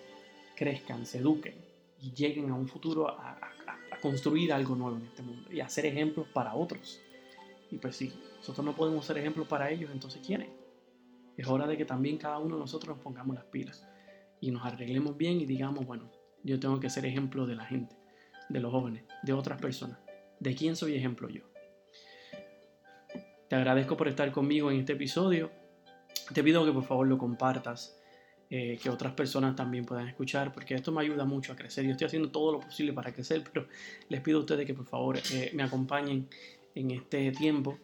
crezcan, 0.56 1.06
se 1.06 1.18
eduquen 1.20 1.56
y 2.02 2.12
lleguen 2.12 2.50
a 2.50 2.56
un 2.56 2.68
futuro 2.68 3.10
a, 3.10 3.32
a- 3.32 3.52
a 3.92 3.98
construir 4.02 4.54
algo 4.54 4.76
nuevo 4.76 4.98
en 4.98 5.06
este 5.08 5.22
mundo 5.24 5.52
y 5.52 5.60
a 5.60 5.68
ser 5.70 5.86
ejemplos 5.86 6.28
para 6.34 6.56
otros. 6.56 7.02
Y 7.72 7.78
pues 7.78 7.98
si 7.98 8.14
nosotros 8.38 8.66
no 8.66 8.76
podemos 8.76 9.06
ser 9.06 9.18
ejemplos 9.18 9.48
para 9.48 9.70
ellos, 9.70 9.92
entonces 9.92 10.22
¿quiénes? 10.26 10.48
Es 11.40 11.48
hora 11.48 11.68
de 11.68 11.78
que 11.78 11.86
también 11.86 12.18
cada 12.18 12.38
uno 12.38 12.56
de 12.56 12.60
nosotros 12.60 12.98
nos 12.98 13.02
pongamos 13.02 13.34
las 13.34 13.46
pilas 13.46 13.88
y 14.42 14.52
nos 14.52 14.66
arreglemos 14.66 15.16
bien 15.16 15.40
y 15.40 15.46
digamos, 15.46 15.86
bueno, 15.86 16.12
yo 16.44 16.60
tengo 16.60 16.82
que 16.82 16.90
ser 16.90 17.06
ejemplo 17.06 17.48
de 17.48 17.56
la 17.56 17.64
gente, 17.64 17.96
de 18.50 18.60
los 18.60 18.74
jóvenes, 18.74 19.06
de 19.24 19.32
otras 19.32 19.58
personas. 19.62 19.98
¿De 20.42 20.54
quién 20.54 20.76
soy 20.76 20.96
ejemplo 20.96 21.30
yo? 21.30 21.44
Te 23.48 23.56
agradezco 23.56 23.96
por 23.96 24.10
estar 24.10 24.30
conmigo 24.34 24.70
en 24.70 24.80
este 24.82 24.92
episodio. 24.94 25.50
Te 26.34 26.44
pido 26.44 26.66
que 26.66 26.74
por 26.74 26.84
favor 26.84 27.08
lo 27.08 27.18
compartas, 27.18 27.98
eh, 28.50 28.78
que 28.84 28.90
otras 28.90 29.14
personas 29.14 29.56
también 29.56 29.86
puedan 29.86 30.10
escuchar, 30.10 30.52
porque 30.52 30.76
esto 30.76 30.92
me 30.92 31.04
ayuda 31.04 31.24
mucho 31.24 31.54
a 31.54 31.56
crecer. 31.56 31.86
Yo 31.86 31.92
estoy 31.92 32.08
haciendo 32.08 32.32
todo 32.32 32.52
lo 32.52 32.60
posible 32.60 32.92
para 32.92 33.14
crecer, 33.14 33.46
pero 33.46 33.66
les 34.10 34.20
pido 34.20 34.40
a 34.40 34.42
ustedes 34.42 34.66
que 34.66 34.74
por 34.74 34.88
favor 34.88 35.18
eh, 35.32 35.52
me 35.54 35.64
acompañen 35.64 36.28
en 36.76 36.92
este 36.92 37.32
tiempo. 37.32 37.80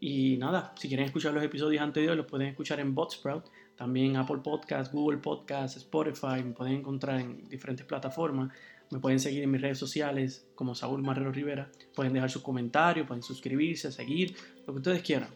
Y 0.00 0.36
nada, 0.36 0.72
si 0.76 0.88
quieren 0.88 1.06
escuchar 1.06 1.34
los 1.34 1.42
episodios 1.42 1.82
anteriores, 1.82 2.16
los 2.16 2.26
pueden 2.26 2.48
escuchar 2.48 2.78
en 2.80 2.94
Buzzsprout, 2.94 3.46
También 3.76 4.16
Apple 4.16 4.38
Podcast, 4.42 4.92
Google 4.92 5.18
Podcast, 5.18 5.76
Spotify, 5.76 6.42
me 6.44 6.52
pueden 6.52 6.74
encontrar 6.74 7.20
en 7.20 7.48
diferentes 7.48 7.84
plataformas. 7.84 8.52
Me 8.90 9.00
pueden 9.00 9.20
seguir 9.20 9.42
en 9.42 9.50
mis 9.50 9.60
redes 9.60 9.78
sociales 9.78 10.46
como 10.54 10.74
Saúl 10.74 11.02
Marrero 11.02 11.30
Rivera. 11.30 11.70
Pueden 11.94 12.12
dejar 12.12 12.30
sus 12.30 12.42
comentarios, 12.42 13.06
pueden 13.06 13.22
suscribirse, 13.22 13.92
seguir, 13.92 14.34
lo 14.66 14.72
que 14.72 14.78
ustedes 14.78 15.02
quieran. 15.02 15.28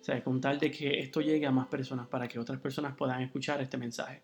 O 0.00 0.04
sea, 0.04 0.22
con 0.24 0.40
tal 0.40 0.58
de 0.58 0.70
que 0.70 1.00
esto 1.00 1.20
llegue 1.20 1.46
a 1.46 1.52
más 1.52 1.68
personas 1.68 2.08
para 2.08 2.26
que 2.26 2.38
otras 2.38 2.58
personas 2.58 2.96
puedan 2.96 3.22
escuchar 3.22 3.60
este 3.60 3.76
mensaje. 3.76 4.22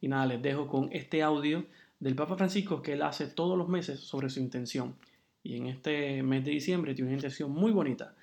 Y 0.00 0.08
nada, 0.08 0.26
les 0.26 0.42
dejo 0.42 0.68
con 0.68 0.88
este 0.92 1.22
audio 1.22 1.66
del 1.98 2.14
Papa 2.14 2.36
Francisco 2.36 2.82
que 2.82 2.92
él 2.92 3.02
hace 3.02 3.26
todos 3.26 3.58
los 3.58 3.68
meses 3.68 4.00
sobre 4.00 4.30
su 4.30 4.40
intención. 4.40 4.94
Y 5.42 5.56
en 5.56 5.66
este 5.66 6.22
mes 6.22 6.44
de 6.44 6.50
diciembre 6.50 6.94
tiene 6.94 7.08
una 7.08 7.16
intención 7.16 7.50
muy 7.50 7.72
bonita, 7.72 8.14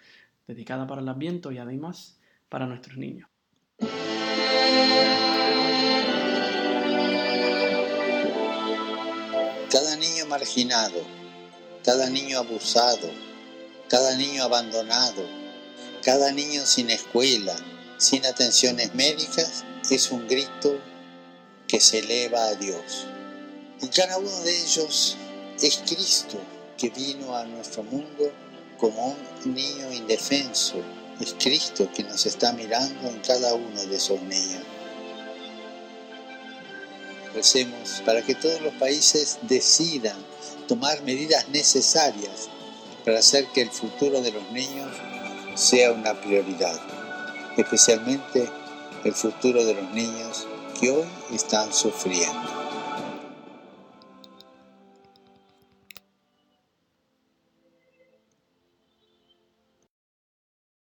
dedicada 0.48 0.88
para 0.88 1.02
el 1.02 1.10
Adviento 1.10 1.52
y 1.52 1.58
además 1.58 2.18
para 2.50 2.66
nuestros 2.66 2.98
niños. 2.98 3.30
Cada 9.72 9.96
niño 9.96 10.26
marginado, 10.28 11.02
cada 11.84 12.10
niño 12.10 12.40
abusado, 12.40 13.10
cada 13.90 14.16
niño 14.16 14.44
abandonado, 14.44 15.26
cada 16.04 16.32
niño 16.32 16.66
sin 16.66 16.90
escuela, 16.90 17.56
sin 17.98 18.26
atenciones 18.26 18.94
médicas, 18.94 19.64
es 19.90 20.12
un 20.12 20.28
grito 20.28 20.80
que 21.68 21.80
se 21.80 22.00
eleva 22.00 22.46
a 22.46 22.56
Dios. 22.56 23.08
Y 23.82 23.88
cada 23.88 24.18
uno 24.18 24.40
de 24.42 24.62
ellos 24.62 25.18
es 25.62 25.84
Cristo 25.86 26.40
que 26.78 26.90
vino 26.90 27.36
a 27.36 27.46
nuestro 27.46 27.84
mundo 27.84 28.32
como 28.84 29.16
un 29.46 29.56
niño 29.56 29.94
indefenso. 29.94 30.76
Es 31.22 31.34
Cristo 31.40 31.88
que 31.96 32.04
nos 32.04 32.26
está 32.26 32.52
mirando 32.52 33.08
en 33.08 33.18
cada 33.22 33.54
uno 33.54 33.82
de 33.82 33.96
esos 33.96 34.22
niños. 34.24 34.62
Recemos 37.34 38.04
para 38.06 38.22
que 38.22 38.36
todos 38.36 38.60
los 38.60 38.74
países 38.74 39.40
decidan 39.44 40.18
tomar 40.68 41.02
medidas 41.04 41.48
necesarias 41.48 42.50
para 43.06 43.20
hacer 43.20 43.48
que 43.54 43.62
el 43.62 43.72
futuro 43.72 44.20
de 44.20 44.34
los 44.34 44.52
niños 44.52 44.92
sea 45.56 45.94
una 45.94 46.20
prioridad, 46.20 46.78
especialmente 47.56 48.50
el 49.06 49.14
futuro 49.14 49.64
de 49.64 49.76
los 49.76 49.92
niños 49.92 50.46
que 50.82 50.92
hoy 50.92 51.08
están 51.32 51.74
sufriendo. 51.74 52.63